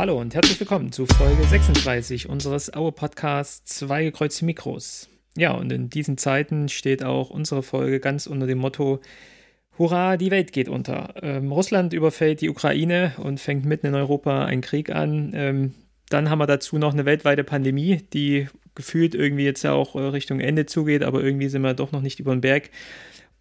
[0.00, 5.10] Hallo und herzlich willkommen zu Folge 36 unseres Aue-Podcasts Zwei gekreuzte Mikros.
[5.36, 9.00] Ja, und in diesen Zeiten steht auch unsere Folge ganz unter dem Motto
[9.76, 11.12] Hurra, die Welt geht unter.
[11.22, 15.32] Ähm, Russland überfällt die Ukraine und fängt mitten in Europa einen Krieg an.
[15.34, 15.74] Ähm,
[16.08, 20.00] dann haben wir dazu noch eine weltweite Pandemie, die gefühlt irgendwie jetzt ja auch äh,
[20.00, 22.70] Richtung Ende zugeht, aber irgendwie sind wir doch noch nicht über den Berg.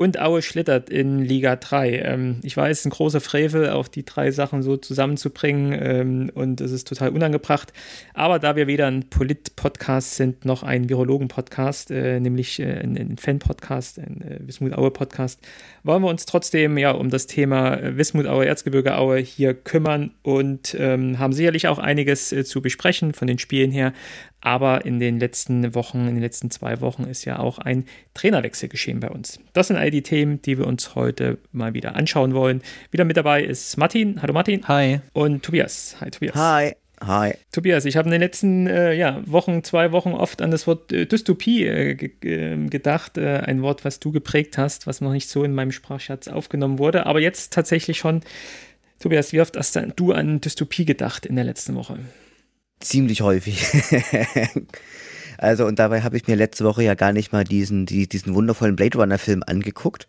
[0.02, 2.00] Und Aue schlittert in Liga 3.
[2.00, 6.32] Ähm, ich weiß, es ist ein großer Frevel, auch die drei Sachen so zusammenzubringen ähm,
[6.34, 7.74] und es ist total unangebracht.
[8.14, 14.00] Aber da wir weder ein Polit-Podcast sind, noch ein Virologen-Podcast, äh, nämlich äh, ein, Fan-Podcast,
[14.00, 15.42] ein äh, Wismut Aue-Podcast,
[15.84, 20.12] wollen wir uns trotzdem ja um das Thema äh, Wismut Aue, Erzgebirge Aue hier kümmern
[20.22, 23.92] und ähm, haben sicherlich auch einiges äh, zu besprechen von den Spielen her.
[24.42, 28.70] Aber in den letzten Wochen, in den letzten zwei Wochen ist ja auch ein Trainerwechsel
[28.70, 29.40] geschehen bei uns.
[29.54, 32.62] Das sind all die Themen, die wir uns heute mal wieder anschauen wollen.
[32.92, 34.22] Wieder mit dabei ist Martin.
[34.22, 34.68] Hallo Martin.
[34.68, 35.02] Hi.
[35.14, 35.98] Und Tobias.
[36.00, 36.36] Hi Tobias.
[36.36, 36.74] Hi.
[37.02, 37.34] Hi.
[37.52, 40.92] Tobias, ich habe in den letzten äh, ja, Wochen, zwei Wochen oft an das Wort
[40.92, 43.18] äh, Dystopie äh, ähm, gedacht.
[43.18, 46.78] Äh, ein Wort, was du geprägt hast, was noch nicht so in meinem Sprachschatz aufgenommen
[46.78, 47.06] wurde.
[47.06, 48.22] Aber jetzt tatsächlich schon.
[49.00, 52.00] Tobias, wie oft hast du an Dystopie gedacht in der letzten Woche?
[52.80, 53.66] Ziemlich häufig.
[55.38, 58.34] also, und dabei habe ich mir letzte Woche ja gar nicht mal diesen, die, diesen
[58.34, 60.08] wundervollen Blade Runner-Film angeguckt,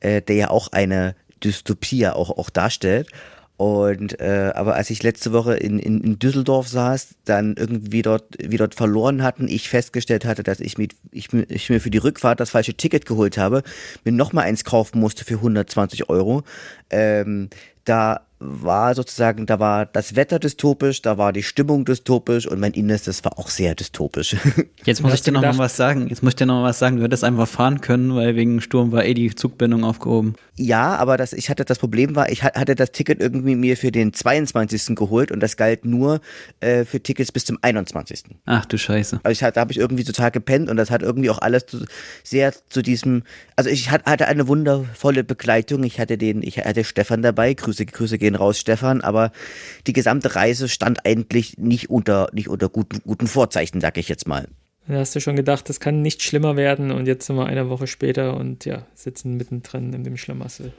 [0.00, 3.08] äh, der ja auch eine Dystopie auch, auch darstellt.
[3.56, 8.24] Und äh, aber als ich letzte Woche in, in, in Düsseldorf saß, dann irgendwie dort,
[8.38, 11.98] wie dort verloren hatten, ich festgestellt hatte, dass ich, mit, ich, ich mir für die
[11.98, 13.62] Rückfahrt das falsche Ticket geholt habe,
[14.04, 16.42] mir nochmal eins kaufen musste für 120 Euro.
[16.90, 17.50] Ähm,
[17.84, 22.72] da war sozusagen, da war das Wetter dystopisch, da war die Stimmung dystopisch und mein
[22.72, 24.36] Innerstes war auch sehr dystopisch.
[24.84, 26.08] Jetzt muss ich dir noch mal was sagen.
[26.08, 26.96] Jetzt muss ich dir noch mal was sagen.
[26.96, 30.34] Du hättest einfach fahren können, weil wegen Sturm war eh die Zugbindung aufgehoben.
[30.56, 33.90] Ja, aber das, ich hatte das Problem war, ich hatte das Ticket irgendwie mir für
[33.90, 34.94] den 22.
[34.96, 36.20] geholt und das galt nur
[36.60, 38.24] äh, für Tickets bis zum 21.
[38.44, 39.20] Ach du Scheiße.
[39.22, 41.66] Also ich hatte, da habe ich irgendwie total gepennt und das hat irgendwie auch alles
[41.66, 41.84] zu,
[42.22, 43.22] sehr zu diesem,
[43.56, 45.84] also ich hatte eine wundervolle Begleitung.
[45.84, 47.54] Ich hatte den, ich hatte Stefan dabei.
[47.54, 49.00] Grüße, Grüße gehen raus, Stefan.
[49.00, 49.32] Aber
[49.86, 54.26] die gesamte Reise stand eigentlich nicht unter, nicht unter guten, guten Vorzeichen, sag ich jetzt
[54.26, 54.48] mal.
[54.88, 57.68] Da hast du schon gedacht, das kann nicht schlimmer werden und jetzt sind wir eine
[57.68, 60.72] Woche später und ja, sitzen mittendrin in dem Schlamassel.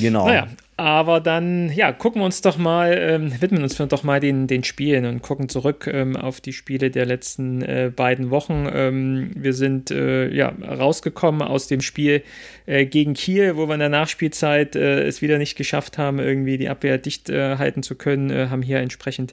[0.00, 0.26] Genau.
[0.26, 4.48] Naja, aber dann, ja, gucken wir uns doch mal, ähm, widmen uns doch mal den,
[4.48, 8.68] den Spielen und gucken zurück ähm, auf die Spiele der letzten äh, beiden Wochen.
[8.72, 12.24] Ähm, wir sind äh, ja rausgekommen aus dem Spiel
[12.66, 16.58] äh, gegen Kiel, wo wir in der Nachspielzeit äh, es wieder nicht geschafft haben, irgendwie
[16.58, 19.32] die Abwehr dicht äh, halten zu können, äh, haben hier entsprechend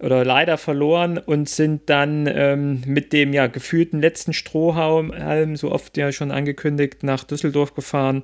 [0.00, 5.98] oder leider verloren und sind dann ähm, mit dem ja gefühlten letzten Strohhalm, so oft
[5.98, 8.22] ja schon angekündigt, nach Düsseldorf gefahren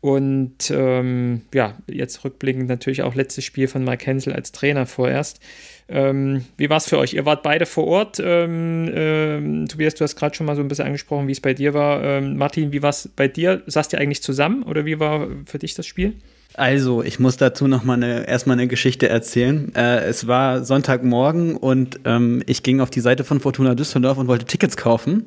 [0.00, 5.40] und ähm, ja, jetzt rückblickend natürlich auch letztes Spiel von Mike Hensel als Trainer vorerst.
[5.88, 7.12] Ähm, wie war es für euch?
[7.14, 8.18] Ihr wart beide vor Ort.
[8.24, 11.52] Ähm, ähm, Tobias, du hast gerade schon mal so ein bisschen angesprochen, wie es bei
[11.52, 12.02] dir war.
[12.02, 13.62] Ähm, Martin, wie war es bei dir?
[13.66, 16.14] Saßt ihr eigentlich zusammen oder wie war für dich das Spiel?
[16.54, 19.72] Also, ich muss dazu noch mal eine, erstmal eine Geschichte erzählen.
[19.74, 24.28] Äh, es war Sonntagmorgen und ähm, ich ging auf die Seite von Fortuna Düsseldorf und
[24.28, 25.24] wollte Tickets kaufen.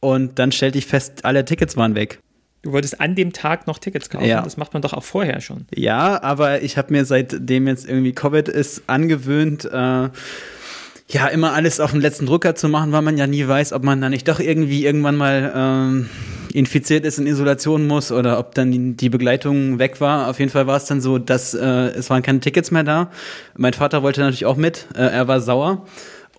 [0.00, 2.20] Und dann stellte ich fest, alle Tickets waren weg.
[2.62, 4.26] Du wolltest an dem Tag noch Tickets kaufen.
[4.26, 4.42] Ja.
[4.42, 5.66] Das macht man doch auch vorher schon.
[5.74, 10.08] Ja, aber ich habe mir seitdem jetzt irgendwie Covid ist angewöhnt, äh,
[11.12, 13.82] ja, immer alles auf den letzten Drücker zu machen, weil man ja nie weiß, ob
[13.82, 16.10] man da nicht doch irgendwie irgendwann mal ähm,
[16.52, 20.28] infiziert ist, in Isolation muss oder ob dann die Begleitung weg war.
[20.28, 23.10] Auf jeden Fall war es dann so, dass äh, es waren keine Tickets mehr da.
[23.56, 24.86] Mein Vater wollte natürlich auch mit.
[24.94, 25.86] Äh, er war sauer.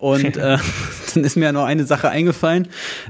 [0.02, 0.58] Und äh,
[1.14, 2.66] dann ist mir ja noch eine Sache eingefallen.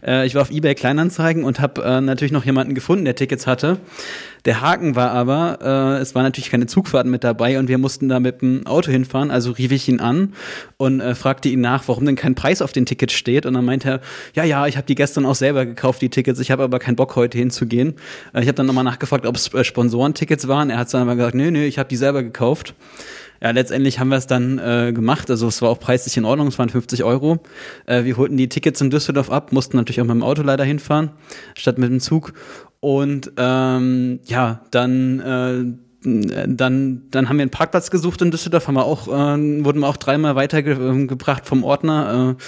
[0.07, 3.47] Äh, ich war auf eBay Kleinanzeigen und habe äh, natürlich noch jemanden gefunden, der Tickets
[3.47, 3.79] hatte.
[4.45, 8.09] Der Haken war aber, äh, es war natürlich keine Zugfahrten mit dabei und wir mussten
[8.09, 9.31] da mit dem Auto hinfahren.
[9.31, 10.35] Also rief ich ihn an
[10.77, 13.47] und äh, fragte ihn nach, warum denn kein Preis auf den Tickets steht.
[13.47, 14.01] Und dann meinte er,
[14.35, 16.41] ja, ja, ich habe die gestern auch selber gekauft, die Tickets.
[16.41, 17.95] Ich habe aber keinen Bock, heute hinzugehen.
[18.35, 20.71] Äh, ich habe dann nochmal nachgefragt, ob es äh, Sponsorentickets waren.
[20.71, 22.75] Er hat dann aber gesagt, nee, nee, ich habe die selber gekauft.
[23.43, 25.29] Ja, letztendlich haben wir es dann äh, gemacht.
[25.29, 27.41] Also es war auch preislich in Ordnung, es waren 50 Euro.
[27.87, 30.63] Äh, wir holten die Tickets in Düsseldorf ab, mussten natürlich auch mit dem Auto leider
[30.63, 31.11] hinfahren,
[31.57, 32.35] statt mit dem Zug.
[32.83, 35.65] Und ähm, ja, dann äh,
[36.05, 39.87] dann, dann haben wir einen Parkplatz gesucht in Düsseldorf, haben wir auch, äh, wurden wir
[39.87, 42.37] auch dreimal weitergebracht vom Ordner.
[42.37, 42.43] Äh,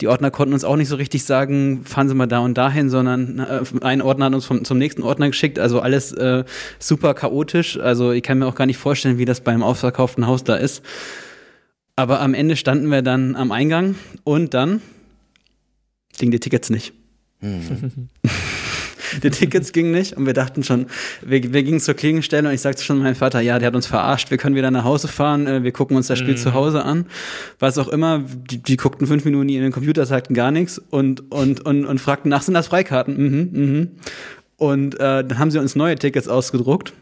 [0.00, 2.90] die Ordner konnten uns auch nicht so richtig sagen, fahren Sie mal da und dahin,
[2.90, 5.60] sondern äh, ein Ordner hat uns vom, zum nächsten Ordner geschickt.
[5.60, 6.42] Also alles äh,
[6.80, 7.78] super chaotisch.
[7.78, 10.82] Also ich kann mir auch gar nicht vorstellen, wie das beim ausverkauften Haus da ist.
[11.94, 13.94] Aber am Ende standen wir dann am Eingang
[14.24, 14.82] und dann
[16.18, 16.92] gingen die Tickets nicht.
[17.38, 18.08] Hm.
[19.22, 20.86] die Tickets gingen nicht und wir dachten schon,
[21.22, 23.86] wir, wir gingen zur Klingenstelle und ich sagte schon meinem Vater, ja, der hat uns
[23.86, 26.38] verarscht, wir können wieder nach Hause fahren, äh, wir gucken uns das Spiel mhm.
[26.38, 27.06] zu Hause an.
[27.58, 31.30] Was auch immer, die, die guckten fünf Minuten in den Computer, sagten gar nichts und,
[31.30, 33.16] und, und, und fragten nach, sind das Freikarten?
[33.16, 33.90] Mhm, mhm.
[34.56, 36.92] Und äh, dann haben sie uns neue Tickets ausgedruckt.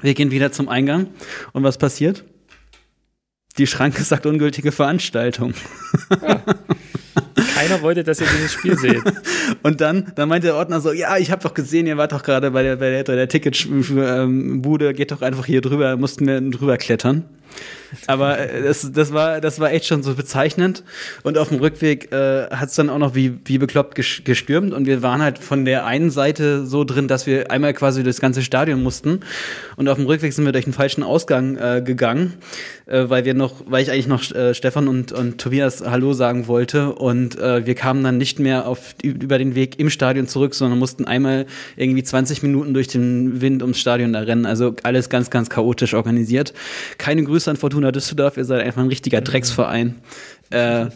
[0.00, 1.08] Wir gehen wieder zum Eingang
[1.52, 2.24] und was passiert?
[3.58, 5.54] Die Schranke sagt ungültige Veranstaltung.
[6.22, 6.42] Ja.
[7.58, 9.02] Keiner wollte, dass ihr dieses Spiel seht.
[9.62, 12.22] Und dann, dann meinte der Ordner so, ja, ich habe doch gesehen, ihr wart doch
[12.22, 16.76] gerade bei der, bei der, der Ticketbude, geht doch einfach hier drüber, mussten wir drüber
[16.76, 17.24] klettern.
[18.06, 20.82] Aber äh, das, das, war, das war echt schon so bezeichnend.
[21.22, 23.94] Und auf dem Rückweg äh, hat es dann auch noch wie, wie bekloppt
[24.24, 24.72] gestürmt.
[24.72, 28.20] Und wir waren halt von der einen Seite so drin, dass wir einmal quasi durchs
[28.20, 29.20] ganze Stadion mussten.
[29.76, 32.34] Und auf dem Rückweg sind wir durch den falschen Ausgang äh, gegangen,
[32.86, 36.46] äh, weil wir noch, weil ich eigentlich noch äh, Stefan und, und Tobias Hallo sagen
[36.46, 36.92] wollte.
[36.92, 40.78] Und äh, wir kamen dann nicht mehr auf, über den Weg im Stadion zurück, sondern
[40.78, 41.46] mussten einmal
[41.76, 44.46] irgendwie 20 Minuten durch den Wind ums Stadion da rennen.
[44.46, 46.52] Also alles ganz, ganz chaotisch organisiert.
[46.98, 49.96] Keine Grüße an Fortuna Düsseldorf, ihr seid einfach ein richtiger Drecksverein.
[50.50, 50.86] Äh,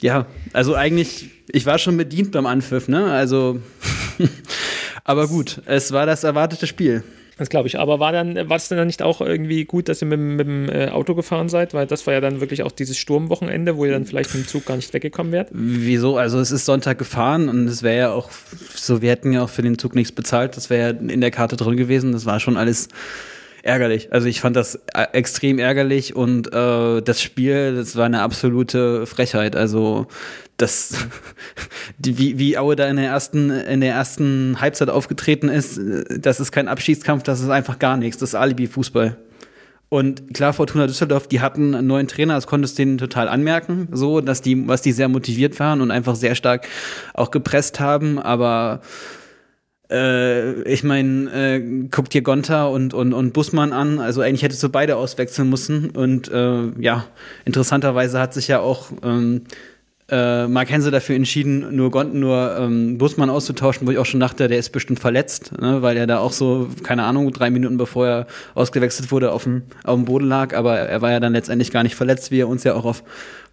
[0.00, 3.10] ja, also eigentlich, ich war schon bedient beim Anpfiff, ne?
[3.10, 3.60] Also,
[5.04, 7.04] aber gut, es war das erwartete Spiel.
[7.38, 7.78] Das glaube ich.
[7.78, 10.68] Aber war dann, war es dann nicht auch irgendwie gut, dass ihr mit, mit dem
[10.68, 11.74] äh, Auto gefahren seid?
[11.74, 14.48] Weil das war ja dann wirklich auch dieses Sturmwochenende, wo ihr dann vielleicht mit dem
[14.48, 15.48] Zug gar nicht weggekommen wärt.
[15.50, 16.18] Wieso?
[16.18, 18.30] Also es ist Sonntag gefahren und es wäre ja auch,
[18.74, 20.56] so wir hätten ja auch für den Zug nichts bezahlt.
[20.56, 22.12] Das wäre ja in der Karte drin gewesen.
[22.12, 22.88] Das war schon alles
[23.62, 24.12] ärgerlich.
[24.12, 29.06] Also ich fand das äh, extrem ärgerlich und äh, das Spiel, das war eine absolute
[29.06, 29.56] Frechheit.
[29.56, 30.06] Also
[30.56, 30.94] das,
[31.98, 35.80] die, wie, wie Aue da in der ersten, in der ersten Halbzeit aufgetreten ist,
[36.10, 38.18] das ist kein Abschiedskampf, das ist einfach gar nichts.
[38.18, 39.16] Das ist Alibi-Fußball.
[39.88, 43.88] Und klar, Fortuna Düsseldorf, die hatten einen neuen Trainer, das konntest du denen total anmerken,
[43.92, 46.66] so, dass die, was die sehr motiviert waren und einfach sehr stark
[47.12, 48.80] auch gepresst haben, aber
[49.92, 53.98] äh, ich meine, äh, guck dir Gonta und, und, und Busmann an.
[53.98, 55.90] Also eigentlich hättest du beide auswechseln müssen.
[55.90, 57.04] Und äh, ja,
[57.44, 59.42] interessanterweise hat sich ja auch ähm,
[60.08, 64.20] äh, Mark Hense dafür entschieden, nur Gonten, nur ähm, Busmann auszutauschen, wo ich auch schon
[64.20, 67.76] dachte, der ist bestimmt verletzt, ne, weil er da auch so, keine Ahnung, drei Minuten
[67.76, 70.56] bevor er ausgewechselt wurde, auf dem, auf dem Boden lag.
[70.56, 73.04] Aber er war ja dann letztendlich gar nicht verletzt, wie er uns ja auch auf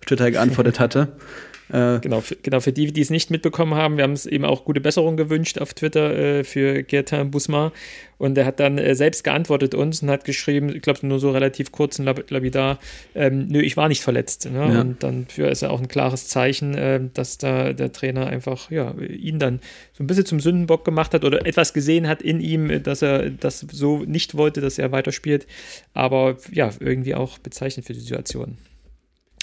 [0.05, 1.09] Twitter geantwortet hatte.
[1.71, 4.45] Äh, genau, für, genau, für die, die es nicht mitbekommen haben, wir haben es eben
[4.45, 7.71] auch gute Besserung gewünscht auf Twitter äh, für Gertin Busma.
[8.17, 11.31] Und er hat dann äh, selbst geantwortet uns und hat geschrieben, ich glaube nur so
[11.31, 12.79] relativ kurz und lapidar,
[13.15, 14.49] ähm, nö, ich war nicht verletzt.
[14.51, 14.73] Ne?
[14.73, 14.81] Ja.
[14.81, 18.69] Und dann für ist er auch ein klares Zeichen, äh, dass da der Trainer einfach
[18.71, 19.61] ja, ihn dann
[19.93, 23.29] so ein bisschen zum Sündenbock gemacht hat oder etwas gesehen hat in ihm, dass er
[23.29, 25.47] das so nicht wollte, dass er weiterspielt.
[25.93, 28.57] Aber ja, irgendwie auch bezeichnend für die Situation.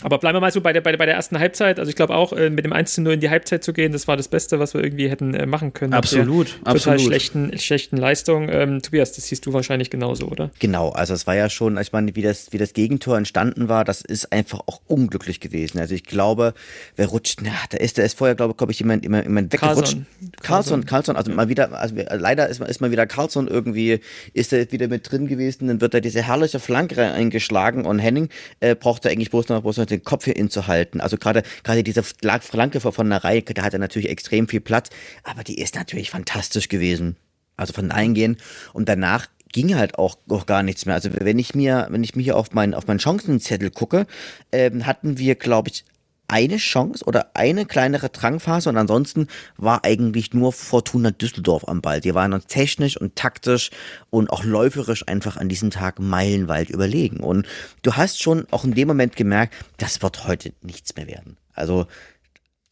[0.03, 1.79] Aber bleiben wir mal so bei der, bei der, bei der ersten Halbzeit.
[1.79, 3.93] Also ich glaube auch, äh, mit dem 1 zu 0 in die Halbzeit zu gehen,
[3.93, 5.95] das war das Beste, was wir irgendwie hätten äh, machen können.
[5.95, 7.01] Absolut, total absolut.
[7.01, 8.51] schlechten, schlechten Leistung.
[8.51, 10.51] Ähm, Tobias, das siehst du wahrscheinlich genauso, oder?
[10.59, 13.85] Genau, also es war ja schon, ich meine, wie das, wie das Gegentor entstanden war,
[13.85, 15.79] das ist einfach auch unglücklich gewesen.
[15.79, 16.53] Also ich glaube,
[16.97, 19.97] wer rutscht, na, da ist, da ist vorher, glaube, glaube ich, jemand, jemand, jemand weggerutscht.
[20.43, 24.01] Carlson, Carlson, also mal wieder, also leider ist, ist mal wieder Carlson irgendwie,
[24.35, 28.29] ist er wieder mit drin gewesen, dann wird da diese herrliche Flanke eingeschlagen und Henning
[28.61, 31.01] äh, braucht da eigentlich bloß noch, bloß noch den Kopf hier inzuhalten.
[31.01, 34.91] Also gerade gerade diese Flanke von der Reihe, da hat er natürlich extrem viel Platz,
[35.23, 37.17] aber die ist natürlich fantastisch gewesen.
[37.57, 38.37] Also von Eingehen
[38.73, 40.95] und danach ging halt auch, auch gar nichts mehr.
[40.95, 44.07] Also wenn ich mir, wenn ich mir hier auf meinen auf meinen Chancenzettel gucke,
[44.53, 45.85] ähm, hatten wir, glaube ich,
[46.29, 52.01] eine Chance oder eine kleinere Drangphase und ansonsten war eigentlich nur Fortuna Düsseldorf am Ball.
[52.01, 53.71] Die waren uns technisch und taktisch
[54.11, 57.21] und auch läuferisch einfach an diesem Tag meilenweit überlegen.
[57.21, 57.47] Und
[57.83, 61.37] du hast schon auch in dem Moment gemerkt, das wird heute nichts mehr werden.
[61.55, 61.87] Also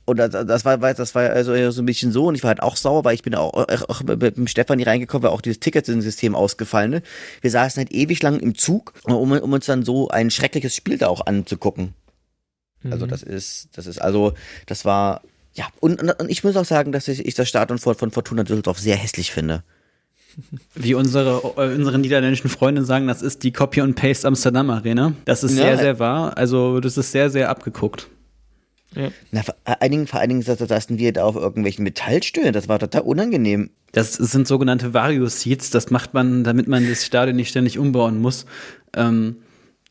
[0.06, 2.76] und das, war, das war also so ein bisschen so und ich war halt auch
[2.76, 6.34] sauer, weil ich bin auch, auch mit dem Stefan hier reingekommen, weil auch dieses Ticketsystem
[6.34, 6.90] ausgefallen.
[6.90, 7.02] Ne?
[7.40, 10.98] Wir saßen halt ewig lang im Zug, um, um uns dann so ein schreckliches Spiel
[10.98, 11.94] da auch anzugucken.
[12.90, 13.10] Also mhm.
[13.10, 14.34] das ist, das ist, also,
[14.66, 15.22] das war,
[15.54, 18.42] ja, und, und ich muss auch sagen, dass ich, ich das Stadion von, von Fortuna
[18.42, 19.62] Düsseldorf sehr hässlich finde.
[20.74, 25.12] Wie unsere, äh, unsere niederländischen Freunde sagen, das ist die Copy and Paste Amsterdam Arena.
[25.24, 25.64] Das ist ja.
[25.64, 26.36] sehr, sehr wahr.
[26.36, 28.08] Also, das ist sehr, sehr abgeguckt.
[28.96, 29.10] Ja.
[29.32, 32.52] Na, vor allen Dingen, vor allen Dingen saßen wir da auf irgendwelchen Metallstühlen.
[32.52, 33.70] Das war total unangenehm.
[33.92, 35.70] Das sind sogenannte Vario-Seats.
[35.70, 38.46] Das macht man, damit man das Stadion nicht ständig umbauen muss.
[38.94, 39.36] Ähm,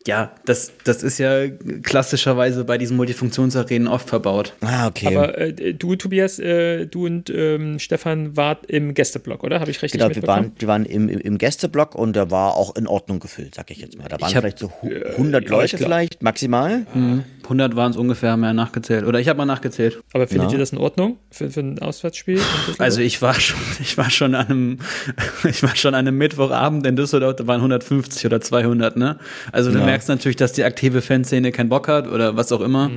[0.05, 1.47] Ja, das, das ist ja
[1.81, 4.53] klassischerweise bei diesen Multifunktionsarenen oft verbaut.
[4.61, 5.07] Ah, okay.
[5.15, 9.59] Aber äh, du, Tobias, äh, du und ähm, Stefan wart im Gästeblock, oder?
[9.61, 12.75] Habe ich richtig genau, wir waren, wir waren im, im Gästeblock und der war auch
[12.75, 14.07] in Ordnung gefüllt, sag ich jetzt mal.
[14.09, 16.85] Da waren Ich hab- vielleicht so hu- 100 ja, Leute vielleicht, maximal.
[16.93, 17.23] Mhm.
[17.43, 19.05] 100 waren es ungefähr, mehr nachgezählt.
[19.05, 20.01] Oder ich habe mal nachgezählt.
[20.13, 20.53] Aber findet Ja.
[20.53, 22.39] ihr das in Ordnung für, für ein Auswärtsspiel?
[22.77, 24.77] Also ich war schon, ich war schon an einem,
[25.49, 29.17] ich war schon an einem Mittwochabend in Düsseldorf, da waren 150 oder 200, ne?
[29.51, 29.92] Also Ja.
[29.93, 32.89] Merkst natürlich, dass die aktive Fanszene keinen Bock hat oder was auch immer.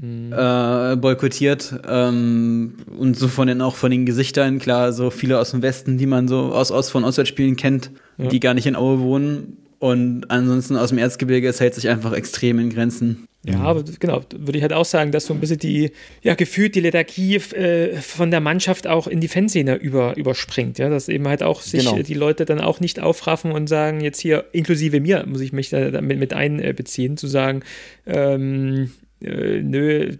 [0.00, 5.50] Äh, boykottiert ähm, und so von den auch von den Gesichtern klar so viele aus
[5.50, 8.28] dem Westen die man so aus, aus von Auswärtsspielen kennt Ja.
[8.28, 12.12] die gar nicht in Aue wohnen und ansonsten aus dem Erzgebirge es hält sich einfach
[12.12, 15.58] extrem in Grenzen Ja, aber genau, würde ich halt auch sagen, dass so ein bisschen
[15.58, 15.90] die,
[16.22, 20.88] ja, gefühlt die Lethargie äh, von der Mannschaft auch in die Fanszene über, überspringt, ja,
[20.88, 22.02] dass eben halt auch sich Genau.
[22.02, 25.70] die Leute dann auch nicht aufraffen und sagen, jetzt hier, inklusive mir, muss ich mich
[25.70, 27.62] da damit mit einbeziehen, zu sagen,
[28.06, 28.90] ähm,
[29.22, 30.10] äh, nö,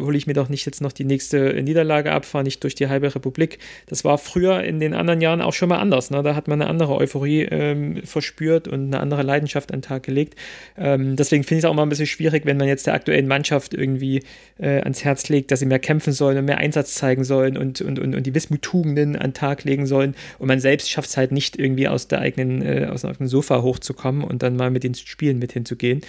[0.00, 2.88] hole ich mir doch nicht jetzt noch die nächste Niederlage ab, fahre nicht durch die
[2.88, 3.58] halbe Republik.
[3.86, 6.10] Das war früher in den anderen Jahren auch schon mal anders.
[6.10, 6.22] Ne?
[6.22, 10.02] Da hat man eine andere Euphorie ähm, verspürt und eine andere Leidenschaft an den Tag
[10.02, 10.34] gelegt.
[10.76, 13.28] Ähm, deswegen finde ich es auch mal ein bisschen schwierig, wenn man jetzt der aktuellen
[13.28, 14.22] Mannschaft irgendwie
[14.58, 17.80] äh, ans Herz legt, dass sie mehr kämpfen sollen und mehr Einsatz zeigen sollen und,
[17.80, 20.14] und, und, und die Wismut-Tugenden an den Tag legen sollen.
[20.38, 23.28] Und man selbst schafft es halt nicht irgendwie aus der eigenen, äh, aus dem eigenen
[23.28, 26.00] Sofa hochzukommen und dann mal mit den Spielen mit hinzugehen.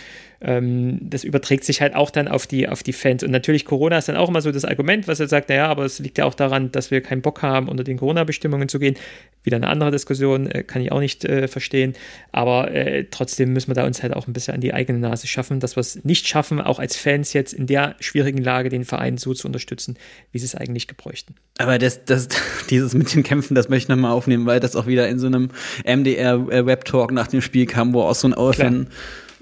[0.41, 3.23] Ähm, das überträgt sich halt auch dann auf die, auf die Fans.
[3.23, 5.83] Und natürlich, Corona ist dann auch immer so das Argument, was er sagt, naja, aber
[5.83, 8.95] es liegt ja auch daran, dass wir keinen Bock haben, unter den Corona-Bestimmungen zu gehen.
[9.43, 11.93] Wieder eine andere Diskussion, äh, kann ich auch nicht äh, verstehen.
[12.31, 15.27] Aber äh, trotzdem müssen wir da uns halt auch ein bisschen an die eigene Nase
[15.27, 18.85] schaffen, dass wir es nicht schaffen, auch als Fans jetzt in der schwierigen Lage den
[18.85, 19.97] Verein so zu unterstützen,
[20.31, 21.35] wie sie es eigentlich gebräuchten.
[21.57, 22.29] Aber das, das,
[22.69, 25.27] dieses mit den Kämpfen, das möchte ich nochmal aufnehmen, weil das auch wieder in so
[25.27, 25.49] einem
[25.85, 28.87] MDR-Web-Talk nach dem Spiel kam, wo auch so ein Auer-Fan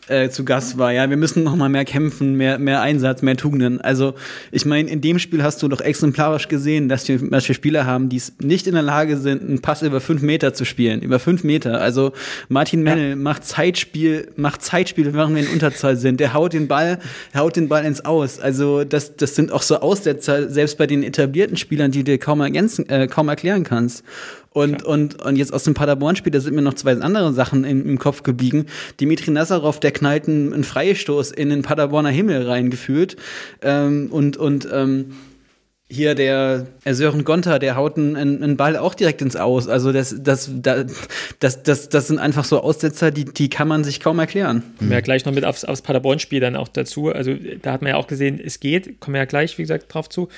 [0.07, 0.91] äh, zu Gast war.
[0.91, 3.81] Ja, wir müssen noch mal mehr kämpfen, mehr, mehr Einsatz, mehr Tugenden.
[3.81, 4.13] Also,
[4.51, 7.85] ich meine, in dem Spiel hast du doch exemplarisch gesehen, dass wir, dass wir Spieler
[7.85, 11.01] haben, die es nicht in der Lage sind, einen Pass über fünf Meter zu spielen.
[11.01, 11.81] Über fünf Meter.
[11.81, 12.13] Also,
[12.49, 16.19] Martin Mennel macht Zeitspiel, macht Zeitspiel, während wir in Unterzahl sind.
[16.19, 16.99] Der haut den Ball,
[17.35, 18.39] haut den Ball ins Aus.
[18.39, 22.17] Also, das, das sind auch so Aussetzer, selbst bei den etablierten Spielern, die du dir
[22.17, 24.03] kaum ergänzen, äh, kaum erklären kannst.
[24.57, 27.87] Und, und, und jetzt aus dem Paderborn-Spiel, da sind mir noch zwei andere Sachen im,
[27.87, 28.65] im Kopf geblieben.
[28.99, 33.17] Dimitri Nazarov, der knallt einen, einen Freistoß in den Paderborner Himmel reingefühlt.
[33.61, 35.13] Ähm, und und ähm,
[35.89, 39.67] hier der äh, Sören Gonter, der haut einen, einen einen Ball auch direkt ins Aus.
[39.67, 40.85] Also das, das, das,
[41.39, 44.63] das, das, das sind einfach so Aussetzer, die, die kann man sich kaum erklären.
[44.79, 47.09] Kommen wir ja gleich noch mit aufs, aufs Paderborn-Spiel dann auch dazu.
[47.09, 49.93] Also da hat man ja auch gesehen, es geht, kommen wir ja gleich, wie gesagt,
[49.93, 50.29] drauf zu.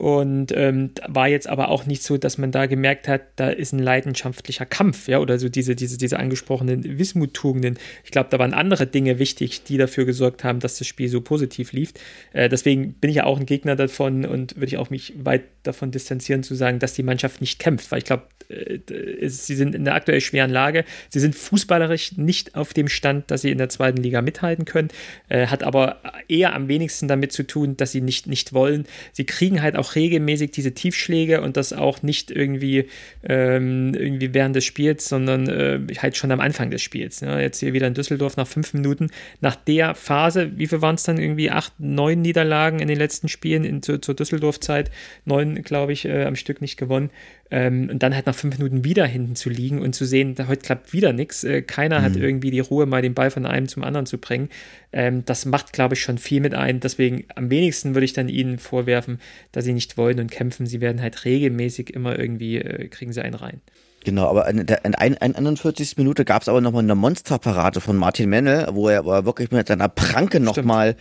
[0.00, 3.74] Und ähm, war jetzt aber auch nicht so, dass man da gemerkt hat, da ist
[3.74, 7.78] ein leidenschaftlicher Kampf, ja, oder so diese, diese, diese angesprochenen Wismuttugenden.
[8.02, 11.20] Ich glaube, da waren andere Dinge wichtig, die dafür gesorgt haben, dass das Spiel so
[11.20, 11.92] positiv lief.
[12.32, 15.42] Äh, deswegen bin ich ja auch ein Gegner davon und würde ich auch mich weit
[15.64, 19.74] davon distanzieren zu sagen, dass die Mannschaft nicht kämpft, weil ich glaube, äh, sie sind
[19.74, 20.84] in der aktuell schweren Lage.
[21.10, 24.88] Sie sind fußballerisch nicht auf dem Stand, dass sie in der zweiten Liga mithalten können,
[25.28, 28.86] äh, hat aber eher am wenigsten damit zu tun, dass sie nicht, nicht wollen.
[29.12, 32.86] Sie kriegen halt auch regelmäßig diese Tiefschläge und das auch nicht irgendwie,
[33.22, 37.22] ähm, irgendwie während des Spiels, sondern äh, halt schon am Anfang des Spiels.
[37.22, 37.40] Ne?
[37.40, 39.10] Jetzt hier wieder in Düsseldorf nach fünf Minuten.
[39.40, 41.50] Nach der Phase, wie viel waren es dann irgendwie?
[41.50, 44.90] Acht, neun Niederlagen in den letzten Spielen in, zur, zur Düsseldorf-Zeit.
[45.24, 47.10] Neun, glaube ich, äh, am Stück nicht gewonnen.
[47.50, 50.46] Ähm, und dann halt nach fünf Minuten wieder hinten zu liegen und zu sehen, da
[50.46, 51.42] heute klappt wieder nichts.
[51.42, 54.48] Äh, keiner hat irgendwie die Ruhe, mal den Ball von einem zum anderen zu bringen.
[54.92, 56.80] Ähm, das macht, glaube ich, schon viel mit ein.
[56.80, 59.20] Deswegen am wenigsten würde ich dann ihnen vorwerfen,
[59.52, 60.66] dass sie nicht wollen und kämpfen.
[60.66, 63.60] Sie werden halt regelmäßig immer irgendwie, äh, kriegen sie einen rein.
[64.04, 65.98] Genau, aber in der in ein, ein 41.
[65.98, 69.68] Minute gab es aber nochmal eine Monsterparade von Martin Mennel, wo er aber wirklich mit
[69.68, 70.96] seiner Pranke nochmal,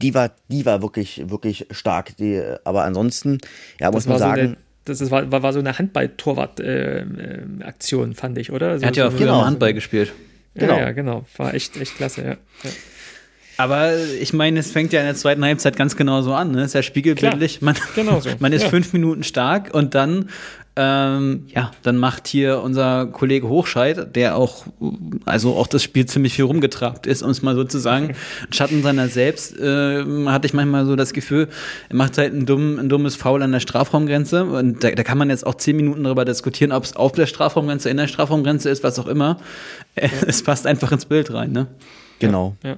[0.00, 2.16] die war, die war wirklich, wirklich stark.
[2.16, 3.38] Die, aber ansonsten,
[3.78, 4.54] ja, muss Das man war, so
[4.88, 8.78] das ist, war, war, war so eine Handball-Torwart-Aktion, fand ich, oder?
[8.78, 9.40] So, Er hat ja auch so, früher Genau.
[9.40, 10.12] mal Handball gespielt.
[10.54, 10.78] Ja, Genau.
[10.78, 11.26] ja, genau.
[11.36, 12.30] War echt, echt klasse, ja.
[12.64, 12.70] ja.
[13.56, 16.52] Aber ich meine, es fängt ja in der zweiten Halbzeit ganz genau so an.
[16.52, 16.60] Ne?
[16.60, 17.60] Es ist ja spiegelbildlich.
[17.60, 18.30] Man, genau so.
[18.38, 18.68] man ist Ja.
[18.68, 20.28] fünf Minuten stark und dann,
[20.80, 24.64] ähm, ja, dann macht hier unser Kollege Hochscheid, der auch,
[25.24, 28.14] also auch das Spiel ziemlich viel rumgetrabt ist, um es mal so zu sagen,
[28.50, 31.48] Schatten seiner selbst, ähm, hatte ich manchmal so das Gefühl,
[31.88, 35.18] er macht halt ein, dumm, ein dummes Foul an der Strafraumgrenze und da, da kann
[35.18, 38.70] man jetzt auch zehn Minuten darüber diskutieren, ob es auf der Strafraumgrenze, in der Strafraumgrenze
[38.70, 39.38] ist, was auch immer.
[40.28, 41.66] Es passt einfach ins Bild rein, ne?
[42.20, 42.56] genau.
[42.62, 42.76] Ja.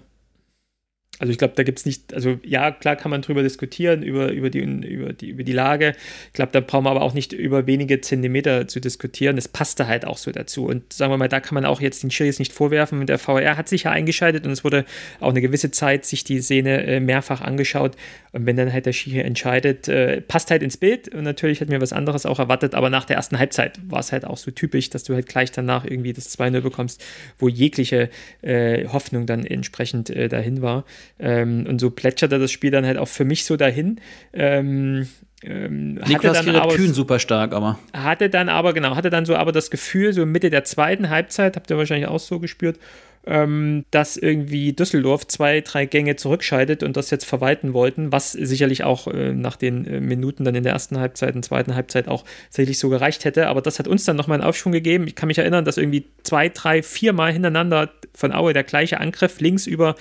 [1.20, 4.32] Also ich glaube, da gibt es nicht, also ja, klar kann man drüber diskutieren, über,
[4.32, 5.92] über, die, über, die, über die Lage.
[6.28, 9.36] Ich glaube, da brauchen wir aber auch nicht über wenige Zentimeter zu diskutieren.
[9.36, 10.64] Das passte halt auch so dazu.
[10.64, 13.04] Und sagen wir mal, da kann man auch jetzt den Schiris nicht vorwerfen.
[13.04, 14.86] Der VR hat sich ja eingeschaltet und es wurde
[15.20, 17.96] auch eine gewisse Zeit sich die Szene äh, mehrfach angeschaut.
[18.32, 21.14] Und wenn dann halt der Schiri entscheidet, äh, passt halt ins Bild.
[21.14, 22.74] Und natürlich hätten wir was anderes auch erwartet.
[22.74, 25.52] Aber nach der ersten Halbzeit war es halt auch so typisch, dass du halt gleich
[25.52, 27.04] danach irgendwie das 2-0 bekommst,
[27.38, 28.08] wo jegliche
[28.40, 30.86] äh, Hoffnung dann entsprechend äh, dahin war.
[31.20, 34.00] Ähm, und so plätscherte das Spiel dann halt auch für mich so dahin.
[34.32, 35.06] Ähm,
[35.42, 37.78] ähm, Niklas Kühn super stark, aber.
[37.94, 41.56] Hatte dann aber, genau, hatte dann so aber das Gefühl, so Mitte der zweiten Halbzeit,
[41.56, 42.78] habt ihr wahrscheinlich auch so gespürt,
[43.26, 48.82] ähm, dass irgendwie Düsseldorf zwei, drei Gänge zurückscheidet und das jetzt verwalten wollten, was sicherlich
[48.84, 52.24] auch äh, nach den äh, Minuten dann in der ersten Halbzeit und zweiten Halbzeit auch
[52.48, 53.48] sicherlich so gereicht hätte.
[53.48, 55.06] Aber das hat uns dann nochmal einen Aufschwung gegeben.
[55.06, 59.00] Ich kann mich erinnern, dass irgendwie zwei, drei, vier Mal hintereinander von Aue der gleiche
[59.00, 59.96] Angriff links über,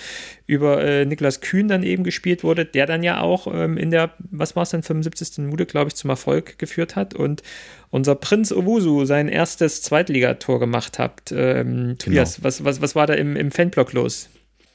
[0.47, 4.11] über äh, Niklas Kühn dann eben gespielt wurde, der dann ja auch ähm, in der,
[4.31, 5.39] was war es dann, 75.
[5.39, 7.43] Minute, glaube ich, zum Erfolg geführt hat und
[7.91, 11.31] unser Prinz Owusu sein erstes Zweitligator gemacht hat.
[11.31, 12.45] Ähm, Tobias, genau.
[12.45, 14.29] was, was, was war da im, im Fanblock los?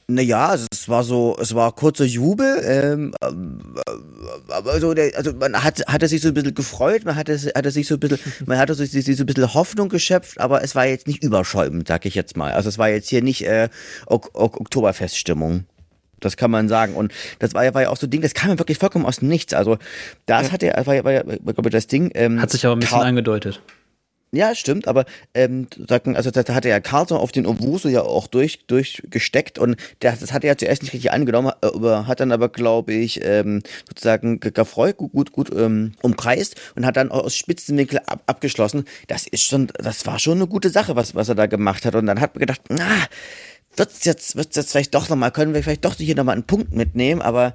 [0.07, 5.33] Naja, also es war so, es war kurzer Jubel, ähm, äh, aber so der, also
[5.33, 8.19] man hat, hatte sich so ein bisschen gefreut, man hatte, hatte sich so ein bisschen,
[8.45, 11.87] man hatte sich, sich so ein bisschen Hoffnung geschöpft, aber es war jetzt nicht überschäumend,
[11.87, 12.51] sag ich jetzt mal.
[12.51, 13.69] Also es war jetzt hier nicht äh,
[14.05, 15.65] ok ok Oktoberfeststimmung.
[16.25, 16.95] Das kann man sagen.
[16.95, 19.05] Und das war ja, war ja auch so ein Ding, das kam ja wirklich vollkommen
[19.05, 19.53] aus dem Nichts.
[19.53, 19.77] Also,
[20.25, 20.51] das ja.
[20.53, 22.11] hat er, war ja, war ja, glaube ich, das Ding.
[22.15, 23.61] Ähm, hat sich aber ein bisschen angedeutet.
[24.35, 25.67] Ja, stimmt, aber ähm,
[26.13, 30.33] also da hatte ja Carlson auf den Owusu ja auch durch, durchgesteckt und der, das
[30.33, 33.61] hat er ja zuerst nicht richtig angenommen, aber äh, hat dann aber, glaube ich, ähm,
[33.87, 38.83] sozusagen gefreut, gut, gut, gut ähm, umkreist und hat dann aus Spitzenwinkel ab, abgeschlossen.
[39.07, 41.95] Das ist schon, das war schon eine gute Sache, was, was er da gemacht hat.
[41.95, 42.89] Und dann hat man gedacht, na,
[43.77, 46.73] wird's jetzt, wird's jetzt vielleicht doch nochmal, können wir vielleicht doch hier nochmal einen Punkt
[46.73, 47.53] mitnehmen, aber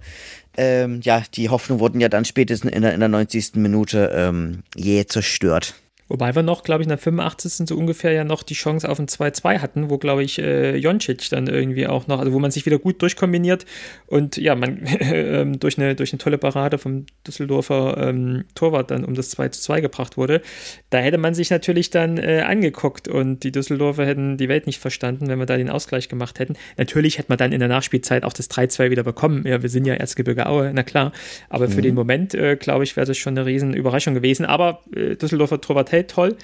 [0.57, 3.55] ähm, ja, die Hoffnung wurden ja dann spätestens in der, in der 90.
[3.57, 5.75] Minute ähm, je zerstört.
[6.11, 7.69] Wobei wir noch, glaube ich, in der 85.
[7.69, 11.31] so ungefähr ja noch die Chance auf ein 2-2 hatten, wo, glaube ich, äh, Joncic
[11.31, 13.65] dann irgendwie auch noch, also wo man sich wieder gut durchkombiniert
[14.07, 19.05] und ja, man äh, durch, eine, durch eine tolle Parade vom Düsseldorfer ähm, Torwart dann
[19.05, 20.43] um das 2-2 gebracht wurde.
[20.91, 24.81] Da hätte man sich natürlich dann äh, angeguckt und die Düsseldorfer hätten die Welt nicht
[24.81, 26.55] verstanden, wenn wir da den Ausgleich gemacht hätten.
[26.77, 29.47] Natürlich hätte man dann in der Nachspielzeit auch das 3-2 wieder bekommen.
[29.47, 31.13] Ja, wir sind ja Erzgebirge Aue, na klar.
[31.49, 31.71] Aber mhm.
[31.71, 34.45] für den Moment, äh, glaube ich, wäre das schon eine riesen Überraschung gewesen.
[34.45, 36.37] Aber äh, Düsseldorfer Torwart hält toll.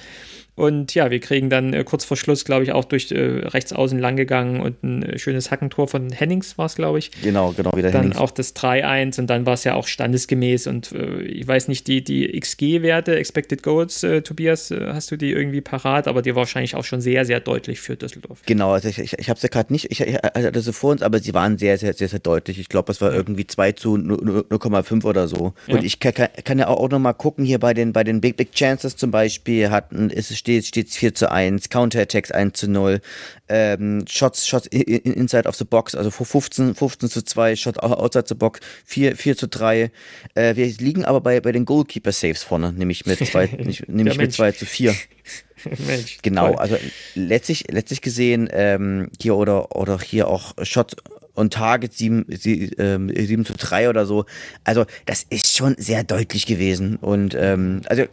[0.57, 3.73] Und ja, wir kriegen dann äh, kurz vor Schluss, glaube ich, auch durch äh, rechts
[3.73, 7.11] außen lang gegangen und ein äh, schönes Hackentor von Hennings war es, glaube ich.
[7.23, 8.17] Genau, genau, wieder Dann Hennings.
[8.17, 11.87] auch das 3-1 und dann war es ja auch standesgemäß und äh, ich weiß nicht,
[11.87, 16.35] die, die XG-Werte, Expected Goals, äh, Tobias, äh, hast du die irgendwie parat, aber die
[16.35, 18.41] war wahrscheinlich auch schon sehr, sehr deutlich für Düsseldorf.
[18.47, 21.03] Genau, also ich, ich, ich habe sie gerade nicht, ich, ich hatte sie vor uns,
[21.03, 22.59] aber sie waren sehr, sehr, sehr, sehr deutlich.
[22.59, 23.17] Ich glaube, es war ja.
[23.17, 25.53] irgendwie 2 zu 0,5 oder so.
[25.67, 25.75] Ja.
[25.75, 26.15] Und ich kann,
[26.45, 29.11] kann, ja auch noch mal gucken, hier bei den, bei den Big Big Chances zum
[29.11, 33.01] Beispiel hatten, es steht, steht 4 zu 1, Counterattacks 1 zu 0,
[33.49, 38.35] ähm, Shots, Shots inside of the box, also 15, 15 zu 2, Shot outside the
[38.35, 39.91] box, 4, 4 zu 3.
[40.35, 43.47] Äh, wir liegen aber bei, bei den Goalkeeper-Saves vorne, nämlich mit 2
[43.89, 44.95] nämlich mit 2 zu 4.
[45.89, 46.57] Mensch, genau, toll.
[46.57, 46.77] also
[47.15, 50.97] letztlich, letztlich gesehen, ähm, hier oder, oder hier auch Shot
[51.35, 54.25] und Target 7, 7, ähm, 7 zu 3 oder so.
[54.65, 56.97] Also, das ist schon sehr deutlich gewesen.
[56.97, 58.05] Und ähm, also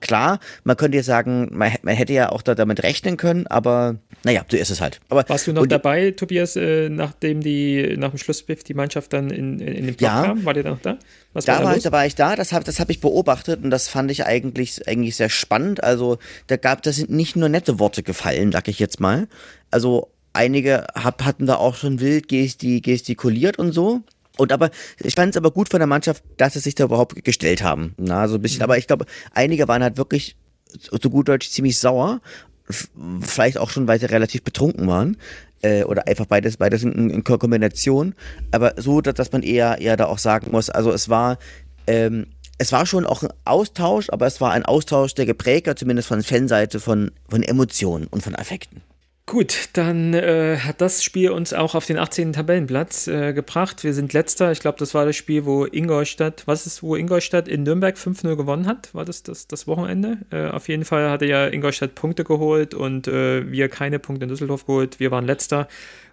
[0.00, 3.96] Klar, man könnte ja sagen, man, man, hätte ja auch da damit rechnen können, aber
[4.24, 5.00] naja, so ist es halt.
[5.08, 9.30] Aber, Warst du noch dabei, Tobias, äh, nachdem die nach dem Schlusspfiff die Mannschaft dann
[9.30, 10.44] in, in, in den Block ja, kam?
[10.44, 10.98] War der noch da?
[11.32, 13.62] Was da, war, da, war, da war ich da, das habe das hab ich beobachtet
[13.62, 15.84] und das fand ich eigentlich, eigentlich sehr spannend.
[15.84, 19.28] Also da gab, da sind nicht nur nette Worte gefallen, sag ich jetzt mal.
[19.70, 24.00] Also einige hab, hatten da auch schon wild gestikuliert und so.
[24.40, 27.24] Und aber ich fand es aber gut von der Mannschaft, dass sie sich da überhaupt
[27.24, 27.94] gestellt haben.
[27.98, 28.60] Na, so ein bisschen.
[28.60, 28.64] Mhm.
[28.64, 30.34] Aber ich glaube, einige waren halt wirklich
[30.66, 32.22] so gut Deutsch ziemlich sauer.
[33.20, 35.18] Vielleicht auch schon, weil sie relativ betrunken waren.
[35.60, 38.14] Äh, oder einfach beides, beides in, in Kombination.
[38.50, 41.38] Aber so, dass, dass man eher, eher da auch sagen muss, also es war,
[41.86, 42.26] ähm,
[42.56, 46.08] es war schon auch ein Austausch, aber es war ein Austausch, der geprägt hat, zumindest
[46.08, 48.80] von Fanseite, von, von Emotionen und von Affekten.
[49.30, 52.32] Gut, dann äh, hat das Spiel uns auch auf den 18.
[52.32, 53.84] Tabellenplatz äh, gebracht.
[53.84, 54.50] Wir sind letzter.
[54.50, 58.34] Ich glaube, das war das Spiel, wo Ingolstadt, was ist, wo Ingolstadt in Nürnberg 5-0
[58.34, 58.92] gewonnen hat?
[58.92, 60.18] War das das, das Wochenende?
[60.32, 64.30] Äh, auf jeden Fall hatte ja Ingolstadt Punkte geholt und äh, wir keine Punkte in
[64.30, 64.98] Düsseldorf geholt.
[64.98, 65.68] Wir waren letzter.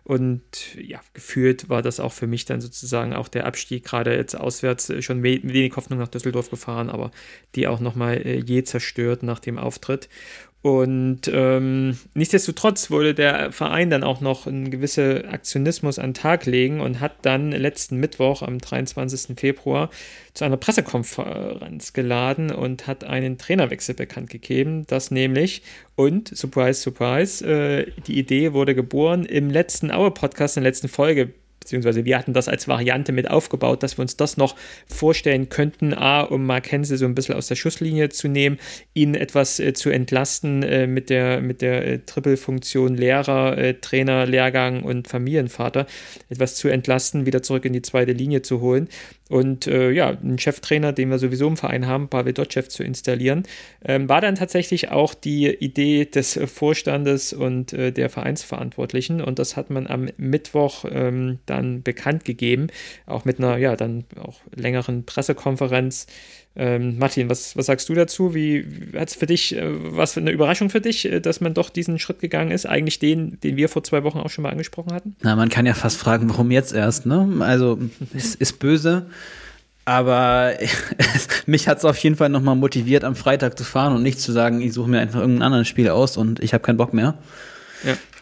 [0.07, 4.35] Und ja, gefühlt war das auch für mich dann sozusagen auch der Abstieg, gerade jetzt
[4.35, 7.11] auswärts äh, schon wenig Hoffnung nach Düsseldorf gefahren, aber
[7.55, 10.07] die auch nochmal äh, je zerstört nach dem Auftritt.
[10.67, 16.45] Und ähm, nichtsdestotrotz wollte der Verein dann auch noch einen gewissen Aktionismus an den Tag
[16.45, 19.39] legen und hat dann letzten Mittwoch am 23.
[19.39, 19.89] Februar
[20.33, 25.61] zu einer Pressekonferenz geladen und hat einen Trainerwechsel bekannt gegeben, dass nämlich,
[25.95, 31.29] und surprise, surprise, äh, die Idee wurde geboren im letzten Aue-Podcast, in der letzten Folge
[31.67, 34.55] beziehungsweise wir hatten das als Variante mit aufgebaut, dass wir uns das noch
[34.87, 38.57] vorstellen könnten, A, um Mark Hensel so ein bisschen aus der Schusslinie zu nehmen,
[38.93, 44.25] ihn etwas äh, zu entlasten äh, mit der, mit der äh, Triple-Funktion Lehrer, äh, Trainer,
[44.25, 45.87] Lehrgang und Familienvater,
[46.29, 48.87] etwas zu entlasten, wieder zurück in die zweite Linie zu holen
[49.29, 53.43] und äh, ja, einen Cheftrainer, den wir sowieso im Verein haben, Pavel Dotschew zu installieren,
[53.83, 59.55] ähm, war dann tatsächlich auch die Idee des Vorstandes und äh, der Vereinsverantwortlichen und das
[59.55, 62.67] hat man am Mittwoch ähm, dann bekannt gegeben,
[63.05, 66.07] auch mit einer ja dann auch längeren Pressekonferenz.
[66.59, 68.33] Ähm, Martin, was, was sagst du dazu?
[68.33, 68.65] Wie
[68.95, 71.69] hat es für dich, äh, was für eine Überraschung für dich, äh, dass man doch
[71.69, 72.65] diesen Schritt gegangen ist?
[72.65, 75.15] Eigentlich den, den wir vor zwei Wochen auch schon mal angesprochen hatten?
[75.21, 77.29] Na, man kann ja fast fragen, warum jetzt erst, ne?
[77.41, 77.77] Also,
[78.15, 79.05] es ist böse.
[79.85, 80.53] Aber
[81.45, 84.31] mich hat es auf jeden Fall nochmal motiviert, am Freitag zu fahren und nicht zu
[84.31, 87.13] sagen, ich suche mir einfach irgendein anderes Spiel aus und ich habe keinen Bock mehr.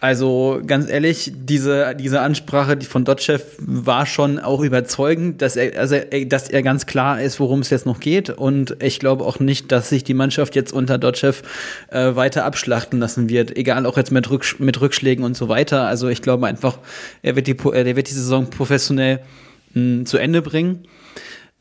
[0.02, 5.96] Also ganz ehrlich, diese, diese Ansprache von Dotchev war schon auch überzeugend, dass er, also,
[6.26, 8.30] dass er ganz klar ist, worum es jetzt noch geht.
[8.30, 11.42] Und ich glaube auch nicht, dass sich die Mannschaft jetzt unter Dotchev
[11.90, 15.88] äh, weiter abschlachten lassen wird, egal auch jetzt mit, Rücksch mit Rückschlägen und so weiter.
[15.88, 16.78] Also ich glaube einfach,
[17.24, 19.22] er wird die, er wird die Saison professionell
[19.74, 20.86] mh, zu Ende bringen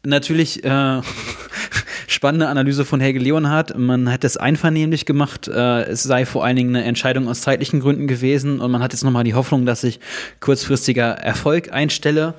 [0.04, 1.00] natürlich äh,
[2.06, 3.76] spannende Analyse von Helge Leonhardt.
[3.76, 5.48] Man hat es einvernehmlich gemacht.
[5.48, 8.92] Äh, es sei vor allen Dingen eine Entscheidung aus zeitlichen Gründen gewesen und man hat
[8.92, 10.00] jetzt nochmal die Hoffnung, dass sich
[10.40, 12.34] kurzfristiger Erfolg einstelle.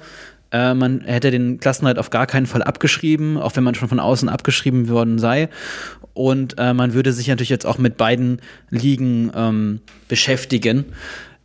[0.51, 3.99] Äh, man hätte den Klassenhalt auf gar keinen Fall abgeschrieben, auch wenn man schon von
[3.99, 5.49] außen abgeschrieben worden sei.
[6.13, 10.86] Und äh, man würde sich natürlich jetzt auch mit beiden Ligen ähm, beschäftigen.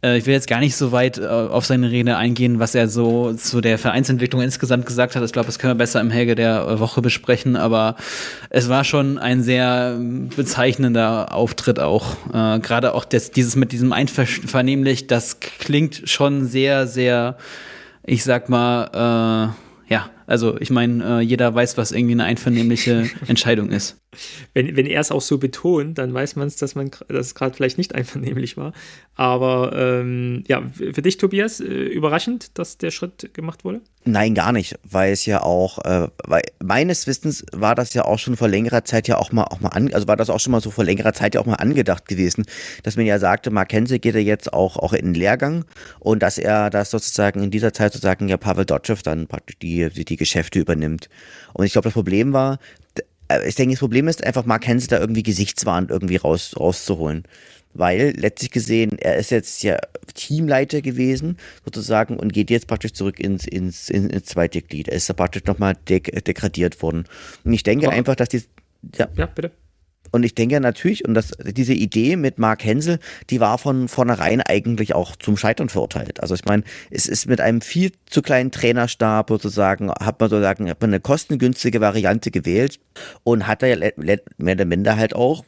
[0.03, 2.89] Äh, ich will jetzt gar nicht so weit äh, auf seine Rede eingehen, was er
[2.89, 5.23] so zu der Vereinsentwicklung insgesamt gesagt hat.
[5.25, 7.97] Ich glaube, das können wir besser im Helge der äh, Woche besprechen, aber
[8.49, 9.99] es war schon ein sehr
[10.37, 12.17] bezeichnender Auftritt auch.
[12.33, 17.37] Äh, Gerade auch das, dieses mit diesem Einvernehmlich, das klingt schon sehr, sehr,
[18.05, 19.55] ich sag mal,
[19.89, 24.00] äh, ja, also ich meine, äh, jeder weiß, was irgendwie eine einvernehmliche Entscheidung ist.
[24.55, 27.79] Wenn, wenn er es auch so betont, dann weiß man es, dass es gerade vielleicht
[27.79, 28.73] nicht einvernehmlich war.
[29.15, 33.83] Aber ähm, ja, für dich, Tobias, äh, überraschend, dass der Schritt gemacht wurde?
[34.05, 38.19] Nein, gar nicht, weil es ja auch, äh, weil meines Wissens war das ja auch
[38.19, 40.53] schon vor längerer Zeit ja auch mal auch mal an, also war das auch schon
[40.53, 42.47] mal so vor längerer Zeit ja auch mal angedacht gewesen,
[42.83, 45.67] dass man ja sagte, Mark Hense geht er jetzt auch auch in den Lehrgang
[45.99, 49.91] und dass er das sozusagen in dieser Zeit sozusagen ja Pavel Dotschew dann praktisch die
[49.91, 51.11] die Geschäfte übernimmt.
[51.53, 52.59] Und ich glaube, das Problem war,
[53.47, 57.25] ich denke, das Problem ist einfach, Mark Hens da irgendwie gesichtswahrend irgendwie raus, rauszuholen.
[57.73, 59.79] Weil letztlich gesehen, er ist jetzt ja
[60.15, 64.89] Teamleiter gewesen, sozusagen, und geht jetzt praktisch zurück ins, ins, ins, ins zweite Glied.
[64.89, 67.05] Er ist da praktisch nochmal dek degradiert worden.
[67.45, 68.43] Und ich denke Aber, einfach, dass die.
[68.97, 69.53] Ja, ja bitte.
[70.11, 72.99] Und ich denke natürlich, und das, diese Idee mit Mark Hensel,
[73.31, 76.21] die war von vornherein eigentlich auch zum Scheitern verurteilt.
[76.21, 80.69] Also ich meine, es ist mit einem viel zu kleinen Trainerstab sozusagen, hat man sozusagen
[80.69, 82.81] hat man eine kostengünstige Variante gewählt
[83.25, 85.45] und hat da ja mehr oder minder halt auch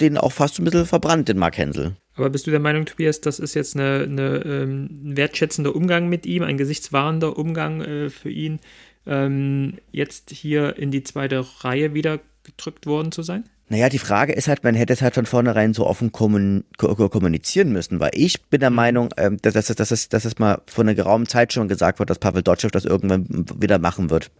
[0.00, 1.96] den auch fast ein bisschen verbrannt, den Mark Hensel.
[2.16, 6.26] Aber bist du der Meinung, Tobias, das ist jetzt eine, eine ähm, wertschätzender Umgang mit
[6.26, 8.60] ihm, ein gesichtswahrender Umgang äh, für ihn,
[9.06, 13.44] ähm, jetzt hier in die zweite Reihe wieder gedrückt worden zu sein?
[13.68, 17.98] Naja, die Frage ist halt, man hätte es halt von vornherein so offen kommunizieren müssen,
[17.98, 18.76] weil ich bin der mhm.
[18.76, 21.98] Meinung, ähm, dass, dass, dass, dass, dass es mal vor einer geraumen Zeit schon gesagt
[21.98, 24.30] wird, dass Pavel Dotschew das irgendwann wieder machen wird.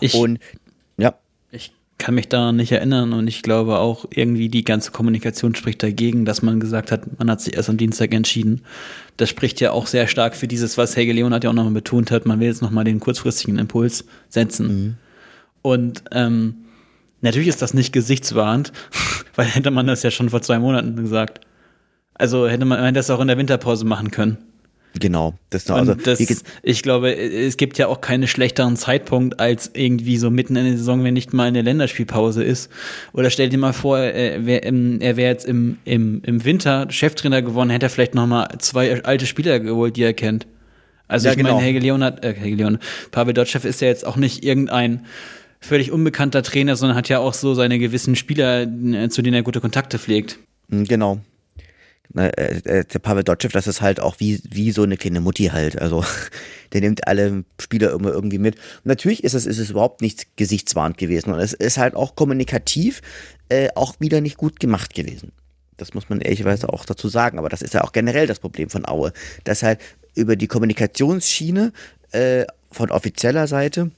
[0.00, 0.40] Ich, und
[0.98, 1.14] ja.
[1.52, 5.82] Ich kann mich daran nicht erinnern und ich glaube auch irgendwie die ganze Kommunikation spricht
[5.82, 8.62] dagegen, dass man gesagt hat, man hat sich erst am Dienstag entschieden.
[9.18, 12.10] Das spricht ja auch sehr stark für dieses, was Helge Leonhardt ja auch nochmal betont
[12.10, 14.66] hat, man will jetzt nochmal den kurzfristigen Impuls setzen.
[14.66, 14.94] Mhm.
[15.62, 16.56] Und ähm,
[17.22, 18.72] Natürlich ist das nicht gesichtswahrend,
[19.34, 21.40] weil hätte man das ja schon vor zwei Monaten gesagt.
[22.14, 24.38] Also hätte man das auch in der Winterpause machen können.
[25.00, 26.20] Genau, das, also, das,
[26.62, 30.76] ich glaube, es gibt ja auch keinen schlechteren Zeitpunkt als irgendwie so mitten in der
[30.76, 32.70] Saison, wenn nicht mal eine Länderspielpause ist.
[33.14, 37.70] Oder stell dir mal vor, er wäre wär jetzt im, im, im Winter Cheftrainer geworden,
[37.70, 40.46] hätte er vielleicht noch mal zwei alte Spieler geholt, die er kennt.
[41.08, 41.54] Also ja, ich genau.
[41.54, 42.82] meine, Helge Leonard, äh, Helge Leonard,
[43.12, 45.06] Pavel Dotschew ist ja jetzt auch nicht irgendein
[45.62, 49.42] völlig unbekannter Trainer, sondern hat ja auch so seine gewissen Spieler, äh, zu denen er
[49.42, 50.38] gute Kontakte pflegt.
[50.68, 51.20] Hm, genau.
[52.14, 52.28] Äh,
[52.64, 55.80] äh, der Pavel Dotschew, das ist halt auch wie, wie so eine kleine Mutti halt.
[55.80, 56.04] Also
[56.72, 58.56] der nimmt alle Spieler immer irgendwie mit.
[58.84, 61.32] Natürlich ist es, ist es überhaupt nicht gesichtswahrend gewesen.
[61.32, 63.00] Und es ist halt auch kommunikativ
[63.48, 65.32] äh, auch wieder nicht gut gemacht gewesen.
[65.78, 67.38] Das muss man ehrlicherweise auch dazu sagen.
[67.38, 69.12] Aber das ist ja auch generell das Problem von Aue,
[69.44, 69.80] dass halt
[70.14, 71.72] über die Kommunikationsschiene
[72.10, 73.90] äh, von offizieller Seite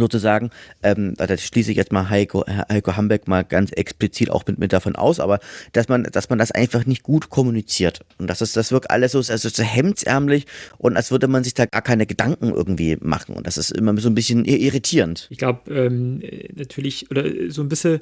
[0.00, 0.50] sozusagen,
[0.82, 4.72] ähm, da schließe ich jetzt mal Heiko, Heiko Hambeck mal ganz explizit auch mit, mit
[4.72, 5.40] davon aus, aber
[5.72, 8.00] dass man, dass man das einfach nicht gut kommuniziert.
[8.18, 10.46] Und das ist, das wirkt alles so, also so hemdsärmlich
[10.78, 13.34] und als würde man sich da gar keine Gedanken irgendwie machen.
[13.34, 15.26] Und das ist immer so ein bisschen irritierend.
[15.30, 16.22] Ich glaube, ähm,
[16.54, 18.00] natürlich, oder so ein bisschen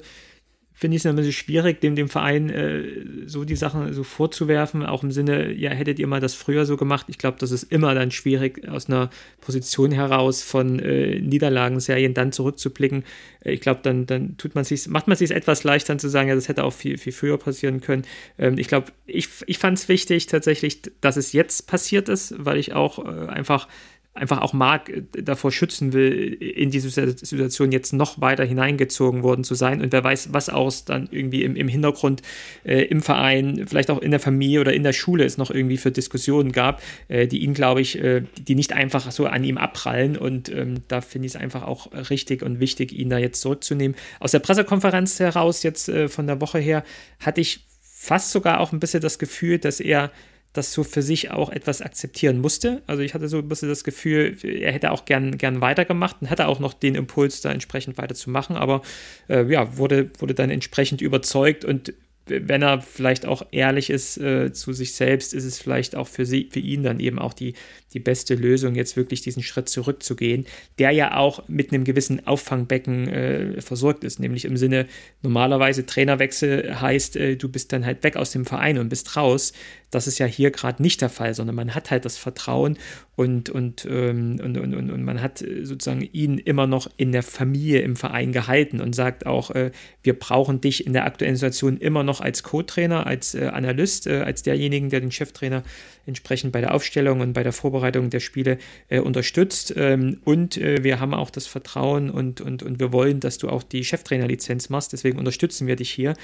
[0.79, 2.83] finde ich es ein bisschen schwierig, dem, dem Verein äh,
[3.25, 6.77] so die Sachen so vorzuwerfen, auch im Sinne, ja, hättet ihr mal das früher so
[6.77, 7.07] gemacht.
[7.09, 9.09] Ich glaube, das ist immer dann schwierig, aus einer
[9.41, 13.05] Position heraus von äh, Niederlagenserien dann zurückzublicken.
[13.43, 16.09] Äh, ich glaube, dann, dann tut man sich, macht man sich etwas leichter dann zu
[16.09, 18.03] sagen, ja, das hätte auch viel, viel früher passieren können.
[18.37, 22.57] Ähm, ich glaube, ich, ich fand es wichtig tatsächlich, dass es jetzt passiert ist, weil
[22.57, 23.67] ich auch äh, einfach
[24.17, 29.43] einfach auch Marc äh, davor schützen will, in diese Situation jetzt noch weiter hineingezogen worden
[29.43, 29.81] zu sein.
[29.81, 32.21] Und wer weiß, was aus dann irgendwie im, im Hintergrund
[32.63, 35.77] äh, im Verein, vielleicht auch in der Familie oder in der Schule es noch irgendwie
[35.77, 39.57] für Diskussionen gab, äh, die ihn, glaube ich, äh, die nicht einfach so an ihm
[39.57, 40.17] abprallen.
[40.17, 43.95] Und ähm, da finde ich es einfach auch richtig und wichtig, ihn da jetzt zurückzunehmen.
[44.19, 46.83] Aus der Pressekonferenz heraus, jetzt äh, von der Woche her,
[47.19, 50.11] hatte ich fast sogar auch ein bisschen das Gefühl, dass er
[50.57, 52.81] das so für sich auch etwas akzeptieren musste.
[52.87, 56.29] Also ich hatte so ein bisschen das Gefühl, er hätte auch gern, gern weitergemacht und
[56.29, 58.81] hatte auch noch den Impuls, da entsprechend weiterzumachen, aber
[59.29, 61.93] äh, ja, wurde, wurde dann entsprechend überzeugt und
[62.29, 66.25] wenn er vielleicht auch ehrlich ist äh, zu sich selbst, ist es vielleicht auch für,
[66.25, 67.53] sie, für ihn dann eben auch die,
[67.93, 70.45] die beste Lösung, jetzt wirklich diesen Schritt zurückzugehen,
[70.77, 74.87] der ja auch mit einem gewissen Auffangbecken äh, versorgt ist, nämlich im Sinne,
[75.21, 79.53] normalerweise Trainerwechsel heißt, äh, du bist dann halt weg aus dem Verein und bist raus.
[79.89, 82.77] Das ist ja hier gerade nicht der Fall, sondern man hat halt das Vertrauen
[83.15, 87.23] und, und, ähm, und, und, und, und, man hat sozusagen ihn immer noch in der
[87.23, 89.71] Familie im Verein gehalten und sagt auch, äh,
[90.03, 94.19] wir brauchen dich in der aktuellen Situation immer noch als Co-Trainer, als äh, Analyst, äh,
[94.19, 95.63] als derjenigen, der den Cheftrainer
[96.05, 98.57] entsprechend bei der Aufstellung und bei der Vorbereitung der Spiele
[98.89, 99.73] äh, unterstützt.
[99.75, 103.49] Ähm, und äh, wir haben auch das Vertrauen und, und, und wir wollen, dass du
[103.49, 104.93] auch die Cheftrainerlizenz machst.
[104.93, 106.15] Deswegen unterstützen wir dich hier.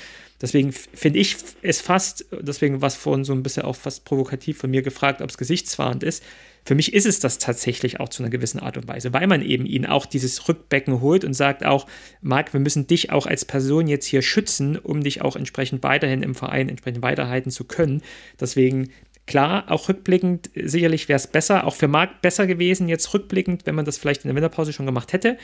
[0.42, 4.58] Deswegen finde ich es fast, deswegen war es vorhin so ein bisschen auch fast provokativ
[4.58, 6.24] von mir gefragt, ob es gesichtsfahrend ist.
[6.66, 9.42] Für mich ist es das tatsächlich auch zu einer gewissen Art und Weise, weil man
[9.42, 11.88] eben ihn auch dieses Rückbecken holt und sagt auch,
[12.22, 16.24] Marc, wir müssen dich auch als Person jetzt hier schützen, um dich auch entsprechend weiterhin
[16.24, 18.02] im Verein entsprechend weiterhalten zu können.
[18.40, 18.90] Deswegen
[19.26, 23.76] Klar, auch rückblickend, sicherlich wäre es besser, auch für Marc besser gewesen, jetzt rückblickend, wenn
[23.76, 25.38] man das vielleicht in der Winterpause schon gemacht hätte.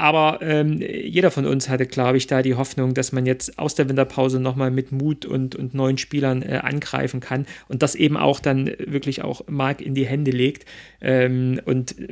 [0.00, 3.74] Aber ähm, jeder von uns hatte, glaube ich, da die Hoffnung, dass man jetzt aus
[3.74, 8.16] der Winterpause nochmal mit Mut und, und neuen Spielern äh, angreifen kann und das eben
[8.16, 10.64] auch dann wirklich auch Marc in die Hände legt.
[11.02, 12.08] Ähm, und äh,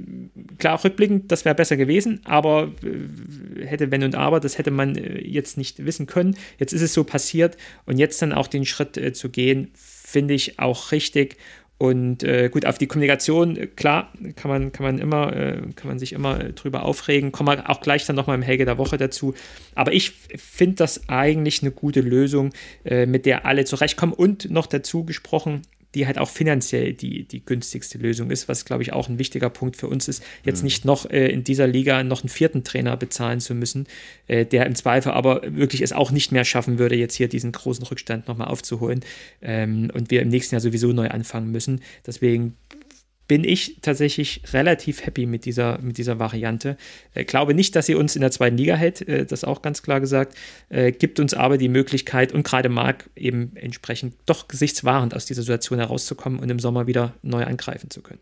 [0.58, 4.94] klar, rückblickend, das wäre besser gewesen, aber äh, hätte wenn und aber, das hätte man
[4.94, 6.36] äh, jetzt nicht wissen können.
[6.58, 9.72] Jetzt ist es so passiert und jetzt dann auch den Schritt äh, zu gehen,
[10.08, 11.36] finde ich auch richtig.
[11.76, 15.86] Und äh, gut, auf die Kommunikation, äh, klar, kann man, kann man immer, äh, kann
[15.86, 17.30] man sich immer drüber aufregen.
[17.30, 19.34] Kommen wir auch gleich dann nochmal im Helge der Woche dazu.
[19.76, 22.52] Aber ich finde das eigentlich eine gute Lösung,
[22.84, 24.12] äh, mit der alle zurechtkommen.
[24.12, 25.62] Und noch dazu gesprochen,
[25.94, 29.48] die halt auch finanziell die, die günstigste Lösung ist, was, glaube ich, auch ein wichtiger
[29.48, 30.64] Punkt für uns ist, jetzt mhm.
[30.64, 33.86] nicht noch äh, in dieser Liga noch einen vierten Trainer bezahlen zu müssen,
[34.26, 37.52] äh, der im Zweifel aber wirklich es auch nicht mehr schaffen würde, jetzt hier diesen
[37.52, 39.00] großen Rückstand nochmal aufzuholen
[39.40, 41.80] ähm, und wir im nächsten Jahr sowieso neu anfangen müssen.
[42.06, 42.56] Deswegen
[43.28, 46.76] bin ich tatsächlich relativ happy mit dieser, mit dieser Variante.
[47.14, 49.82] Äh, glaube nicht, dass sie uns in der zweiten Liga hält, äh, das auch ganz
[49.82, 50.34] klar gesagt.
[50.70, 55.42] Äh, gibt uns aber die Möglichkeit und gerade Marc eben entsprechend doch gesichtswahrend aus dieser
[55.42, 58.20] Situation herauszukommen und im Sommer wieder neu angreifen zu können.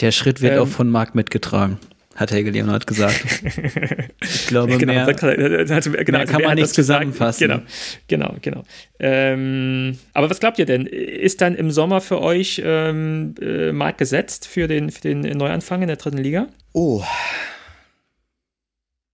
[0.00, 1.78] Der Schritt wird ähm, auch von Marc mitgetragen
[2.14, 3.24] hat Helge Leonhardt gesagt.
[4.24, 7.48] Ich glaube, genau, mehr, also, genau, mehr kann man nicht zusammenfassen.
[7.48, 7.62] Genau,
[8.08, 8.62] genau, genau.
[8.98, 10.86] Ähm, aber was glaubt ihr denn?
[10.86, 15.82] Ist dann im Sommer für euch ähm, äh, Markt gesetzt für den, für den Neuanfang
[15.82, 16.46] in der dritten Liga?
[16.72, 17.02] Oh.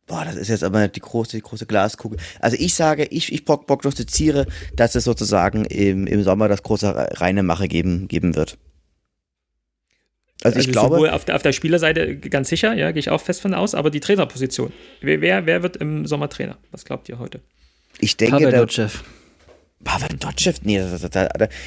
[0.07, 2.19] Boah, das ist jetzt aber die große, die große Glaskugel.
[2.41, 7.69] Also ich sage, ich, ich prognostiziere, dass es sozusagen im, im Sommer das große Reinemache
[7.69, 8.59] geben, geben wird.
[10.43, 10.97] Also, also ich glaube.
[10.97, 13.75] Sowohl auf der, auf der Spielerseite ganz sicher, ja, gehe ich auch fest von aus,
[13.75, 14.73] aber die Trainerposition.
[15.01, 16.57] Wer, wer, wer wird im Sommer Trainer?
[16.71, 17.41] Was glaubt ihr heute?
[17.99, 18.89] Ich denke, Pavel Dotschew.
[19.83, 20.53] Pavel Dotschew?
[20.63, 20.83] Nee,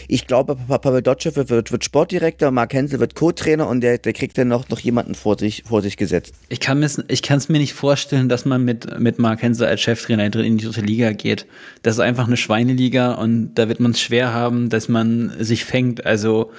[0.08, 4.38] ich glaube, Pavel Dotschew wird, wird Sportdirektor, Mark Hensel wird Co-Trainer und der, der kriegt
[4.38, 6.36] dann noch, noch jemanden vor sich, vor sich gesetzt.
[6.50, 10.26] Ich kann es ich mir nicht vorstellen, dass man mit, mit Mark Hensel als Cheftrainer
[10.36, 11.48] in die dritte Liga geht.
[11.82, 15.66] Das ist einfach eine Schweineliga und da wird man es schwer haben, dass man sich
[15.66, 16.06] fängt.
[16.06, 16.52] Also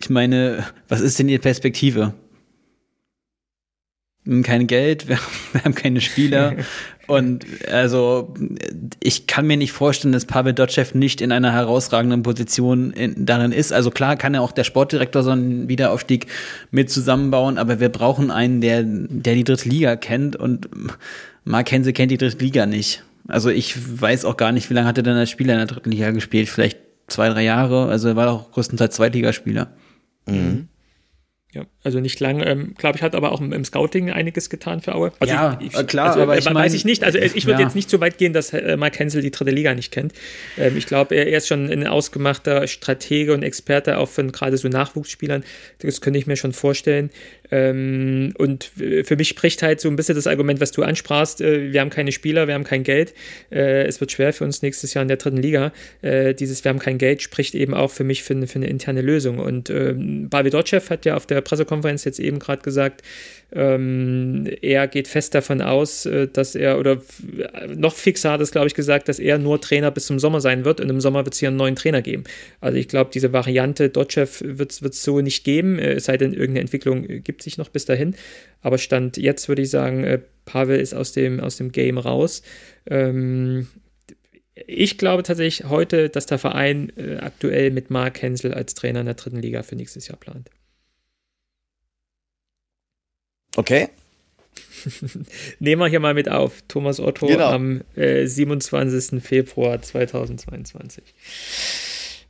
[0.00, 2.14] ich meine, was ist denn Ihre Perspektive?
[4.42, 5.18] kein Geld, wir,
[5.52, 6.56] wir haben keine Spieler.
[7.06, 8.34] Und also
[9.02, 13.52] ich kann mir nicht vorstellen, dass Pavel Dotschew nicht in einer herausragenden Position in, darin
[13.52, 13.72] ist.
[13.72, 16.26] Also klar kann er auch der Sportdirektor so einen Wiederaufstieg
[16.70, 20.68] mit zusammenbauen, aber wir brauchen einen, der, der die dritte Liga kennt und
[21.44, 23.04] Mark Hense kennt die dritte Liga nicht.
[23.28, 25.66] Also ich weiß auch gar nicht, wie lange hat er denn als Spieler in der
[25.66, 26.48] dritten Liga gespielt?
[26.48, 27.88] Vielleicht zwei, drei Jahre.
[27.88, 29.68] Also er war doch größtenteils Zweitligaspieler.
[30.26, 30.68] Mhm.
[31.56, 32.42] Ja, also nicht lang.
[32.44, 35.10] Ähm, glaube ich, hat aber auch im, im, Scouting einiges getan für Aue.
[35.20, 37.02] Also ja, ich, ich, klar, also, aber ich weiß mein, ich nicht.
[37.02, 37.66] Also ich würde ja.
[37.66, 40.12] jetzt nicht so weit gehen, dass äh, Mike Hensel die dritte Liga nicht kennt.
[40.58, 44.58] Ähm, ich glaube, er, er, ist schon ein ausgemachter Stratege und Experte auch von gerade
[44.58, 45.44] so Nachwuchsspielern.
[45.78, 47.08] Das könnte ich mir schon vorstellen.
[47.50, 51.40] Ähm, und für mich spricht halt so ein bisschen das Argument, was du ansprachst.
[51.40, 53.14] Äh, wir haben keine Spieler, wir haben kein Geld.
[53.50, 55.72] Äh, es wird schwer für uns nächstes Jahr in der dritten Liga.
[56.02, 59.02] Äh, dieses Wir haben kein Geld spricht eben auch für mich für, für eine interne
[59.02, 59.38] Lösung.
[59.38, 63.02] Und ähm, Bavidotschew hat ja auf der Pressekonferenz jetzt eben gerade gesagt,
[63.52, 67.00] ähm, er geht fest davon aus, äh, dass er, oder
[67.74, 70.64] noch fixer hat es, glaube ich, gesagt, dass er nur Trainer bis zum Sommer sein
[70.64, 72.24] wird und im Sommer wird es hier einen neuen Trainer geben.
[72.60, 76.32] Also ich glaube, diese Variante Dotschew wird es so nicht geben, äh, es sei denn,
[76.32, 78.16] irgendeine Entwicklung gibt sich noch bis dahin.
[78.62, 82.42] Aber Stand jetzt würde ich sagen, äh, Pavel ist aus dem, aus dem Game raus.
[82.86, 83.68] Ähm,
[84.66, 89.06] ich glaube tatsächlich heute, dass der Verein äh, aktuell mit Mark Hensel als Trainer in
[89.06, 90.50] der dritten Liga für nächstes Jahr plant.
[93.56, 93.88] Okay.
[95.58, 96.62] Nehmen wir hier mal mit auf.
[96.68, 97.50] Thomas Otto genau.
[97.50, 99.22] am äh, 27.
[99.22, 101.02] Februar 2022.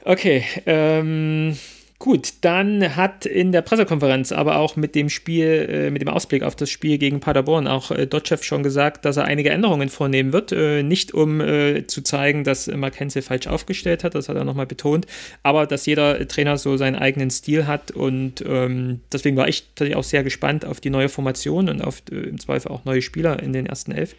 [0.04, 1.58] Okay, ähm,
[1.98, 6.42] Gut, dann hat in der Pressekonferenz, aber auch mit dem Spiel, äh, mit dem Ausblick
[6.42, 10.34] auf das Spiel gegen Paderborn auch äh, Dotchev schon gesagt, dass er einige Änderungen vornehmen
[10.34, 10.52] wird.
[10.52, 14.44] Äh, nicht um äh, zu zeigen, dass Mark Hensel falsch aufgestellt hat, das hat er
[14.44, 15.06] nochmal betont,
[15.42, 19.96] aber dass jeder Trainer so seinen eigenen Stil hat und ähm, deswegen war ich tatsächlich
[19.96, 23.42] auch sehr gespannt auf die neue Formation und auf äh, im Zweifel auch neue Spieler
[23.42, 24.14] in den ersten elf.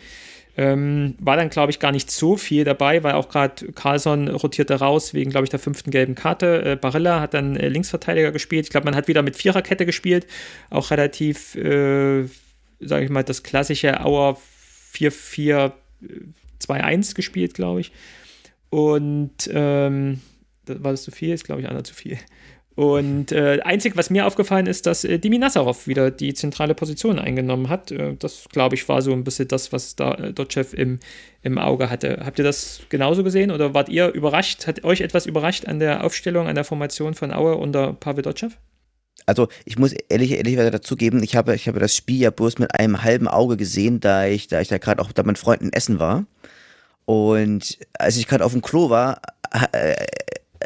[0.60, 4.74] Ähm, war dann, glaube ich, gar nicht so viel dabei, weil auch gerade Carlson rotierte
[4.74, 6.64] raus wegen, glaube ich, der fünften gelben Karte.
[6.66, 8.66] Äh, Barilla hat dann äh, Linksverteidiger gespielt.
[8.66, 10.26] Ich glaube, man hat wieder mit Viererkette gespielt.
[10.72, 12.26] Auch relativ, äh,
[12.80, 14.40] sage ich mal, das klassische Auer
[14.96, 15.72] 4-4-2-1
[16.70, 17.92] äh, gespielt, glaube ich.
[18.72, 20.22] Und ähm,
[20.66, 21.36] war das zu viel?
[21.36, 22.18] Ist, glaube ich, einer zu viel.
[22.78, 27.18] Und äh, einzig, was mir aufgefallen ist, dass äh, Dimi Nazarov wieder die zentrale Position
[27.18, 27.92] eingenommen hat.
[27.92, 31.00] Äh, das, glaube ich, war so ein bisschen das, was da äh, Dotchev im,
[31.42, 32.20] im Auge hatte.
[32.24, 34.68] Habt ihr das genauso gesehen oder wart ihr überrascht?
[34.68, 38.56] Hat euch etwas überrascht an der Aufstellung, an der Formation von Aue unter Pavel Dotchev?
[39.26, 42.80] Also ich muss ehrlich, ehrlicherweise dazugeben, ich habe, ich habe das Spiel ja bloß mit
[42.80, 45.98] einem halben Auge gesehen, da ich, da ich da gerade auch da mit Freunden essen
[45.98, 46.28] war.
[47.06, 49.20] Und als ich gerade auf dem Klo war,
[49.72, 49.96] äh,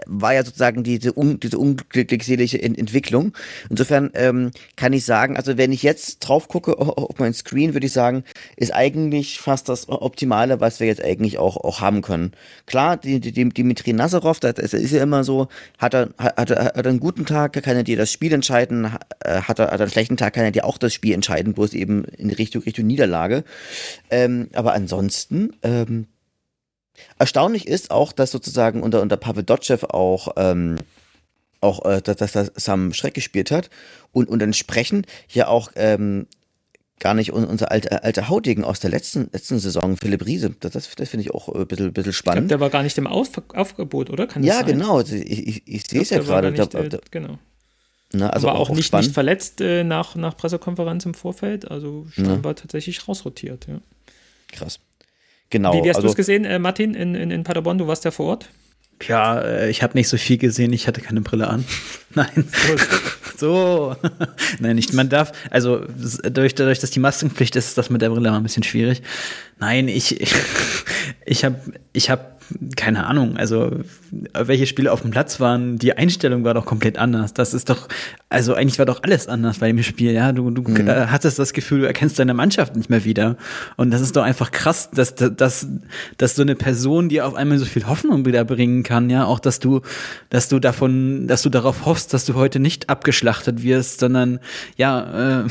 [0.08, 3.34] war ja sozusagen diese, un, diese unglückselige Entwicklung.
[3.70, 7.88] Insofern ähm, kann ich sagen, also wenn ich jetzt drauf gucke auf mein Screen, würde
[7.88, 8.24] ich sagen,
[8.58, 12.32] ist eigentlich fast das Optimale, was wir jetzt eigentlich auch, auch haben können.
[12.66, 16.78] Klar, die, die, Dimitri Nazarov, das ist ja immer so, hat er, hat, er, hat
[16.78, 19.82] er einen guten Tag, kann er dir das Spiel entscheiden, äh, hat er, hat er
[19.82, 22.88] einen schlechten Tag, kann er dir auch das Spiel entscheiden, bloß eben in Richtung, Richtung
[22.88, 23.44] Niederlage.
[24.10, 26.08] Ähm, aber ansonsten, ähm,
[27.18, 30.78] Erstaunlich ist auch, dass sozusagen unter, unter Pavel Dotschew auch, ähm,
[31.60, 33.70] auch äh, dass, dass das Sam Schreck gespielt hat
[34.12, 36.28] und, und entsprechend ja auch ähm,
[37.02, 40.56] gar nicht unser alter alte Hautigen aus der letzten, letzten Saison, Philipp Riese.
[40.60, 42.44] Das, das, das finde ich auch ein bisschen, bisschen spannend.
[42.44, 44.28] Ich glaub, der war gar nicht im Auf Aufgebot, oder?
[44.28, 45.02] Kann ja, genau.
[45.02, 46.50] Ich, ich, ich sehe es ja gerade.
[46.50, 47.40] Äh, genau.
[48.14, 51.70] Na, also aber auch, auch nicht, nicht verletzt äh, nach, nach Pressekonferenz im Vorfeld.
[51.70, 53.80] Also Stamm war tatsächlich rausrotiert, ja.
[54.52, 54.80] Krass.
[55.52, 55.74] Genau.
[55.74, 57.78] Wie, wie hast also, du es gesehen, äh, Martin, in, in, in Paderborn?
[57.78, 58.50] Du warst ja vor Ort.
[59.08, 61.66] Ja, äh, ich habe nicht so viel gesehen, ich hatte keine Brille an.
[62.16, 62.48] Nein.
[63.38, 63.96] so.
[64.60, 64.94] Nein, nicht.
[64.94, 65.86] Man darf, also
[66.24, 69.02] dadurch, dadurch, dass die Maskenpflicht ist, ist das mit der Brille mal ein bisschen schwierig.
[69.60, 70.34] Nein, ich, ich,
[71.26, 71.60] ich habe
[71.94, 72.41] ich hab
[72.76, 73.72] keine Ahnung, also
[74.12, 77.34] welche Spiele auf dem Platz waren, die Einstellung war doch komplett anders.
[77.34, 77.88] Das ist doch,
[78.30, 80.32] also eigentlich war doch alles anders bei dem Spiel, ja.
[80.32, 80.88] Du, du mhm.
[80.88, 83.38] hattest das Gefühl, du erkennst deine Mannschaft nicht mehr wieder.
[83.78, 85.68] Und das ist doch einfach krass, dass, dass,
[86.18, 89.26] dass so eine Person dir auf einmal so viel Hoffnung wieder bringen kann, ja.
[89.26, 89.82] Auch, dass du,
[90.30, 94.40] dass du davon, dass du darauf hoffst, dass du heute nicht abgeschlachtet wirst, sondern
[94.78, 95.48] ja, äh,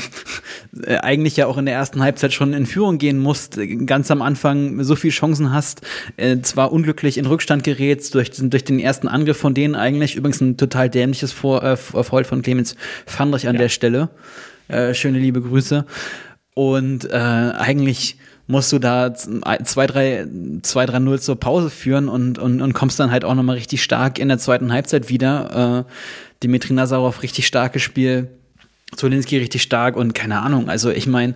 [1.01, 4.83] eigentlich ja auch in der ersten Halbzeit schon in Führung gehen musst, ganz am Anfang
[4.83, 5.81] so viele Chancen hast,
[6.17, 10.15] äh, zwar unglücklich unglücklich in Rückstand gerät durch, durch den ersten Angriff von denen eigentlich.
[10.15, 12.75] Übrigens ein total dämliches Vor äh, Foul von Clemens
[13.05, 13.61] Fandrich an ja.
[13.61, 14.09] der Stelle.
[14.67, 15.85] Äh, schöne liebe Grüße.
[16.53, 23.09] Und äh, eigentlich musst du da 2-3-0 zur Pause führen und, und, und kommst dann
[23.09, 25.85] halt auch nochmal richtig stark in der zweiten Halbzeit wieder.
[25.87, 25.91] Äh,
[26.43, 28.27] Dimitri Nazarov richtig starkes Spiel
[28.97, 30.67] Zolinski richtig stark und keine Ahnung.
[30.67, 31.35] Also ich meine,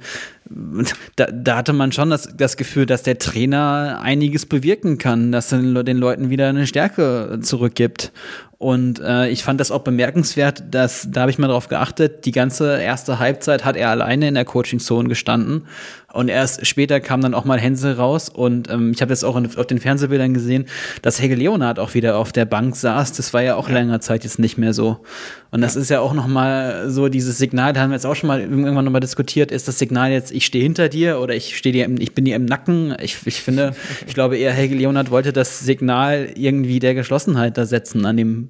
[1.16, 5.52] da, da hatte man schon das, das Gefühl, dass der Trainer einiges bewirken kann, dass
[5.52, 8.12] er den Leuten wieder eine Stärke zurückgibt.
[8.58, 12.32] Und äh, ich fand das auch bemerkenswert, dass, da habe ich mal drauf geachtet, die
[12.32, 15.68] ganze erste Halbzeit hat er alleine in der Coaching-Zone gestanden.
[16.14, 18.30] Und erst später kam dann auch mal Hänsel raus.
[18.30, 20.66] Und ähm, ich habe jetzt auch auf den Fernsehbildern gesehen,
[21.02, 23.12] dass Helge Leonard auch wieder auf der Bank saß.
[23.12, 23.74] Das war ja auch ja.
[23.76, 25.04] länger Zeit jetzt nicht mehr so.
[25.52, 25.82] Und das ja.
[25.82, 28.40] ist ja auch noch mal so dieses Signal, da haben wir jetzt auch schon mal
[28.40, 31.74] irgendwann noch mal diskutiert, ist das Signal jetzt, ich stehe hinter dir oder ich stehe
[31.74, 32.96] dir, im, ich bin dir im Nacken.
[33.02, 33.76] Ich, ich finde,
[34.06, 38.50] ich glaube eher Helge Leonard wollte das Signal irgendwie der Geschlossenheit da setzen an dem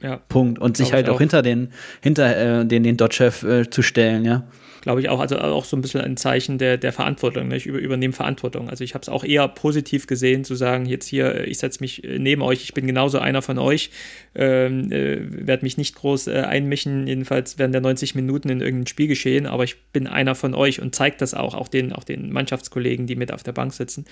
[0.00, 0.16] ja.
[0.16, 1.70] Punkt und sich halt auch, auch, hinter den
[2.00, 4.44] hinter äh, den den Dodge-Chef äh, zu stellen, ja
[4.84, 7.48] glaube ich, auch, also auch so ein bisschen ein Zeichen der, der Verantwortung.
[7.48, 7.56] Ne?
[7.56, 8.68] Ich über, übernehme Verantwortung.
[8.68, 11.80] Also ich habe es auch eher positiv gesehen, zu sagen, jetzt hier, äh, ich setze
[11.80, 13.90] mich äh, neben euch, ich bin genauso einer von euch,
[14.34, 18.86] ähm, äh, werde mich nicht groß äh, einmischen, jedenfalls während der 90 Minuten in irgendein
[18.86, 22.04] Spiel geschehen, aber ich bin einer von euch und zeigt das auch, auch den, auch
[22.04, 24.04] den Mannschaftskollegen, die mit auf der Bank sitzen.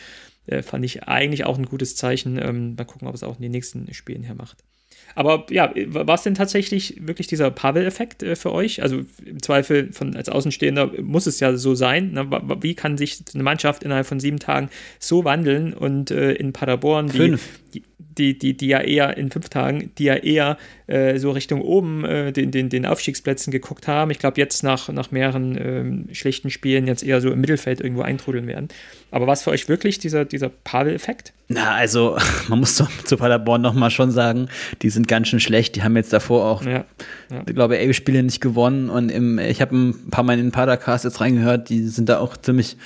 [0.47, 2.41] Äh, fand ich eigentlich auch ein gutes Zeichen.
[2.43, 4.65] Ähm, mal gucken, ob es auch in den nächsten Spielen her macht.
[5.15, 8.83] Aber ja, war es denn tatsächlich wirklich dieser Pavel-Effekt äh, für euch?
[8.83, 12.13] Also im Zweifel von als Außenstehender muss es ja so sein.
[12.13, 12.31] Ne?
[12.61, 17.09] Wie kann sich eine Mannschaft innerhalb von sieben Tagen so wandeln und äh, in Paderborn,
[17.09, 17.37] die,
[17.75, 21.63] die, die, die, die ja eher in fünf Tagen, die ja eher äh, so Richtung
[21.63, 24.11] oben äh, den, den, den Aufstiegsplätzen geguckt haben.
[24.11, 28.03] Ich glaube, jetzt nach, nach mehreren ähm, schlechten Spielen jetzt eher so im Mittelfeld irgendwo
[28.03, 28.69] eintrudeln werden.
[29.11, 31.33] Aber was für euch wirklich dieser, dieser Pavel-Effekt?
[31.53, 32.17] Na, also
[32.49, 34.49] man muss zu, zu Paderborn nochmal schon sagen,
[34.83, 35.77] die sind ganz schön schlecht.
[35.77, 36.85] Die haben jetzt davor auch, ja,
[37.31, 37.43] ja.
[37.47, 38.91] ich glaube, elf Spiele nicht gewonnen.
[38.91, 42.19] Und im, ich habe ein paar Mal in den Padercast jetzt reingehört, die sind da
[42.19, 42.77] auch ziemlich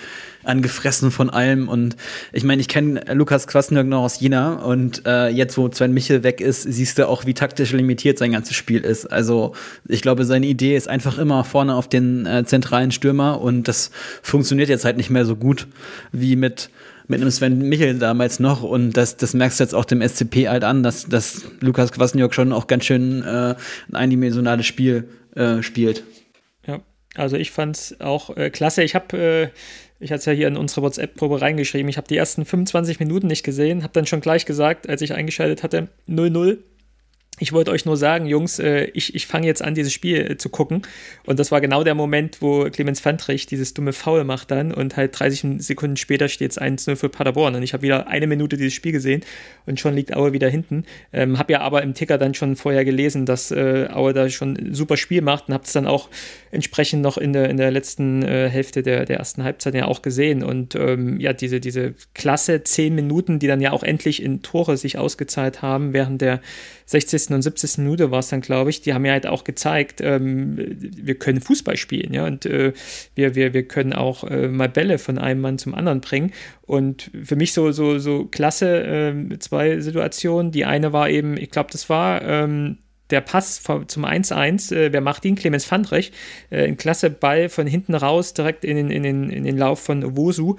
[0.44, 1.68] angefressen von allem.
[1.68, 1.96] Und
[2.32, 6.22] ich meine, ich kenne Lukas Kwasniok noch aus Jena und äh, jetzt, wo Sven Michel
[6.22, 9.06] weg ist, siehst du auch, wie taktisch limitiert sein ganzes Spiel ist.
[9.06, 9.54] Also
[9.88, 13.90] ich glaube, seine Idee ist einfach immer vorne auf den äh, zentralen Stürmer und das
[14.22, 15.66] funktioniert jetzt halt nicht mehr so gut
[16.12, 16.70] wie mit
[17.08, 20.48] mit einem Sven Michel damals noch und das, das merkst du jetzt auch dem SCP
[20.48, 23.54] halt an, dass, dass Lukas Kwasniok schon auch ganz schön äh,
[23.88, 26.04] ein eindimensionales Spiel äh, spielt.
[26.66, 26.80] Ja,
[27.14, 28.82] also ich fand's auch äh, klasse.
[28.82, 29.48] Ich habe äh,
[29.98, 31.88] ich hatte es ja hier in unsere WhatsApp-Probe reingeschrieben.
[31.88, 35.14] Ich habe die ersten 25 Minuten nicht gesehen, habe dann schon gleich gesagt, als ich
[35.14, 36.58] eingeschaltet hatte, 0-0
[37.38, 40.36] ich wollte euch nur sagen, Jungs, äh, ich, ich fange jetzt an, dieses Spiel äh,
[40.38, 40.82] zu gucken.
[41.26, 44.96] Und das war genau der Moment, wo Clemens Fandrich dieses dumme Foul macht dann und
[44.96, 47.54] halt 30 Sekunden später steht es 1-0 für Paderborn.
[47.54, 49.22] Und ich habe wieder eine Minute dieses Spiel gesehen
[49.66, 50.84] und schon liegt Aue wieder hinten.
[51.12, 54.56] Ähm, habe ja aber im Ticker dann schon vorher gelesen, dass äh, Aue da schon
[54.56, 56.08] ein super Spiel macht und habe es dann auch
[56.50, 60.00] entsprechend noch in der, in der letzten äh, Hälfte der, der ersten Halbzeit ja auch
[60.00, 60.42] gesehen.
[60.42, 64.78] Und ähm, ja, diese, diese klasse 10 Minuten, die dann ja auch endlich in Tore
[64.78, 66.40] sich ausgezahlt haben, während der
[66.86, 67.25] 60.
[67.34, 67.78] und 70.
[67.78, 71.40] Minute war es dann, glaube ich, die haben ja halt auch gezeigt, ähm, wir können
[71.40, 72.72] Fußball spielen, ja, und äh,
[73.14, 76.32] wir, wir, wir können auch äh, mal Bälle von einem Mann zum anderen bringen.
[76.62, 80.52] Und für mich so, so, so klasse äh, zwei Situationen.
[80.52, 82.78] Die eine war eben, ich glaube, das war ähm,
[83.10, 85.36] der Pass zum 1-1, äh, wer macht ihn?
[85.36, 86.12] Clemens Fandrich.
[86.50, 89.80] Äh, ein klasse Ball von hinten raus, direkt in den, in den, in den Lauf
[89.80, 90.56] von Wosu,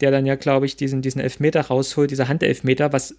[0.00, 3.16] der dann ja, glaube ich, diesen, diesen Elfmeter rausholt, dieser Handelfmeter, was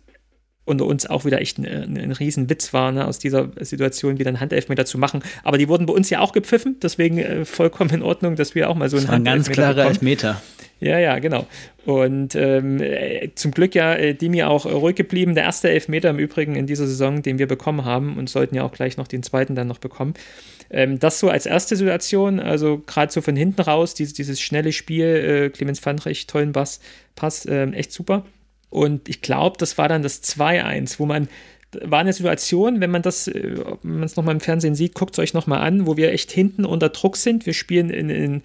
[0.68, 4.30] unter uns auch wieder echt ein, ein, ein Riesenwitz war, ne, aus dieser Situation wieder
[4.30, 5.24] einen Handelfmeter zu machen.
[5.44, 8.70] Aber die wurden bei uns ja auch gepfiffen, deswegen äh, vollkommen in Ordnung, dass wir
[8.70, 10.42] auch mal so einen Handelfmeter ein ganz klarer Elfmeter.
[10.80, 11.48] Ja, ja, genau.
[11.86, 15.34] Und ähm, äh, zum Glück ja äh, Dimi auch äh, ruhig geblieben.
[15.34, 18.64] Der erste Elfmeter im Übrigen in dieser Saison, den wir bekommen haben und sollten ja
[18.64, 20.14] auch gleich noch den zweiten dann noch bekommen.
[20.70, 24.72] Ähm, das so als erste Situation, also gerade so von hinten raus, dieses, dieses schnelle
[24.72, 26.80] Spiel, äh, Clemens Fandrich, tollen Bass,
[27.16, 28.26] Pass, ähm, echt super.
[28.70, 31.28] Und ich glaube, das war dann das 2-1, wo man
[31.82, 35.14] war eine Situation, wenn man das, äh, wenn man es nochmal im Fernsehen sieht, guckt
[35.14, 37.46] es euch nochmal an, wo wir echt hinten unter Druck sind.
[37.46, 38.42] Wir spielen in, in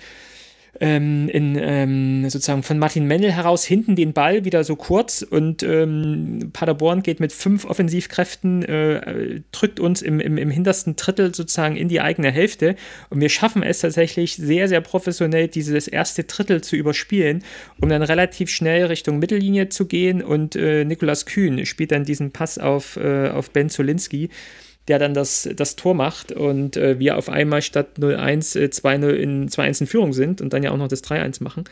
[0.82, 5.62] ähm, in, ähm, sozusagen von Martin Mendel heraus hinten den Ball wieder so kurz und
[5.62, 11.76] ähm, Paderborn geht mit fünf Offensivkräften, äh, drückt uns im, im, im hintersten Drittel sozusagen
[11.76, 12.74] in die eigene Hälfte.
[13.10, 17.44] Und wir schaffen es tatsächlich sehr, sehr professionell, dieses erste Drittel zu überspielen,
[17.80, 20.20] um dann relativ schnell Richtung Mittellinie zu gehen.
[20.20, 24.30] Und äh, Nikolas Kühn spielt dann diesen Pass auf, äh, auf Ben Zolinski
[24.88, 29.10] der dann das, das Tor macht und äh, wir auf einmal statt 0-1 äh, 2-0
[29.10, 31.64] in 2-1 in Führung sind und dann ja auch noch das 3-1 machen.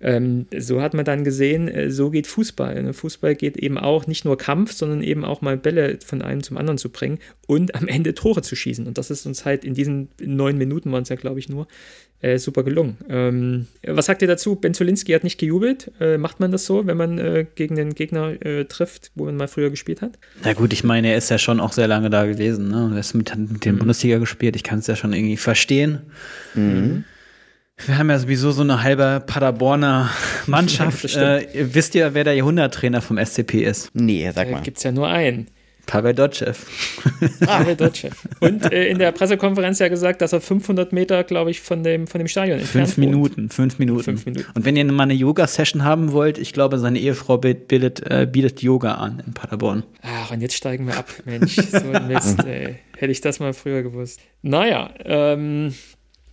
[0.00, 2.82] Ähm, so hat man dann gesehen, äh, so geht Fußball.
[2.82, 2.92] Ne?
[2.92, 6.56] Fußball geht eben auch nicht nur Kampf, sondern eben auch mal Bälle von einem zum
[6.58, 8.86] anderen zu bringen und am Ende Tore zu schießen.
[8.86, 11.66] Und das ist uns halt in diesen neun Minuten waren es ja, glaube ich, nur,
[12.20, 12.96] äh, super gelungen.
[13.08, 14.56] Ähm, was sagt ihr dazu?
[14.56, 15.92] Ben Zolinski hat nicht gejubelt.
[16.00, 19.36] Äh, macht man das so, wenn man äh, gegen den Gegner äh, trifft, wo man
[19.36, 20.18] mal früher gespielt hat?
[20.42, 22.68] Na gut, ich meine, er ist ja schon auch sehr lange da gewesen.
[22.68, 22.90] Ne?
[22.92, 23.78] Er ist mit, mit dem mhm.
[23.78, 24.56] Bundesliga gespielt.
[24.56, 26.00] Ich kann es ja schon irgendwie verstehen.
[26.54, 27.04] Mhm.
[27.86, 30.10] Wir haben ja sowieso so eine halbe Paderborner
[30.46, 31.04] Mannschaft.
[31.14, 33.90] äh, wisst ihr, wer der Jahrhunderttrainer vom SCP ist?
[33.94, 34.58] Nee, sag mal.
[34.58, 35.46] Da gibt es ja nur einen.
[35.88, 36.52] Pavel Dotschew.
[37.40, 38.10] Pavel Dotschew.
[38.40, 42.06] Und äh, in der Pressekonferenz ja gesagt, dass er 500 Meter, glaube ich, von dem,
[42.06, 44.04] von dem Stadion entfernt Fünf Minuten, fünf Minuten.
[44.04, 44.46] Fünf Minuten.
[44.54, 48.62] Und wenn ihr mal eine Yoga-Session haben wollt, ich glaube, seine Ehefrau bietet, äh, bietet
[48.62, 49.82] Yoga an in Paderborn.
[50.02, 51.08] Ach, und jetzt steigen wir ab.
[51.24, 52.76] Mensch, so ein Mist, ey.
[52.98, 54.20] Hätte ich das mal früher gewusst.
[54.42, 55.72] Naja, ähm,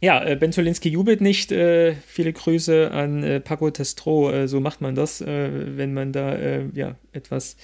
[0.02, 1.54] ja, äh, Ben Zolinski jubelt nicht.
[1.54, 4.32] Äh, viele Grüße an äh, Paco Testro.
[4.32, 7.56] Äh, so macht man das, äh, wenn man da äh, ja, etwas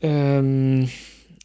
[0.00, 0.88] ähm,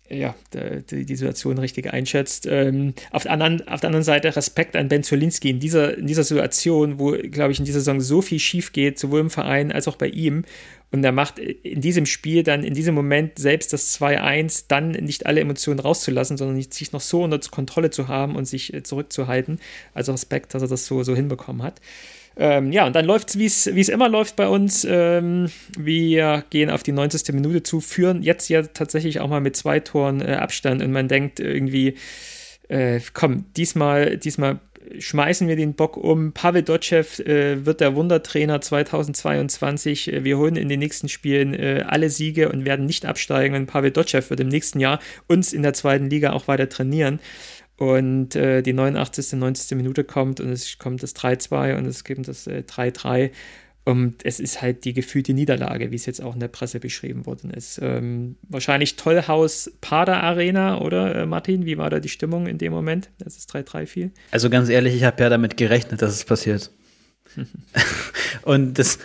[0.09, 2.45] ja, die, die, Situation richtig einschätzt.
[2.45, 6.07] Ähm, auf, der anderen, auf der anderen Seite Respekt an Ben Zolinski in dieser, in
[6.07, 9.71] dieser Situation, wo, glaube ich, in dieser Saison so viel schief geht, sowohl im Verein
[9.71, 10.43] als auch bei ihm.
[10.91, 15.25] Und er macht in diesem Spiel dann, in diesem Moment selbst das 2-1, dann nicht
[15.25, 19.59] alle Emotionen rauszulassen, sondern sich noch so unter Kontrolle zu haben und sich äh, zurückzuhalten.
[19.93, 21.79] Also Respekt, dass er das so, so hinbekommen hat.
[22.37, 24.85] Ähm, ja, und dann läuft es, wie es immer läuft bei uns.
[24.89, 27.33] Ähm, wir gehen auf die 90.
[27.33, 31.07] Minute zu, führen jetzt ja tatsächlich auch mal mit zwei Toren äh, Abstand und man
[31.07, 31.95] denkt irgendwie,
[32.69, 34.59] äh, komm, diesmal, diesmal
[34.97, 36.33] schmeißen wir den Bock um.
[36.33, 40.11] Pavel Dotschew äh, wird der Wundertrainer 2022.
[40.11, 43.55] Äh, wir holen in den nächsten Spielen äh, alle Siege und werden nicht absteigen.
[43.55, 47.19] Und Pavel Dotschew wird im nächsten Jahr uns in der zweiten Liga auch weiter trainieren.
[47.81, 49.75] Und äh, die 89., 90.
[49.75, 53.31] Minute kommt und es kommt das 3-2 und es gibt das äh, 3-3.
[53.85, 57.25] Und es ist halt die gefühlte Niederlage, wie es jetzt auch in der Presse beschrieben
[57.25, 57.79] worden ist.
[57.81, 61.65] Ähm, wahrscheinlich Tollhaus Pader Arena, oder äh, Martin?
[61.65, 64.11] Wie war da die Stimmung in dem Moment, als es 3-3 fiel?
[64.29, 66.69] Also ganz ehrlich, ich habe ja damit gerechnet, dass es passiert.
[68.43, 68.99] Und das,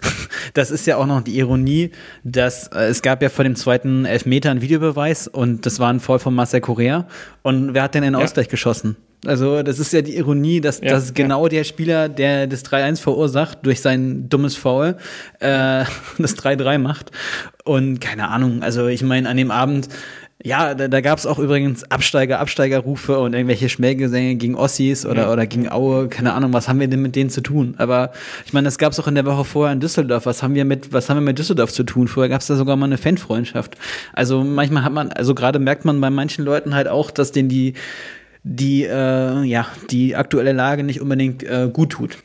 [0.54, 1.90] das ist ja auch noch die Ironie,
[2.24, 6.00] dass äh, es gab ja vor dem zweiten Elfmeter einen Videobeweis und das war ein
[6.00, 7.06] Foul von Marcel Correa.
[7.42, 8.20] Und wer hat denn den ja.
[8.20, 8.96] Ausgleich geschossen?
[9.24, 11.48] Also, das ist ja die Ironie, dass, ja, dass genau ja.
[11.48, 14.96] der Spieler, der das 3-1 verursacht, durch sein dummes Foul
[15.40, 15.84] äh,
[16.18, 17.10] das 3-3 macht.
[17.64, 19.88] Und keine Ahnung, also ich meine, an dem Abend
[20.44, 25.22] ja, da, da gab es auch übrigens Absteiger, Absteigerrufe und irgendwelche Schmähgesänge gegen Ossis oder,
[25.22, 25.32] ja.
[25.32, 26.08] oder gegen Aue.
[26.08, 27.74] Keine Ahnung, was haben wir denn mit denen zu tun?
[27.78, 28.12] Aber
[28.44, 30.26] ich meine, das gab es auch in der Woche vorher in Düsseldorf.
[30.26, 32.06] Was haben wir mit, was haben wir mit Düsseldorf zu tun?
[32.06, 33.78] Vorher gab es da sogar mal eine Fanfreundschaft.
[34.12, 37.48] Also manchmal hat man, also gerade merkt man bei manchen Leuten halt auch, dass denen
[37.48, 37.72] die,
[38.44, 42.18] die, äh, ja, die aktuelle Lage nicht unbedingt äh, gut tut.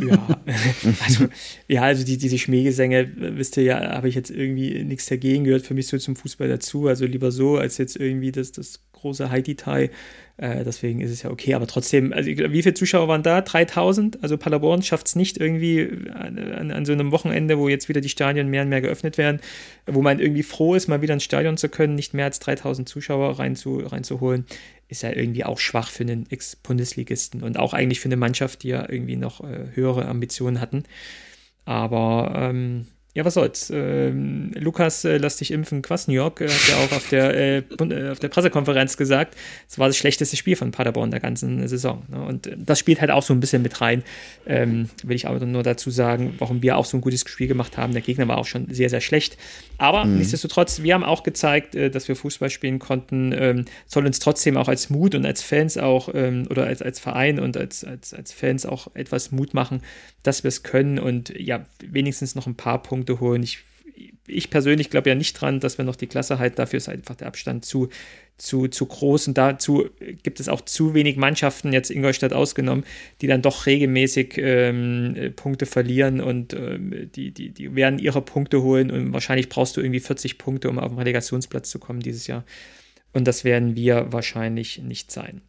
[0.00, 0.40] Ja,
[1.04, 1.26] also,
[1.68, 5.62] ja, also die, diese Schmähgesänge, wisst ihr ja, habe ich jetzt irgendwie nichts dagegen gehört.
[5.62, 6.86] Für mich so zum Fußball dazu.
[6.88, 9.90] Also lieber so, als jetzt irgendwie das, das große Haiti-Tai.
[10.38, 11.54] Äh, deswegen ist es ja okay.
[11.54, 13.40] Aber trotzdem, also wie viele Zuschauer waren da?
[13.40, 14.22] 3000?
[14.22, 18.00] Also Paderborn schafft es nicht irgendwie an, an, an, so einem Wochenende, wo jetzt wieder
[18.00, 19.40] die Stadien mehr und mehr geöffnet werden,
[19.86, 22.88] wo man irgendwie froh ist, mal wieder ins Stadion zu können, nicht mehr als 3000
[22.88, 24.44] Zuschauer reinzu, reinzuholen
[24.88, 28.68] ist ja irgendwie auch schwach für einen Ex-Bundesligisten und auch eigentlich für eine Mannschaft, die
[28.68, 30.84] ja irgendwie noch äh, höhere Ambitionen hatten.
[31.64, 32.86] Aber ähm,
[33.16, 33.72] ja, was soll's.
[33.74, 38.10] Ähm, Lukas, äh, lass dich impfen, Kwasniok, äh, hat ja auch auf der, äh, äh,
[38.10, 39.34] auf der Pressekonferenz gesagt,
[39.66, 42.02] es war das schlechteste Spiel von Paderborn der ganzen Saison.
[42.08, 42.22] Ne?
[42.22, 44.02] Und äh, das spielt halt auch so ein bisschen mit rein.
[44.46, 47.78] Ähm, will ich aber nur dazu sagen, warum wir auch so ein gutes Spiel gemacht
[47.78, 47.94] haben.
[47.94, 49.38] Der Gegner war auch schon sehr, sehr schlecht.
[49.78, 50.18] Aber mhm.
[50.18, 53.32] nichtsdestotrotz, wir haben auch gezeigt, äh, dass wir Fußball spielen konnten.
[53.32, 57.00] Ähm, soll uns trotzdem auch als Mut und als Fans auch ähm, oder als, als
[57.00, 59.80] Verein und als, als, als Fans auch etwas Mut machen,
[60.22, 63.42] dass wir es können und ja, wenigstens noch ein paar Punkte holen.
[63.42, 63.58] Ich,
[64.26, 66.56] ich persönlich glaube ja nicht dran, dass wir noch die Klasse halten.
[66.56, 67.88] Dafür ist einfach der Abstand zu,
[68.36, 69.88] zu, zu groß und dazu
[70.22, 72.84] gibt es auch zu wenig Mannschaften, jetzt Ingolstadt ausgenommen,
[73.20, 78.62] die dann doch regelmäßig ähm, Punkte verlieren und ähm, die, die, die werden ihre Punkte
[78.62, 82.26] holen und wahrscheinlich brauchst du irgendwie 40 Punkte, um auf den Relegationsplatz zu kommen dieses
[82.26, 82.44] Jahr.
[83.12, 85.40] Und das werden wir wahrscheinlich nicht sein.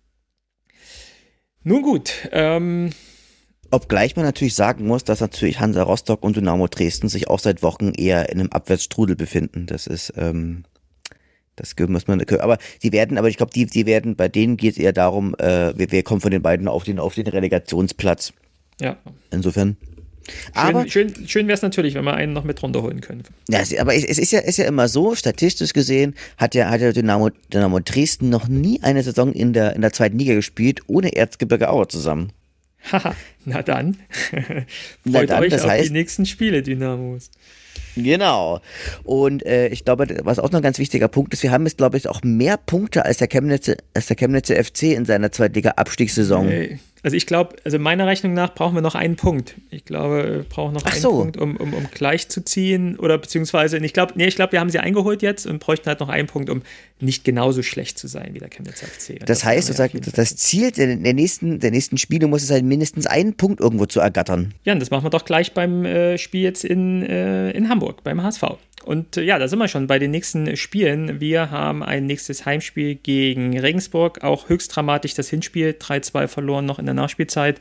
[1.63, 2.91] Nun gut, ähm,
[3.69, 7.63] Obgleich man natürlich sagen muss, dass natürlich Hansa Rostock und Dynamo Dresden sich auch seit
[7.63, 9.65] Wochen eher in einem Abwärtsstrudel befinden.
[9.65, 10.63] Das ist, ähm,
[11.57, 14.73] das muss man, aber die werden, aber ich glaube, die, die werden, bei denen geht
[14.73, 18.31] es eher darum, äh, wer, wer kommt von den beiden auf den, auf den Relegationsplatz.
[18.79, 18.97] Ja.
[19.31, 19.75] Insofern.
[20.27, 23.23] Schön, aber schön, schön wäre es natürlich, wenn wir einen noch mit runterholen können.
[23.49, 26.91] Ja, aber es ist ja, ist ja immer so, statistisch gesehen hat ja, hat ja
[26.91, 31.15] Dynamo, Dynamo Dresden noch nie eine Saison in der, in der zweiten Liga gespielt, ohne
[31.15, 32.33] Erzgebirge Aue zusammen.
[32.91, 33.15] Haha,
[33.45, 33.97] na dann.
[35.09, 37.29] Freut dann, euch auf heißt, die nächsten Spiele, Dynamos.
[37.95, 38.61] Genau.
[39.03, 41.77] Und äh, ich glaube, was auch noch ein ganz wichtiger Punkt ist, wir haben jetzt,
[41.77, 46.47] glaube ich, auch mehr Punkte als der Chemnitzer, als der Chemnitzer FC in seiner Zweitliga-Abstiegssaison.
[46.47, 46.79] Hey.
[47.07, 49.55] Also ich glaube, also meiner Rechnung nach brauchen wir noch einen Punkt.
[49.71, 51.11] Ich glaube, wir brauchen noch Ach einen so.
[51.11, 52.99] Punkt, um, um, um gleich zu ziehen.
[52.99, 56.01] Oder beziehungsweise, ich glaube, nee, ich glaube, wir haben sie eingeholt jetzt und bräuchten halt
[56.01, 56.63] noch einen Punkt, um
[56.99, 59.21] nicht genauso schlecht zu sein wie der Chemnitzer FC.
[59.21, 62.27] Und Das heißt, wir auf sozusagen, jeden das Ziel der, der, nächsten, der nächsten Spiele
[62.27, 64.53] muss es sein, mindestens einen Punkt irgendwo zu ergattern.
[64.65, 68.03] Ja, und das machen wir doch gleich beim äh, Spiel jetzt in, äh, in Hamburg,
[68.03, 68.43] beim HSV.
[68.87, 71.19] Und äh, ja, da sind wir schon bei den nächsten Spielen.
[71.19, 76.79] Wir haben ein nächstes Heimspiel gegen Regensburg, auch höchst dramatisch das Hinspiel, 3-2 verloren noch
[76.79, 77.59] in der Nachspielzeit.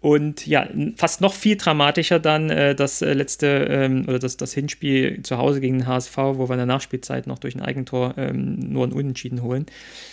[0.00, 4.52] Und ja, fast noch viel dramatischer dann äh, das äh, letzte ähm, oder das, das
[4.52, 8.14] Hinspiel zu Hause gegen den HSV, wo wir in der Nachspielzeit noch durch ein Eigentor
[8.16, 9.66] ähm, nur ein Unentschieden holen.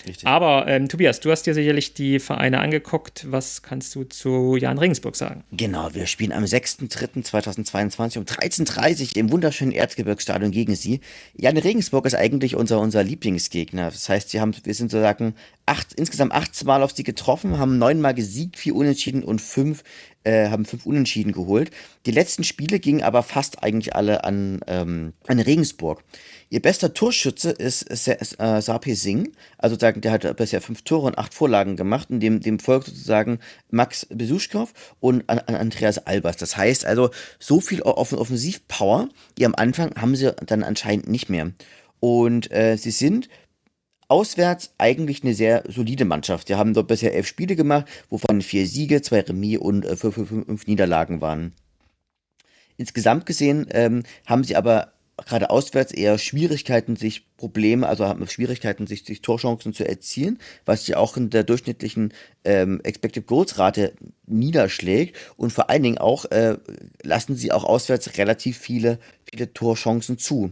[0.07, 0.27] Richtig.
[0.27, 3.27] Aber ähm, Tobias, du hast dir sicherlich die Vereine angeguckt.
[3.29, 5.43] Was kannst du zu Jan Regensburg sagen?
[5.51, 11.01] Genau, wir spielen am 6.3.2022 um 13.30 Uhr im wunderschönen Erzgebirgsstadion gegen sie.
[11.35, 13.91] Jan Regensburg ist eigentlich unser, unser Lieblingsgegner.
[13.91, 17.77] Das heißt, sie haben, wir sind sozusagen acht, insgesamt 18 Mal auf sie getroffen, haben
[17.77, 19.83] neunmal gesiegt, vier Unentschieden und fünf,
[20.23, 21.71] äh, haben fünf Unentschieden geholt.
[22.05, 26.03] Die letzten Spiele gingen aber fast eigentlich alle an, ähm, an Regensburg.
[26.49, 31.17] Ihr bester Torschütze ist, äh, Sapi Singh, also sozusagen, der hat bisher fünf Tore und
[31.17, 33.39] acht Vorlagen gemacht, und dem, dem folgt sozusagen
[33.71, 36.37] Max Besuschkow und an, an Andreas Albers.
[36.37, 37.09] Das heißt also,
[37.39, 41.51] so viel Off Offensivpower, wie am Anfang, haben sie dann anscheinend nicht mehr.
[41.99, 43.29] Und äh, sie sind
[44.07, 46.47] auswärts eigentlich eine sehr solide Mannschaft.
[46.47, 50.15] Sie haben dort bisher elf Spiele gemacht, wovon vier Siege, zwei Remis und äh, fünf,
[50.15, 51.53] fünf, fünf Niederlagen waren.
[52.77, 58.85] Insgesamt gesehen ähm, haben sie aber gerade auswärts eher Schwierigkeiten, sich Probleme, also haben Schwierigkeiten,
[58.85, 63.93] sich, sich Torchancen zu erzielen, was sich auch in der durchschnittlichen ähm, Expected Goals Rate
[64.25, 66.57] niederschlägt und vor allen Dingen auch äh,
[67.01, 68.99] lassen sie auch auswärts relativ viele,
[69.29, 70.51] viele Torchancen zu.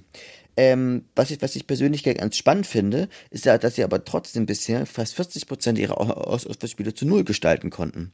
[0.55, 4.45] Ähm, was, ich, was ich persönlich ganz spannend finde, ist ja, dass sie aber trotzdem
[4.45, 8.11] bisher fast 40% ihrer Aus Auswärtsspiele zu Null gestalten konnten.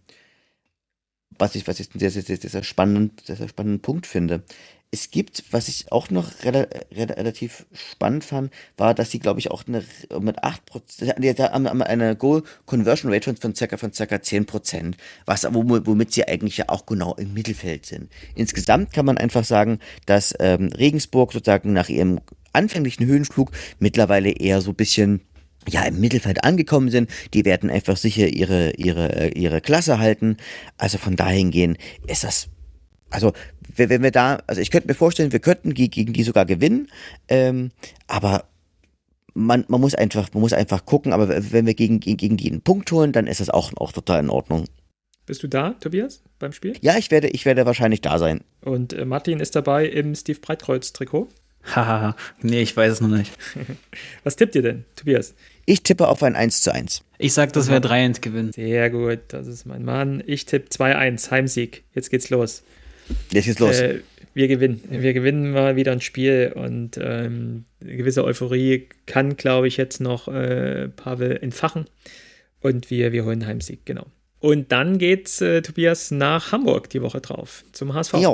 [1.37, 4.43] Was ich, was ich einen sehr, sehr, sehr, sehr, spannenden, sehr, sehr spannenden Punkt finde.
[4.91, 9.39] Es gibt, was ich auch noch rela rela relativ spannend fand, war, dass sie, glaube
[9.39, 9.83] ich, auch eine,
[10.19, 15.45] mit 8%, die haben eine Goal Conversion Rate von, von circa, von circa 10%, was,
[15.51, 18.11] womit sie eigentlich ja auch genau im Mittelfeld sind.
[18.33, 19.77] Insgesamt kann man einfach sagen,
[20.07, 22.19] dass ähm, Regensburg sozusagen nach ihrem
[22.53, 25.21] anfänglichen Höhenflug mittlerweile eher so bisschen
[25.67, 27.09] ja, im Mittelfeld angekommen sind.
[27.33, 30.37] Die werden einfach sicher ihre, ihre, ihre Klasse halten.
[30.77, 31.77] Also von dahin gehen
[32.07, 32.49] ist das,
[33.09, 33.33] also
[33.75, 36.87] wenn wir da, also ich könnte mir vorstellen, wir könnten gegen die sogar gewinnen,
[37.27, 37.71] ähm,
[38.07, 38.45] aber
[39.33, 42.61] man, man muss einfach, man muss einfach gucken, aber wenn wir gegen, gegen die einen
[42.61, 44.65] Punkt holen, dann ist das auch, auch total in Ordnung.
[45.25, 46.75] Bist du da, Tobias, beim Spiel?
[46.81, 48.41] Ja, ich werde, ich werde wahrscheinlich da sein.
[48.61, 51.27] Und äh, Martin ist dabei im Steve Breitkreuz-Trikot.
[51.75, 53.31] Haha, nee, ich weiß es noch nicht.
[54.23, 55.35] Was tippt ihr denn, Tobias?
[55.65, 57.03] Ich tippe auf ein 1 zu 1.
[57.19, 58.51] Ich sag, das wäre 3-1 Gewinn.
[58.53, 60.23] Sehr gut, das ist mein Mann.
[60.25, 61.83] Ich tippe 2-1, Heimsieg.
[61.93, 62.63] Jetzt geht's los.
[63.31, 63.79] Jetzt geht's los.
[63.79, 63.99] Äh,
[64.33, 64.81] wir gewinnen.
[64.89, 69.99] Wir gewinnen mal wieder ein Spiel und ähm, eine gewisse Euphorie kann, glaube ich, jetzt
[69.99, 71.85] noch äh, Pavel entfachen.
[72.61, 74.05] Und wir, wir holen einen Heimsieg, genau.
[74.39, 78.13] Und dann geht's, äh, Tobias, nach Hamburg die Woche drauf, zum HSV.
[78.15, 78.29] Ja,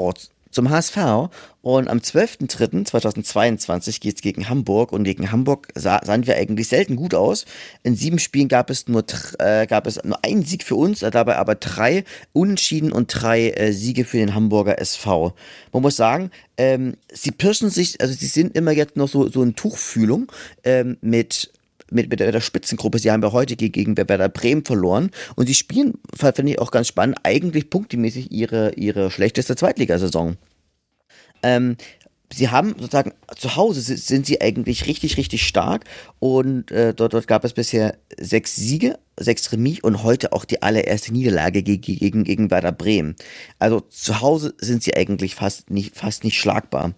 [0.56, 1.30] zum HSV.
[1.62, 4.92] Und am 12.03.2022 geht es gegen Hamburg.
[4.92, 7.46] Und gegen Hamburg sah, sahen wir eigentlich selten gut aus.
[7.84, 9.04] In sieben Spielen gab es nur,
[9.40, 12.04] äh, gab es nur einen Sieg für uns, dabei aber drei
[12.34, 15.34] Unentschieden und drei äh, Siege für den Hamburger SV.
[15.74, 19.44] Man muss sagen, ähm, sie pirschen sich, also sie sind immer jetzt noch so, so
[19.44, 20.32] in Tuchfühlung
[20.64, 21.52] ähm, mit
[21.92, 23.00] mit, mit der Spitzengruppe.
[23.00, 26.88] Sie haben ja heute gegen Werder Bremen verloren und sie spielen, finde ich auch ganz
[26.88, 30.38] spannend, eigentlich punktemäßig ihre, ihre schlechteste Zweitligasaison.
[31.44, 31.78] Ähm,
[32.34, 35.86] sie haben sozusagen zu Hause sind sie eigentlich richtig, richtig stark
[36.20, 40.62] und äh, dort, dort gab es bisher sechs Siege, sechs Remis und heute auch die
[40.62, 43.16] allererste Niederlage gegen, gegen, gegen Werder Bremen.
[43.60, 46.94] Also zu Hause sind sie eigentlich fast nicht, fast nicht schlagbar.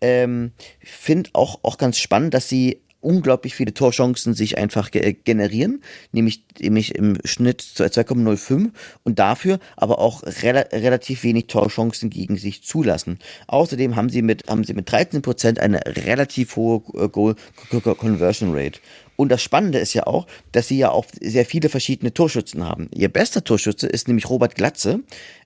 [0.00, 5.82] Ähm, Finde auch, auch ganz spannend, dass sie unglaublich viele Torchancen sich einfach ge generieren,
[6.12, 8.70] nämlich, nämlich im Schnitt 2,05
[9.02, 13.18] und dafür aber auch re relativ wenig Torchancen gegen sich zulassen.
[13.46, 17.36] Außerdem haben sie mit, haben sie mit 13% eine relativ hohe Goal
[17.70, 18.80] Conversion Rate.
[19.16, 22.88] Und das Spannende ist ja auch, dass sie ja auch sehr viele verschiedene Torschützen haben.
[22.92, 25.00] Ihr bester Torschütze ist nämlich Robert Glatze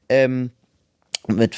[0.09, 0.50] ähm,
[1.26, 1.54] mit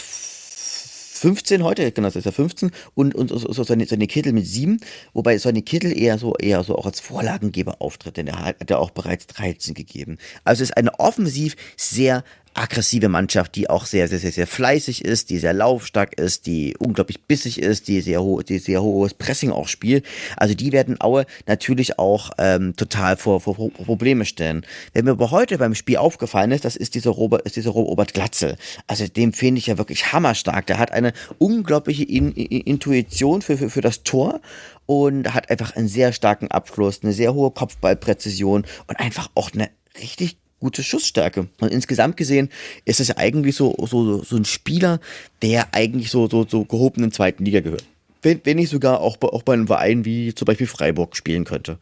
[1.21, 4.81] 15 heute, genau, das ist ja 15 und, und so seine, seine Kittel mit 7,
[5.13, 8.79] wobei seine Kittel eher so eher so auch als Vorlagengeber auftritt, denn er hat ja
[8.79, 10.17] auch bereits 13 gegeben.
[10.45, 15.31] Also ist eine offensiv sehr aggressive Mannschaft, die auch sehr, sehr, sehr, sehr fleißig ist,
[15.31, 19.51] die sehr laufstark ist, die unglaublich bissig ist, die sehr, ho die sehr hohes Pressing
[19.51, 20.05] auch spielt.
[20.37, 24.67] Also die werden Aue natürlich auch ähm, total vor, vor, Probleme stellen.
[24.93, 28.15] Wenn mir aber heute beim Spiel aufgefallen ist, das ist dieser Robert, ist dieser Robert
[28.15, 28.57] Glatzel.
[28.87, 30.67] Also dem finde ich ja wirklich hammerstark.
[30.67, 34.41] Der hat eine unglaubliche In In Intuition für, für, für das Tor
[34.87, 39.71] und hat einfach einen sehr starken Abschluss, eine sehr hohe Kopfballpräzision und einfach auch eine
[40.01, 41.49] richtig gute Schussstärke.
[41.59, 42.51] Und insgesamt gesehen
[42.85, 45.01] ist es ja eigentlich so, so, so ein Spieler,
[45.43, 47.85] der eigentlich so, so, so gehobenen zweiten Liga gehört.
[48.23, 51.79] Wenn, wenn nicht sogar auch, auch bei einem Verein wie zum Beispiel Freiburg spielen könnte.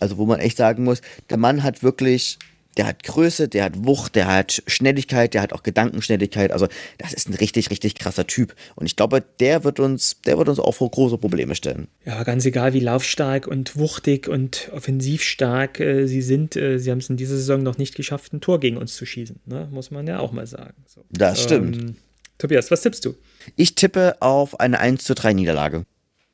[0.00, 2.38] Also wo man echt sagen muss, der Mann hat wirklich
[2.76, 6.52] der hat Größe, der hat Wucht, der hat Schnelligkeit, der hat auch Gedankenschnelligkeit.
[6.52, 6.68] Also
[6.98, 8.54] das ist ein richtig, richtig krasser Typ.
[8.74, 11.88] Und ich glaube, der wird uns, der wird uns auch vor große Probleme stellen.
[12.04, 16.90] Ja, ganz egal, wie laufstark und wuchtig und offensiv stark äh, sie sind, äh, sie
[16.90, 19.40] haben es in dieser Saison noch nicht geschafft, ein Tor gegen uns zu schießen.
[19.44, 19.68] Ne?
[19.70, 20.84] Muss man ja auch mal sagen.
[20.86, 21.04] So.
[21.10, 21.76] Das stimmt.
[21.76, 21.96] Ähm,
[22.38, 23.14] Tobias, was tippst du?
[23.56, 25.84] Ich tippe auf eine 1 zu 3 Niederlage.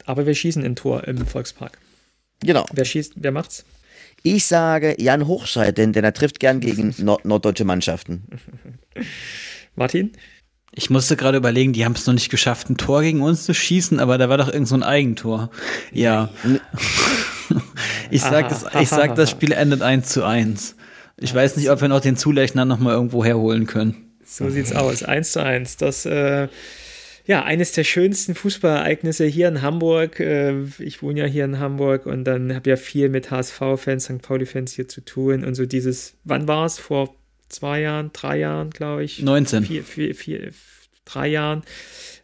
[0.07, 1.78] Aber wir schießen ein Tor im Volkspark.
[2.41, 2.64] Genau.
[2.72, 3.64] Wer schießt, wer macht's?
[4.23, 8.25] Ich sage Jan Hochscheid, denn, denn er trifft gern gegen nord norddeutsche Mannschaften.
[9.75, 10.12] Martin?
[10.73, 13.55] Ich musste gerade überlegen, die haben es noch nicht geschafft, ein Tor gegen uns zu
[13.55, 15.51] schießen, aber da war doch irgend so ein Eigentor.
[15.93, 16.29] Ja.
[18.11, 20.77] ich sag, das, ich sag, das Spiel endet 1 zu 1.
[21.16, 24.14] Ich weiß nicht, ob wir noch den Zulechner noch mal irgendwo herholen können.
[24.25, 25.03] So sieht's aus.
[25.03, 25.79] 1 zu 1.
[25.79, 26.49] Das äh,
[27.29, 30.18] ja, eines der schönsten Fußballereignisse hier in Hamburg.
[30.18, 34.22] Äh, ich wohne ja hier in Hamburg und dann habe ja viel mit HSV-Fans, St.
[34.22, 35.45] Pauli-Fans hier zu tun.
[35.45, 36.79] Und so dieses, wann war es?
[36.79, 37.14] Vor
[37.51, 39.20] zwei Jahren, drei Jahren, glaube ich.
[39.20, 39.62] 19.
[39.62, 40.53] Vier, vier, vier,
[41.05, 41.64] drei Jahren.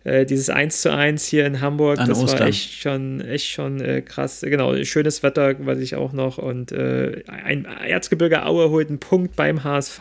[0.04, 2.40] Äh, dieses 1 zu 1 hier in Hamburg, An das Ostern.
[2.40, 4.40] war echt schon, echt schon äh, krass.
[4.40, 6.38] Genau, schönes Wetter, weiß ich auch noch.
[6.38, 10.00] Und äh, ein Erzgebirge Aue holt einen Punkt beim HSV.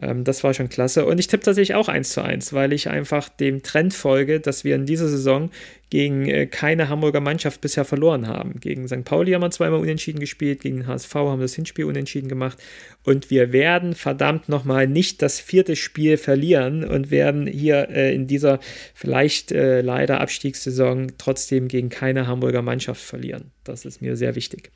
[0.00, 1.04] Ähm, das war schon klasse.
[1.04, 4.64] Und ich tippe tatsächlich auch 1 zu 1, weil ich einfach dem Trend folge, dass
[4.64, 5.50] wir in dieser Saison
[5.90, 8.58] gegen äh, keine Hamburger Mannschaft bisher verloren haben.
[8.60, 9.04] Gegen St.
[9.04, 12.58] Pauli haben wir zweimal unentschieden gespielt, gegen den HSV haben wir das Hinspiel unentschieden gemacht.
[13.04, 18.26] Und wir werden verdammt nochmal nicht das vierte Spiel verlieren und werden hier äh, in
[18.26, 18.60] dieser
[18.94, 23.50] vielleicht äh, leider Abstiegssaison trotzdem gegen keine Hamburger Mannschaft verlieren.
[23.64, 24.70] Das ist mir sehr wichtig.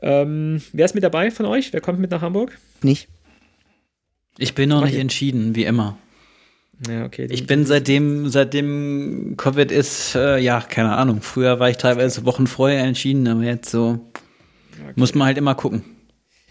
[0.00, 1.72] Ähm, wer ist mit dabei von euch?
[1.72, 2.56] Wer kommt mit nach Hamburg?
[2.82, 3.08] Nicht?
[4.38, 5.98] Ich bin noch nicht entschieden, wie immer.
[6.88, 7.26] Ja, okay.
[7.30, 11.22] Ich bin seitdem, seitdem Covid ist, äh, ja, keine Ahnung.
[11.22, 14.00] Früher war ich teilweise Wochen vorher entschieden, aber jetzt so
[14.80, 14.92] Okay.
[14.96, 15.82] muss man halt immer gucken.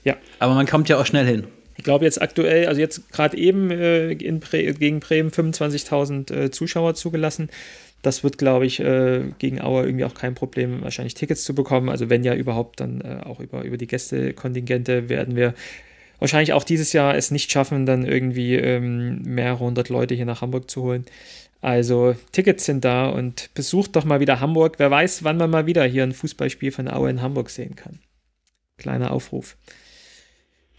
[0.04, 0.16] Ja.
[0.40, 1.46] Aber man kommt ja auch schnell hin.
[1.78, 6.52] Ich glaube jetzt aktuell, also jetzt gerade eben äh, in Bre gegen Bremen 25.000 äh,
[6.52, 7.50] Zuschauer zugelassen.
[8.02, 11.90] Das wird, glaube ich, äh, gegen Auer irgendwie auch kein Problem, wahrscheinlich Tickets zu bekommen.
[11.90, 15.54] Also wenn ja überhaupt, dann äh, auch über, über die Gästekontingente werden wir
[16.20, 20.42] wahrscheinlich auch dieses Jahr es nicht schaffen, dann irgendwie ähm, mehrere hundert Leute hier nach
[20.42, 21.06] Hamburg zu holen.
[21.62, 24.76] Also Tickets sind da und besucht doch mal wieder Hamburg.
[24.78, 28.00] Wer weiß, wann man mal wieder hier ein Fußballspiel von Aue in Hamburg sehen kann.
[28.78, 29.58] Kleiner Aufruf.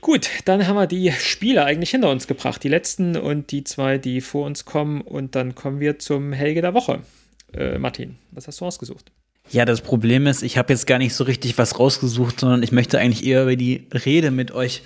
[0.01, 2.63] Gut, dann haben wir die Spiele eigentlich hinter uns gebracht.
[2.63, 5.01] Die letzten und die zwei, die vor uns kommen.
[5.01, 7.01] Und dann kommen wir zum Helge der Woche.
[7.53, 9.11] Äh, Martin, was hast du ausgesucht?
[9.51, 12.71] Ja, das Problem ist, ich habe jetzt gar nicht so richtig was rausgesucht, sondern ich
[12.71, 14.83] möchte eigentlich eher über die Rede mit euch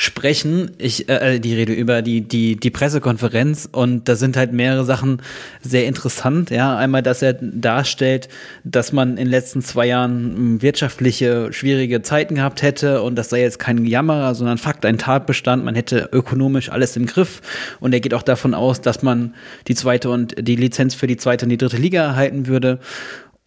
[0.00, 0.70] sprechen.
[0.78, 5.20] Ich, äh, die Rede über die, die, die Pressekonferenz und da sind halt mehrere Sachen
[5.60, 6.48] sehr interessant.
[6.48, 8.30] Ja, einmal, dass er darstellt,
[8.64, 13.28] dass man in den letzten zwei Jahren mh, wirtschaftliche, schwierige Zeiten gehabt hätte und das
[13.28, 15.66] sei jetzt kein Jammerer, sondern Fakt, ein Tatbestand.
[15.66, 17.42] Man hätte ökonomisch alles im Griff
[17.78, 19.34] und er geht auch davon aus, dass man
[19.68, 22.78] die zweite und die Lizenz für die zweite und die dritte Liga erhalten würde.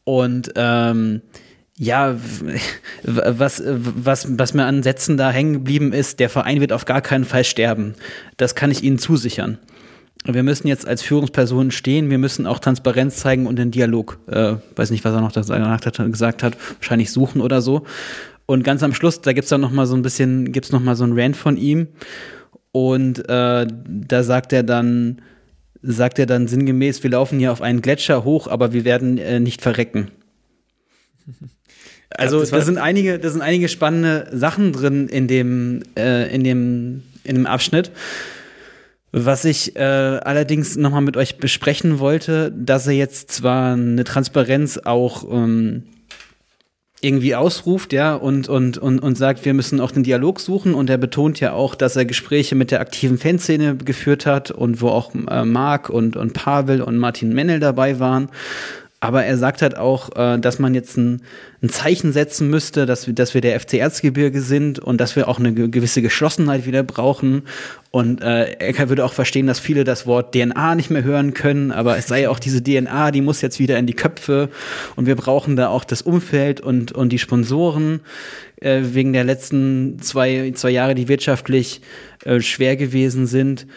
[0.04, 1.22] Und ähm,
[1.78, 2.16] ja,
[3.04, 7.02] was, was, was mir an Sätzen da hängen geblieben ist, der Verein wird auf gar
[7.02, 7.96] keinen Fall sterben.
[8.38, 9.58] Das kann ich Ihnen zusichern.
[10.26, 14.56] Wir müssen jetzt als Führungspersonen stehen, wir müssen auch Transparenz zeigen und den Dialog, äh,
[14.76, 17.84] weiß nicht, was er noch da danach hat- gesagt hat, wahrscheinlich suchen oder so.
[18.46, 20.96] Und ganz am Schluss, da gibt's dann noch mal so ein bisschen, gibt's noch mal
[20.96, 21.88] so ein Rant von ihm.
[22.72, 25.22] Und äh, da sagt er dann,
[25.82, 29.40] sagt er dann sinngemäß, wir laufen hier auf einen Gletscher hoch, aber wir werden äh,
[29.40, 30.10] nicht verrecken.
[32.18, 37.04] Also da sind einige, da sind einige spannende Sachen drin in dem, äh, in dem,
[37.24, 37.92] in dem Abschnitt.
[39.16, 44.80] Was ich äh, allerdings nochmal mit euch besprechen wollte, dass er jetzt zwar eine Transparenz
[44.80, 45.84] auch ähm,
[47.04, 50.74] irgendwie ausruft, ja, und, und, und, und sagt, wir müssen auch den Dialog suchen.
[50.74, 54.82] Und er betont ja auch, dass er Gespräche mit der aktiven Fanszene geführt hat und
[54.82, 58.30] wo auch äh, Marc und, und Pavel und Martin Mennel dabei waren.
[59.04, 61.24] Aber er sagt halt auch, äh, dass man jetzt ein,
[61.62, 65.28] ein Zeichen setzen müsste, dass wir, dass wir der FC Erzgebirge sind und dass wir
[65.28, 67.42] auch eine gewisse Geschlossenheit wieder brauchen.
[67.92, 71.74] Und äh, er würde auch verstehen, dass viele das Wort DNA nicht mehr hören können,
[71.74, 74.48] aber es sei auch diese DNA, die muss jetzt wieder in die Köpfe
[74.96, 78.00] und wir brauchen da auch das Umfeld und, und die Sponsoren
[78.62, 81.82] äh, wegen der letzten zwei, zwei Jahre, die wirtschaftlich
[82.24, 83.68] äh, schwer gewesen sind.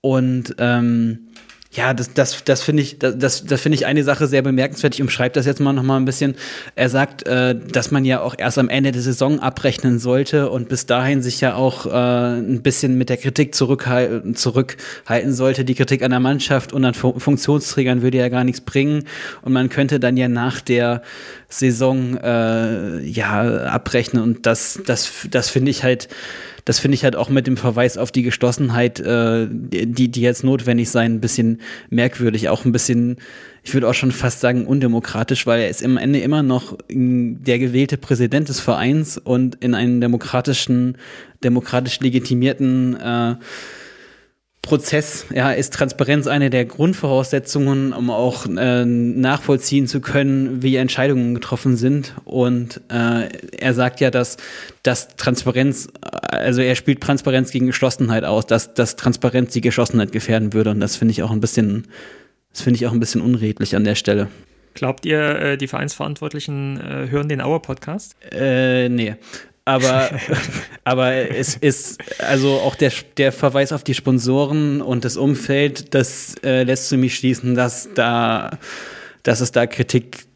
[0.00, 1.26] Und ähm,
[1.72, 4.94] ja, das, das, das finde ich, das, das finde ich eine Sache sehr bemerkenswert.
[4.94, 6.34] Ich umschreibe das jetzt mal noch mal ein bisschen.
[6.74, 10.68] Er sagt, äh, dass man ja auch erst am Ende der Saison abrechnen sollte und
[10.68, 15.64] bis dahin sich ja auch äh, ein bisschen mit der Kritik zurückhalten, zurückhalten sollte.
[15.64, 19.04] Die Kritik an der Mannschaft und an Fu Funktionsträgern würde ja gar nichts bringen.
[19.42, 21.02] Und man könnte dann ja nach der
[21.48, 24.24] Saison äh, ja abrechnen.
[24.24, 26.08] Und das, das, das finde ich halt
[26.70, 30.44] das finde ich halt auch mit dem Verweis auf die Geschlossenheit, äh, die, die jetzt
[30.44, 33.16] notwendig sein, ein bisschen merkwürdig, auch ein bisschen,
[33.64, 37.58] ich würde auch schon fast sagen, undemokratisch, weil er ist im Ende immer noch der
[37.58, 40.96] gewählte Präsident des Vereins und in einem demokratischen,
[41.42, 43.34] demokratisch legitimierten äh,
[44.62, 51.34] Prozess, ja, ist Transparenz eine der Grundvoraussetzungen, um auch äh, nachvollziehen zu können, wie Entscheidungen
[51.34, 52.14] getroffen sind.
[52.24, 54.36] Und äh, er sagt ja, dass,
[54.82, 60.52] dass Transparenz, also er spielt Transparenz gegen Geschlossenheit aus, dass, dass Transparenz die Geschlossenheit gefährden
[60.52, 60.70] würde.
[60.70, 61.88] Und das finde ich auch ein bisschen,
[62.52, 64.28] das finde ich auch ein bisschen unredlich an der Stelle.
[64.74, 68.14] Glaubt ihr, äh, die Vereinsverantwortlichen äh, hören den Auer-Podcast?
[68.30, 69.16] Äh, nee
[69.70, 70.10] aber,
[70.84, 76.34] aber es ist, also auch der, der Verweis auf die Sponsoren und das Umfeld, das
[76.42, 78.58] äh, lässt zu mich schließen, dass da,
[79.22, 80.26] dass es da Kritik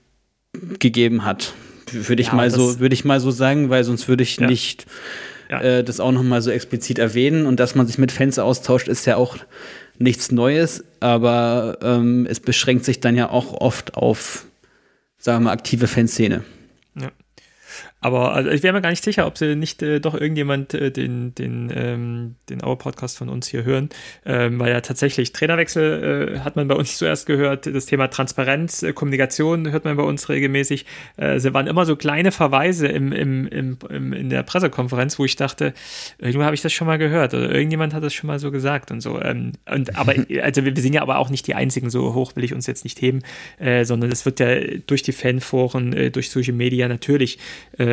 [0.78, 1.52] gegeben hat.
[1.90, 4.46] Würde ich ja, mal so, würde ich mal so sagen, weil sonst würde ich ja.
[4.46, 4.86] nicht
[5.50, 5.60] ja.
[5.60, 7.46] Äh, das auch noch mal so explizit erwähnen.
[7.46, 9.36] Und dass man sich mit Fans austauscht, ist ja auch
[9.98, 14.46] nichts Neues, aber ähm, es beschränkt sich dann ja auch oft auf,
[15.18, 16.44] sagen wir mal, aktive Fanszene.
[18.04, 20.90] Aber also ich wäre mir gar nicht sicher, ob sie nicht äh, doch irgendjemand äh,
[20.90, 23.88] den, den, ähm, den Auer-Podcast von uns hier hören,
[24.26, 28.82] ähm, weil ja tatsächlich Trainerwechsel äh, hat man bei uns zuerst gehört, das Thema Transparenz,
[28.82, 30.84] äh, Kommunikation hört man bei uns regelmäßig.
[31.16, 35.24] Äh, sie waren immer so kleine Verweise im, im, im, im, in der Pressekonferenz, wo
[35.24, 35.72] ich dachte,
[36.18, 38.90] irgendwo habe ich das schon mal gehört oder irgendjemand hat das schon mal so gesagt
[38.90, 39.18] und so.
[39.18, 42.36] Ähm, und, aber also wir, wir, sind ja aber auch nicht die einzigen, so hoch
[42.36, 43.22] will ich uns jetzt nicht heben,
[43.58, 47.38] äh, sondern es wird ja durch die Fanforen, durch Social Media natürlich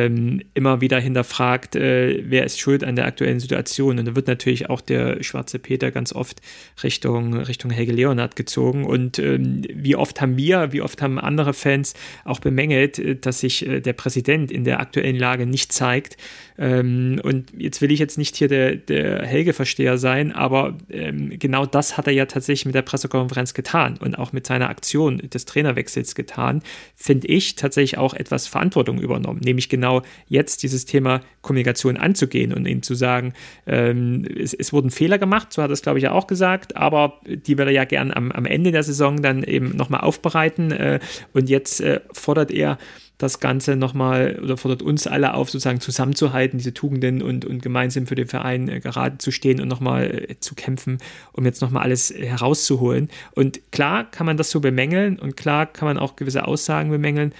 [0.06, 3.98] ähm, immer wieder hinterfragt, äh, wer ist schuld an der aktuellen Situation.
[3.98, 6.40] Und da wird natürlich auch der schwarze Peter ganz oft
[6.82, 8.84] Richtung, Richtung Helge Leonard gezogen.
[8.84, 11.94] Und ähm, wie oft haben wir, wie oft haben andere Fans
[12.24, 16.16] auch bemängelt, äh, dass sich äh, der Präsident in der aktuellen Lage nicht zeigt.
[16.58, 21.66] Ähm, und jetzt will ich jetzt nicht hier der, der Helge-Versteher sein, aber ähm, genau
[21.66, 25.44] das hat er ja tatsächlich mit der Pressekonferenz getan und auch mit seiner Aktion des
[25.44, 26.62] Trainerwechsels getan,
[26.94, 32.66] finde ich tatsächlich auch etwas Verantwortung übernommen, nämlich genau jetzt dieses Thema Kommunikation anzugehen und
[32.66, 33.32] ihm zu sagen,
[33.66, 36.76] ähm, es, es, wurden Fehler gemacht, so hat er es glaube ich ja auch gesagt,
[36.76, 40.70] aber die will er ja gern am, am Ende der Saison dann eben nochmal aufbereiten
[40.70, 41.00] äh,
[41.32, 42.78] und jetzt äh, fordert er
[43.22, 48.06] das Ganze nochmal oder fordert uns alle auf, sozusagen zusammenzuhalten, diese Tugenden und, und gemeinsam
[48.06, 50.98] für den Verein äh, gerade zu stehen und nochmal äh, zu kämpfen,
[51.32, 53.08] um jetzt nochmal alles herauszuholen.
[53.34, 57.32] Und klar kann man das so bemängeln und klar kann man auch gewisse Aussagen bemängeln.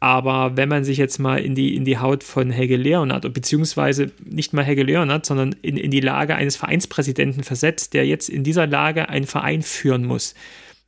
[0.00, 4.12] Aber wenn man sich jetzt mal in die, in die Haut von Helge Leonard, beziehungsweise
[4.24, 8.44] nicht mal Helge Leonard, sondern in, in die Lage eines Vereinspräsidenten versetzt, der jetzt in
[8.44, 10.34] dieser Lage einen Verein führen muss,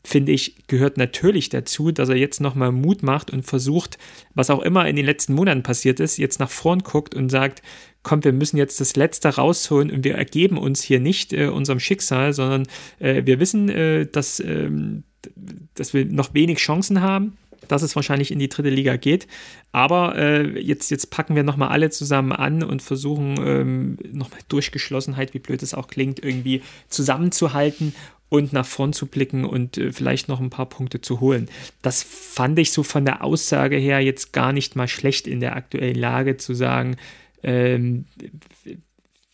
[0.09, 3.99] finde ich, gehört natürlich dazu, dass er jetzt nochmal Mut macht und versucht,
[4.35, 7.63] was auch immer in den letzten Monaten passiert ist, jetzt nach vorn guckt und sagt,
[8.03, 11.79] komm, wir müssen jetzt das Letzte rausholen und wir ergeben uns hier nicht äh, unserem
[11.79, 12.67] Schicksal, sondern
[12.99, 15.05] äh, wir wissen, äh, dass, ähm,
[15.75, 17.37] dass wir noch wenig Chancen haben
[17.67, 19.27] dass es wahrscheinlich in die dritte Liga geht.
[19.73, 25.35] Aber äh, jetzt, jetzt packen wir nochmal alle zusammen an und versuchen ähm, nochmal Durchgeschlossenheit,
[25.35, 27.95] wie blöd es auch klingt, irgendwie zusammenzuhalten
[28.29, 31.49] und nach vorn zu blicken und äh, vielleicht noch ein paar Punkte zu holen.
[31.83, 35.57] Das fand ich so von der Aussage her jetzt gar nicht mal schlecht in der
[35.57, 36.97] aktuellen Lage zu sagen,
[37.43, 38.05] ähm,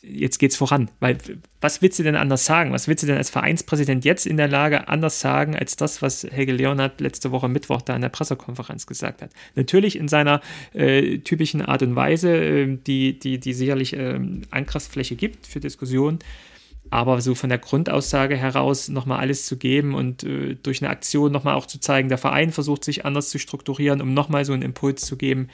[0.07, 0.91] jetzt geht's voran.
[1.01, 1.19] Weil
[1.61, 2.73] was willst du denn anders sagen?
[2.73, 6.25] Was willst du denn als Vereinspräsident jetzt in der Lage anders sagen, als das, was
[6.25, 9.31] Helge Leonard letzte Woche Mittwoch da in der Pressekonferenz gesagt hat?
[9.55, 10.41] Natürlich in seiner
[10.73, 14.21] äh, typischen Art und Weise, äh, die, die, die sicherlich äh,
[14.51, 16.19] Angriffsfläche gibt für Diskussionen
[16.95, 21.33] aber so von der Grundaussage heraus nochmal alles zu geben und äh, durch eine Aktion
[21.33, 24.63] nochmal auch zu zeigen, der Verein versucht sich anders zu strukturieren, um nochmal so einen
[24.63, 25.49] Impuls zu geben,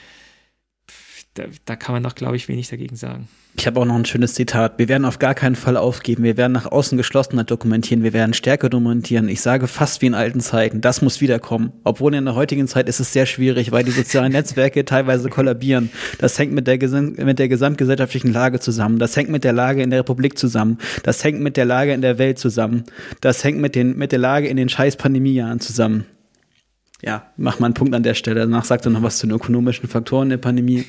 [1.34, 3.28] da, da kann man doch, glaube ich, wenig dagegen sagen.
[3.56, 4.78] Ich habe auch noch ein schönes Zitat.
[4.78, 6.22] Wir werden auf gar keinen Fall aufgeben.
[6.22, 8.02] Wir werden nach außen Geschlossenheit dokumentieren.
[8.02, 9.28] Wir werden Stärke dokumentieren.
[9.28, 10.80] Ich sage fast wie in alten Zeiten.
[10.80, 11.72] Das muss wiederkommen.
[11.84, 15.90] Obwohl in der heutigen Zeit ist es sehr schwierig, weil die sozialen Netzwerke teilweise kollabieren.
[16.18, 18.98] Das hängt mit der, mit der gesamtgesellschaftlichen Lage zusammen.
[18.98, 20.78] Das hängt mit der Lage in der Republik zusammen.
[21.02, 22.84] Das hängt mit der Lage in der Welt zusammen.
[23.20, 26.06] Das hängt mit, den, mit der Lage in den scheiß Pandemiejahren zusammen
[27.02, 28.40] ja, mach mal einen Punkt an der Stelle.
[28.40, 30.84] Danach sagt er noch was zu den ökonomischen Faktoren der Pandemie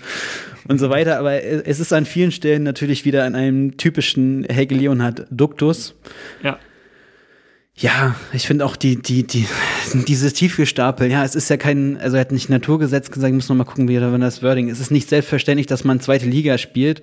[0.68, 1.18] und so weiter.
[1.20, 5.96] Aber es ist an vielen Stellen natürlich wieder an einem typischen Hegel Leonhard Duktus.
[6.44, 6.58] Ja.
[7.74, 9.48] Ja, ich finde auch die, die, die,
[10.08, 13.50] dieses Tiefgestapel, ja, es ist ja kein, also er hat nicht Naturgesetz gesagt, ich muss
[13.50, 14.78] noch mal gucken, wie da das Wording ist.
[14.78, 17.02] Es ist nicht selbstverständlich, dass man zweite Liga spielt.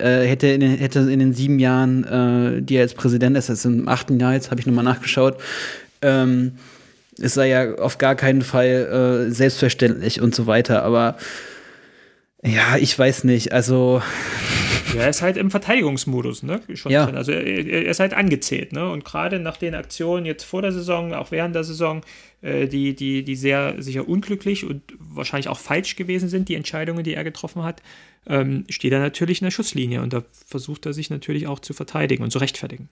[0.00, 3.48] Äh, hätte, in den, hätte in den sieben Jahren, äh, die er als Präsident ist,
[3.48, 5.36] ist im achten Jahr jetzt, habe ich nochmal nachgeschaut,
[6.02, 6.52] ähm,
[7.18, 11.16] es sei ja auf gar keinen Fall äh, selbstverständlich und so weiter, aber
[12.44, 14.02] ja, ich weiß nicht, also.
[14.94, 16.62] Ja, er ist halt im Verteidigungsmodus, ne?
[16.72, 17.04] Schon ja.
[17.04, 17.16] Drin.
[17.16, 18.90] Also er, er, ist halt angezählt, ne?
[18.90, 22.00] Und gerade nach den Aktionen jetzt vor der Saison, auch während der Saison,
[22.40, 27.04] äh, die, die, die sehr sicher unglücklich und wahrscheinlich auch falsch gewesen sind, die Entscheidungen,
[27.04, 27.82] die er getroffen hat,
[28.26, 31.74] ähm, steht er natürlich in der Schusslinie und da versucht er sich natürlich auch zu
[31.74, 32.88] verteidigen und zu rechtfertigen.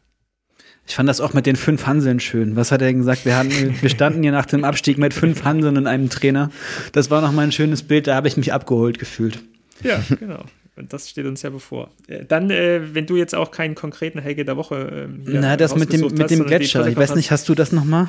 [0.87, 2.55] Ich fand das auch mit den fünf Hanseln schön.
[2.55, 3.25] Was hat er gesagt?
[3.25, 6.51] Wir, hatten, wir standen hier nach dem Abstieg mit fünf Hanseln und einem Trainer.
[6.93, 9.41] Das war nochmal ein schönes Bild, da habe ich mich abgeholt gefühlt.
[9.83, 10.45] Ja, genau.
[10.77, 11.91] Und das steht uns ja bevor.
[12.07, 15.75] Äh, dann, äh, wenn du jetzt auch keinen konkreten Helge der Woche ähm, Na, das
[15.75, 16.87] mit dem, mit dem Gletscher.
[16.87, 18.09] Ich weiß nicht, hast du das nochmal?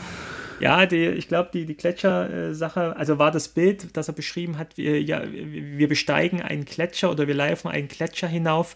[0.60, 4.76] Ja, die, ich glaube, die, die Gletscher-Sache, also war das Bild, das er beschrieben hat,
[4.78, 8.76] wir, ja, wir besteigen einen Gletscher oder wir laufen einen Gletscher hinauf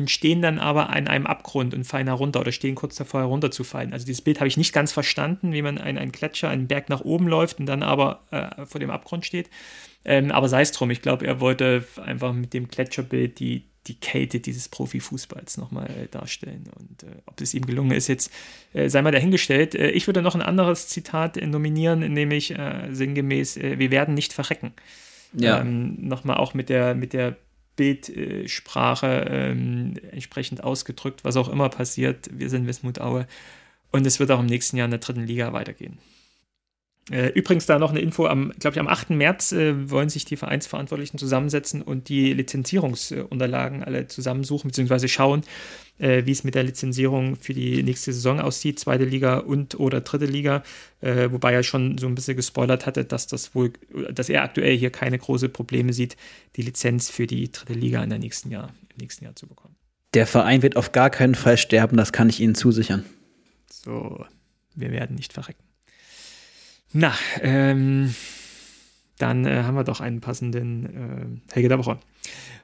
[0.00, 3.92] und stehen dann aber an einem Abgrund und fallen herunter oder stehen kurz davor herunterzufallen.
[3.92, 6.88] Also dieses Bild habe ich nicht ganz verstanden, wie man einen, einen Gletscher, einen Berg
[6.88, 9.50] nach oben läuft und dann aber äh, vor dem Abgrund steht.
[10.04, 14.00] Ähm, aber sei es drum, ich glaube, er wollte einfach mit dem Gletscherbild die, die
[14.00, 16.70] Kälte dieses Profifußballs nochmal äh, darstellen.
[16.78, 18.32] Und äh, ob es ihm gelungen ist, jetzt
[18.72, 19.74] äh, sei mal dahingestellt.
[19.74, 24.32] Äh, ich würde noch ein anderes Zitat äh, nominieren, nämlich äh, sinngemäß, wir werden nicht
[24.32, 24.72] verrecken.
[25.32, 25.60] Ja.
[25.60, 27.36] Ähm, nochmal auch mit der, mit der
[27.80, 32.28] Bildsprache ähm, entsprechend ausgedrückt, was auch immer passiert.
[32.30, 33.26] Wir sind Wismut Aue.
[33.90, 35.96] Und es wird auch im nächsten Jahr in der dritten Liga weitergehen.
[37.10, 39.10] Äh, übrigens da noch eine Info, am, glaube ich, am 8.
[39.10, 45.08] März äh, wollen sich die Vereinsverantwortlichen zusammensetzen und die Lizenzierungsunterlagen alle zusammensuchen bzw.
[45.08, 45.42] schauen,
[45.98, 50.02] äh, wie es mit der Lizenzierung für die nächste Saison aussieht, zweite Liga und oder
[50.02, 50.62] dritte Liga,
[51.00, 53.72] äh, wobei er schon so ein bisschen gespoilert hatte, dass das wohl,
[54.12, 56.16] dass er aktuell hier keine großen Probleme sieht,
[56.54, 59.74] die Lizenz für die dritte Liga in der nächsten Jahr, im nächsten Jahr zu bekommen.
[60.14, 63.04] Der Verein wird auf gar keinen Fall sterben, das kann ich Ihnen zusichern.
[63.68, 64.24] So,
[64.76, 65.69] wir werden nicht verrecken.
[66.92, 68.14] Na, ähm,
[69.18, 71.98] dann äh, haben wir doch einen passenden äh, Helge Woche.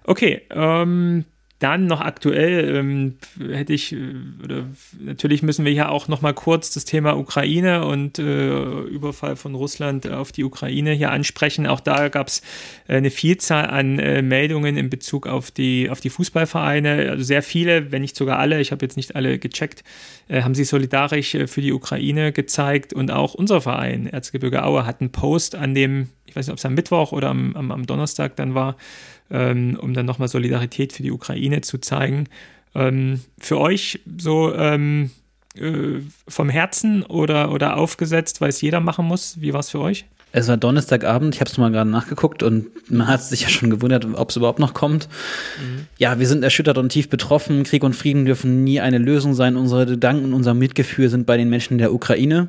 [0.04, 1.24] Okay, ähm,
[1.58, 4.66] dann noch aktuell ähm, hätte ich, äh, oder
[5.00, 9.54] natürlich müssen wir ja auch noch mal kurz das Thema Ukraine und äh, Überfall von
[9.54, 11.66] Russland auf die Ukraine hier ansprechen.
[11.66, 12.42] Auch da gab es
[12.88, 17.10] äh, eine Vielzahl an äh, Meldungen in Bezug auf die, auf die Fußballvereine.
[17.10, 19.82] Also sehr viele, wenn nicht sogar alle, ich habe jetzt nicht alle gecheckt,
[20.28, 22.92] äh, haben sich solidarisch äh, für die Ukraine gezeigt.
[22.92, 26.58] Und auch unser Verein, Erzgebirge Aue, hat einen Post an dem, ich weiß nicht, ob
[26.58, 28.76] es am Mittwoch oder am, am, am Donnerstag dann war,
[29.30, 32.28] ähm, um dann nochmal Solidarität für die Ukraine zu zeigen.
[32.74, 35.10] Ähm, für euch so ähm,
[35.58, 39.40] äh, vom Herzen oder, oder aufgesetzt, weil es jeder machen muss?
[39.40, 40.04] Wie war es für euch?
[40.32, 43.70] Es war Donnerstagabend, ich habe es mal gerade nachgeguckt und man hat sich ja schon
[43.70, 45.08] gewundert, ob es überhaupt noch kommt.
[45.58, 45.86] Mhm.
[45.96, 47.62] Ja, wir sind erschüttert und tief betroffen.
[47.62, 49.56] Krieg und Frieden dürfen nie eine Lösung sein.
[49.56, 52.48] Unsere Gedanken unser Mitgefühl sind bei den Menschen der Ukraine.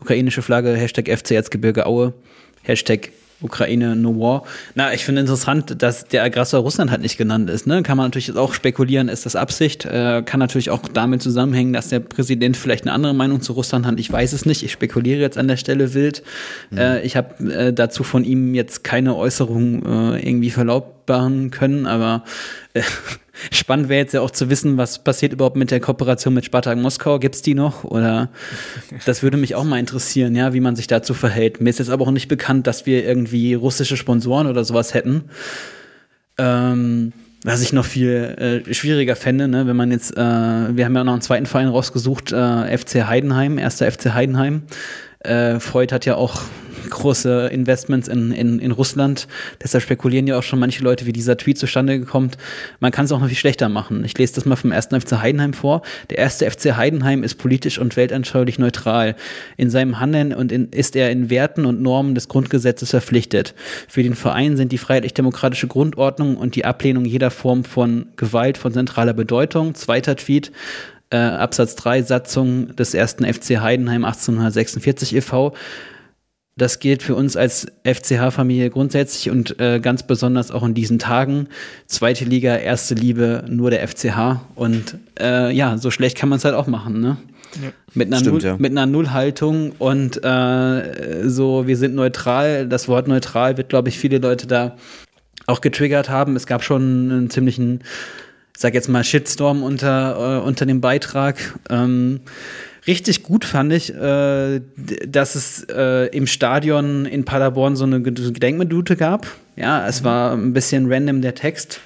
[0.00, 2.14] Ukrainische Flagge, Hashtag FC Erzgebirge Aue,
[2.66, 3.12] Hashtag
[3.42, 4.44] Ukraine No War.
[4.74, 7.66] Na, ich finde interessant, dass der Aggressor Russland halt nicht genannt ist.
[7.66, 7.82] Ne?
[7.82, 9.84] Kann man natürlich auch spekulieren, ist das Absicht?
[9.84, 13.86] Äh, kann natürlich auch damit zusammenhängen, dass der Präsident vielleicht eine andere Meinung zu Russland
[13.86, 14.00] hat.
[14.00, 14.62] Ich weiß es nicht.
[14.62, 16.22] Ich spekuliere jetzt an der Stelle wild.
[16.70, 16.78] Mhm.
[16.78, 22.24] Äh, ich habe äh, dazu von ihm jetzt keine Äußerung äh, irgendwie verlautbaren können, aber
[22.72, 22.82] äh,
[23.50, 26.78] Spannend wäre jetzt ja auch zu wissen, was passiert überhaupt mit der Kooperation mit Spartak
[26.78, 27.18] Moskau.
[27.18, 27.84] Gibt's die noch?
[27.84, 28.30] Oder
[29.04, 31.60] das würde mich auch mal interessieren, ja, wie man sich dazu verhält.
[31.60, 35.24] Mir ist jetzt aber auch nicht bekannt, dass wir irgendwie russische Sponsoren oder sowas hätten.
[36.38, 37.12] Ähm,
[37.44, 41.04] was ich noch viel äh, schwieriger fände, ne, wenn man jetzt, äh, wir haben ja
[41.04, 44.62] noch einen zweiten Verein rausgesucht, äh, FC Heidenheim, erster FC Heidenheim.
[45.20, 46.42] Äh, Freud hat ja auch
[46.90, 49.28] große Investments in, in, in Russland.
[49.62, 52.36] Deshalb spekulieren ja auch schon manche Leute, wie dieser Tweet zustande kommt.
[52.80, 54.04] Man kann es auch noch viel schlechter machen.
[54.04, 55.82] Ich lese das mal vom ersten FC Heidenheim vor.
[56.10, 59.16] Der erste FC Heidenheim ist politisch und weltanschaulich neutral.
[59.56, 63.54] In seinem Handeln und in, ist er in Werten und Normen des Grundgesetzes verpflichtet.
[63.88, 68.72] Für den Verein sind die freiheitlich-demokratische Grundordnung und die Ablehnung jeder Form von Gewalt von
[68.72, 69.74] zentraler Bedeutung.
[69.74, 70.52] Zweiter Tweet
[71.10, 75.54] äh, Absatz 3 Satzung des ersten FC Heidenheim 1846 e.V.
[76.58, 81.48] Das gilt für uns als FCH-Familie grundsätzlich und äh, ganz besonders auch in diesen Tagen.
[81.86, 84.40] Zweite Liga, erste Liebe, nur der FCH.
[84.54, 87.18] Und äh, ja, so schlecht kann man es halt auch machen, ne?
[87.62, 87.70] Ja.
[87.92, 88.56] Mit, einer Stimmt, Null, ja.
[88.58, 92.66] mit einer Nullhaltung und äh, so, wir sind neutral.
[92.66, 94.76] Das Wort neutral wird, glaube ich, viele Leute da
[95.46, 96.36] auch getriggert haben.
[96.36, 97.80] Es gab schon einen ziemlichen
[98.56, 101.36] sag jetzt mal, Shitstorm unter, äh, unter dem Beitrag.
[101.68, 102.20] Ähm,
[102.86, 104.60] richtig gut fand ich, äh,
[105.06, 109.26] dass es äh, im Stadion in Paderborn so eine Gedenkminute gab.
[109.56, 111.80] Ja, es war ein bisschen random der Text.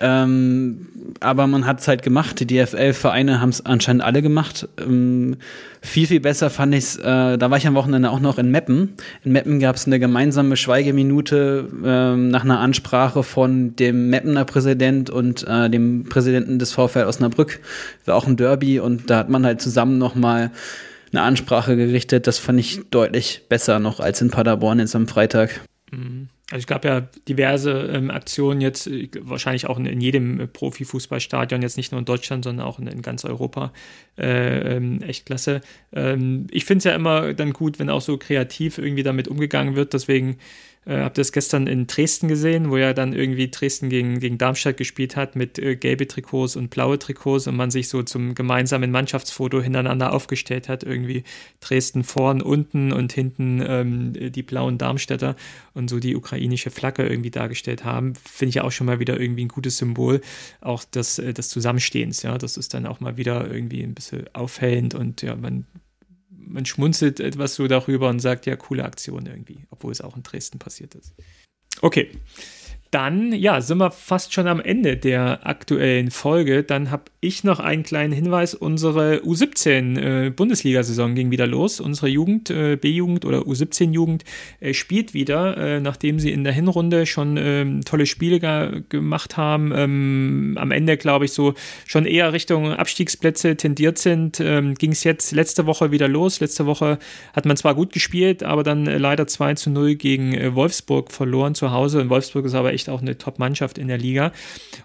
[0.00, 0.86] Ähm,
[1.20, 2.40] aber man hat es halt gemacht.
[2.40, 4.68] Die DFL-Vereine haben es anscheinend alle gemacht.
[4.78, 5.36] Ähm,
[5.82, 8.50] viel, viel besser fand ich es, äh, da war ich am Wochenende auch noch in
[8.50, 8.94] Meppen.
[9.22, 15.10] In Meppen gab es eine gemeinsame Schweigeminute äh, nach einer Ansprache von dem Meppener Präsident
[15.10, 17.60] und äh, dem Präsidenten des VfL Osnabrück.
[18.04, 20.50] War auch ein Derby und da hat man halt zusammen nochmal
[21.12, 22.26] eine Ansprache gerichtet.
[22.26, 25.60] Das fand ich deutlich besser noch als in Paderborn jetzt am Freitag.
[25.92, 26.28] Mhm.
[26.54, 30.46] Also es gab ja diverse ähm, Aktionen jetzt, äh, wahrscheinlich auch in, in jedem äh,
[30.46, 33.72] Profifußballstadion, jetzt nicht nur in Deutschland, sondern auch in, in ganz Europa.
[34.16, 35.62] Äh, ähm, echt klasse.
[35.92, 39.74] Ähm, ich finde es ja immer dann gut, wenn auch so kreativ irgendwie damit umgegangen
[39.74, 39.94] wird.
[39.94, 40.36] Deswegen
[40.86, 44.38] äh, habt ihr es gestern in Dresden gesehen, wo ja dann irgendwie Dresden gegen, gegen
[44.38, 48.34] Darmstadt gespielt hat mit äh, gelbe Trikots und blaue Trikots und man sich so zum
[48.34, 50.82] gemeinsamen Mannschaftsfoto hintereinander aufgestellt hat.
[50.82, 51.24] Irgendwie
[51.60, 55.36] Dresden vorn, unten und hinten ähm, die blauen Darmstädter
[55.72, 58.14] und so die ukrainische Flagge irgendwie dargestellt haben.
[58.14, 60.20] Finde ich ja auch schon mal wieder irgendwie ein gutes Symbol
[60.60, 62.22] auch des, äh, des Zusammenstehens.
[62.22, 65.64] Ja, das ist dann auch mal wieder irgendwie ein bisschen aufhellend und ja, man
[66.46, 70.22] man schmunzelt etwas so darüber und sagt, ja, coole Aktion irgendwie, obwohl es auch in
[70.22, 71.14] Dresden passiert ist.
[71.80, 72.10] Okay,
[72.94, 76.62] dann, ja, sind wir fast schon am Ende der aktuellen Folge.
[76.62, 78.54] Dann habe ich noch einen kleinen Hinweis.
[78.54, 81.80] Unsere U17 äh, ging wieder los.
[81.80, 84.22] Unsere Jugend, äh, B-Jugend oder U17-Jugend
[84.60, 88.38] äh, spielt wieder, äh, nachdem sie in der Hinrunde schon ähm, tolle Spiele
[88.88, 89.72] gemacht haben.
[89.74, 91.54] Ähm, am Ende, glaube ich, so
[91.86, 96.38] schon eher Richtung Abstiegsplätze tendiert sind, ähm, ging es jetzt letzte Woche wieder los.
[96.38, 97.00] Letzte Woche
[97.32, 101.10] hat man zwar gut gespielt, aber dann äh, leider 2 zu 0 gegen äh, Wolfsburg
[101.10, 102.00] verloren zu Hause.
[102.00, 104.32] Und Wolfsburg ist aber echt echt auch eine Top-Mannschaft in der Liga.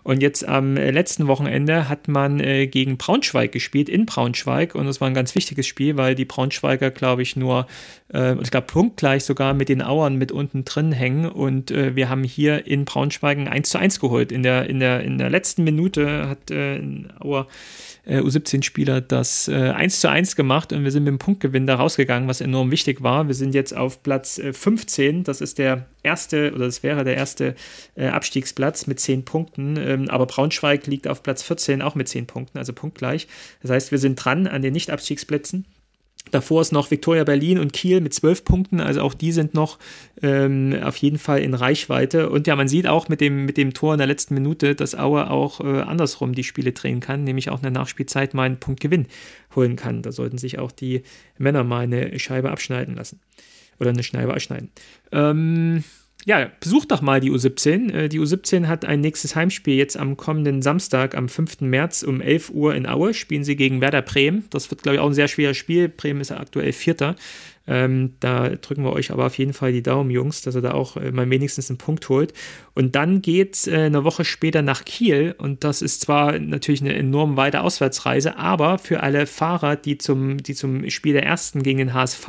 [0.03, 4.75] Und jetzt am äh, letzten Wochenende hat man äh, gegen Braunschweig gespielt, in Braunschweig.
[4.75, 7.67] Und das war ein ganz wichtiges Spiel, weil die Braunschweiger, glaube ich, nur,
[8.13, 11.25] äh, ich glaube, punktgleich sogar mit den Auern mit unten drin hängen.
[11.25, 14.31] Und äh, wir haben hier in Braunschweig ein 1 zu 1 geholt.
[14.31, 16.79] In der, in der, in der letzten Minute hat äh,
[17.19, 17.47] Auer
[18.05, 21.75] äh, U17-Spieler das äh, 1 zu 1 gemacht und wir sind mit dem Punktgewinn da
[21.75, 23.27] rausgegangen, was enorm wichtig war.
[23.27, 25.23] Wir sind jetzt auf Platz äh, 15.
[25.23, 27.55] Das ist der erste oder das wäre der erste
[27.95, 29.77] äh, Abstiegsplatz mit 10 Punkten.
[29.77, 33.27] Ähm, aber Braunschweig liegt auf Platz 14 auch mit 10 Punkten, also punktgleich.
[33.61, 35.65] Das heißt, wir sind dran an den Nicht-Abstiegsplätzen.
[36.31, 39.79] Davor ist noch Viktoria Berlin und Kiel mit zwölf Punkten, also auch die sind noch
[40.21, 42.29] ähm, auf jeden Fall in Reichweite.
[42.29, 44.95] Und ja, man sieht auch mit dem, mit dem Tor in der letzten Minute, dass
[44.95, 48.59] Aue auch äh, andersrum die Spiele drehen kann, nämlich auch in der Nachspielzeit mal einen
[48.59, 49.07] Punktgewinn
[49.55, 50.03] holen kann.
[50.03, 51.01] Da sollten sich auch die
[51.37, 53.19] Männer mal eine Scheibe abschneiden lassen.
[53.79, 54.69] Oder eine Scheibe abschneiden.
[55.11, 55.83] Ähm,
[56.25, 57.91] ja, besucht doch mal die U17.
[57.93, 61.61] Äh, die U17 hat ein nächstes Heimspiel jetzt am kommenden Samstag, am 5.
[61.61, 63.13] März um 11 Uhr in Aue.
[63.13, 64.45] Spielen sie gegen Werder Bremen.
[64.49, 65.87] Das wird, glaube ich, auch ein sehr schweres Spiel.
[65.87, 67.15] Bremen ist ja aktuell Vierter.
[67.69, 70.71] Ähm, da drücken wir euch aber auf jeden Fall die Daumen, Jungs, dass er da
[70.71, 72.33] auch äh, mal wenigstens einen Punkt holt.
[72.73, 75.35] Und dann geht es äh, eine Woche später nach Kiel.
[75.37, 80.41] Und das ist zwar natürlich eine enorm weite Auswärtsreise, aber für alle Fahrer, die zum,
[80.41, 82.27] die zum Spiel der ersten gegen den HSV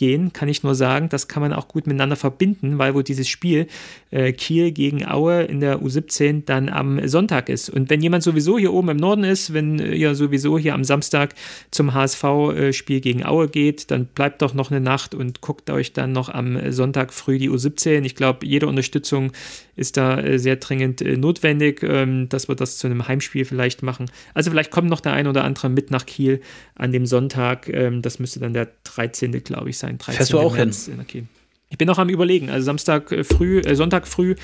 [0.00, 3.28] gehen, kann ich nur sagen, das kann man auch gut miteinander verbinden, weil wo dieses
[3.28, 3.66] Spiel
[4.10, 7.68] äh, Kiel gegen Aue in der U17 dann am Sonntag ist.
[7.68, 11.34] Und wenn jemand sowieso hier oben im Norden ist, wenn ihr sowieso hier am Samstag
[11.70, 15.92] zum HSV-Spiel äh, gegen Aue geht, dann bleibt doch noch eine Nacht und guckt euch
[15.92, 18.04] dann noch am Sonntag früh die U17.
[18.04, 19.32] Ich glaube, jede Unterstützung
[19.76, 23.82] ist da äh, sehr dringend äh, notwendig, ähm, dass wir das zu einem Heimspiel vielleicht
[23.82, 24.10] machen.
[24.32, 26.40] Also vielleicht kommt noch der ein oder andere mit nach Kiel
[26.74, 27.68] an dem Sonntag.
[27.68, 29.32] Ähm, das müsste dann der 13.
[29.44, 29.98] glaube ich sein sein.
[29.98, 30.14] 13.
[30.14, 30.86] Fährst du auch März.
[30.86, 31.00] hin?
[31.00, 31.24] Okay.
[31.68, 32.50] Ich bin noch am überlegen.
[32.50, 34.34] Also Samstag äh, früh, äh, Sonntag früh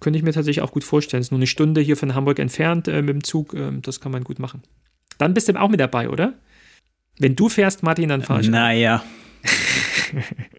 [0.00, 1.20] könnte ich mir tatsächlich auch gut vorstellen.
[1.20, 3.54] Es ist nur eine Stunde hier von Hamburg entfernt äh, mit dem Zug.
[3.54, 4.62] Äh, das kann man gut machen.
[5.18, 6.34] Dann bist du auch mit dabei, oder?
[7.18, 8.48] Wenn du fährst, Martin, dann fahr ich.
[8.48, 9.02] Naja.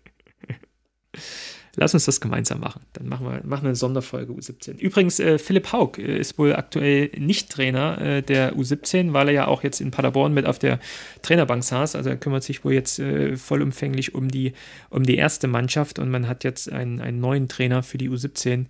[1.78, 2.82] Lass uns das gemeinsam machen.
[2.94, 4.80] Dann machen wir, machen wir eine Sonderfolge U17.
[4.80, 9.34] Übrigens, äh, Philipp Haug äh, ist wohl aktuell nicht Trainer äh, der U17, weil er
[9.34, 10.80] ja auch jetzt in Paderborn mit auf der
[11.22, 11.96] Trainerbank saß.
[11.96, 14.54] Also er kümmert sich wohl jetzt äh, vollumfänglich um die,
[14.90, 18.66] um die erste Mannschaft und man hat jetzt einen, einen neuen Trainer für die U17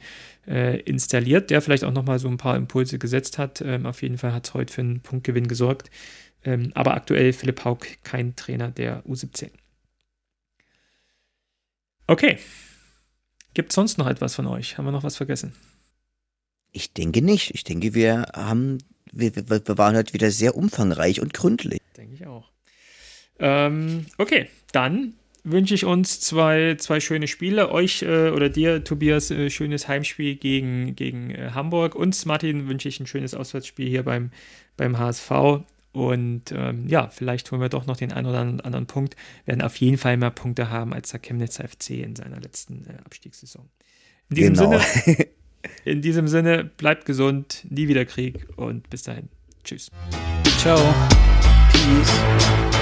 [0.47, 3.61] äh, installiert, der vielleicht auch nochmal so ein paar Impulse gesetzt hat.
[3.61, 5.91] Ähm, auf jeden Fall hat es heute für einen Punktgewinn gesorgt.
[6.43, 9.49] Ähm, aber aktuell Philipp Haug kein Trainer der U17.
[12.07, 12.37] Okay,
[13.55, 14.77] Gibt es sonst noch etwas von euch?
[14.77, 15.53] Haben wir noch was vergessen?
[16.71, 17.55] Ich denke nicht.
[17.55, 18.79] Ich denke, wir haben,
[19.11, 21.79] wir, wir waren heute wieder sehr umfangreich und gründlich.
[21.95, 22.51] Denke ich auch.
[23.39, 25.13] Ähm, okay, dann
[25.45, 27.71] wünsche ich uns zwei, zwei schöne Spiele.
[27.71, 31.95] Euch äh, oder dir, Tobias, äh, schönes Heimspiel gegen, gegen äh, Hamburg.
[31.95, 34.31] Uns, Martin, wünsche ich ein schönes Auswärtsspiel hier beim,
[34.75, 35.31] beim HSV.
[35.95, 39.15] Und ähm, ja, vielleicht holen wir doch noch den einen oder anderen Punkt.
[39.45, 42.85] Wir werden auf jeden Fall mehr Punkte haben als der Chemnitzer FC in seiner letzten
[42.85, 43.69] äh, Abstiegssaison.
[44.29, 44.77] In diesem, genau.
[44.77, 45.27] Sinne,
[45.85, 49.29] in diesem Sinne, bleibt gesund, nie wieder Krieg und bis dahin.
[49.63, 49.89] Tschüss.
[50.57, 50.93] Ciao.
[51.71, 52.74] Peace.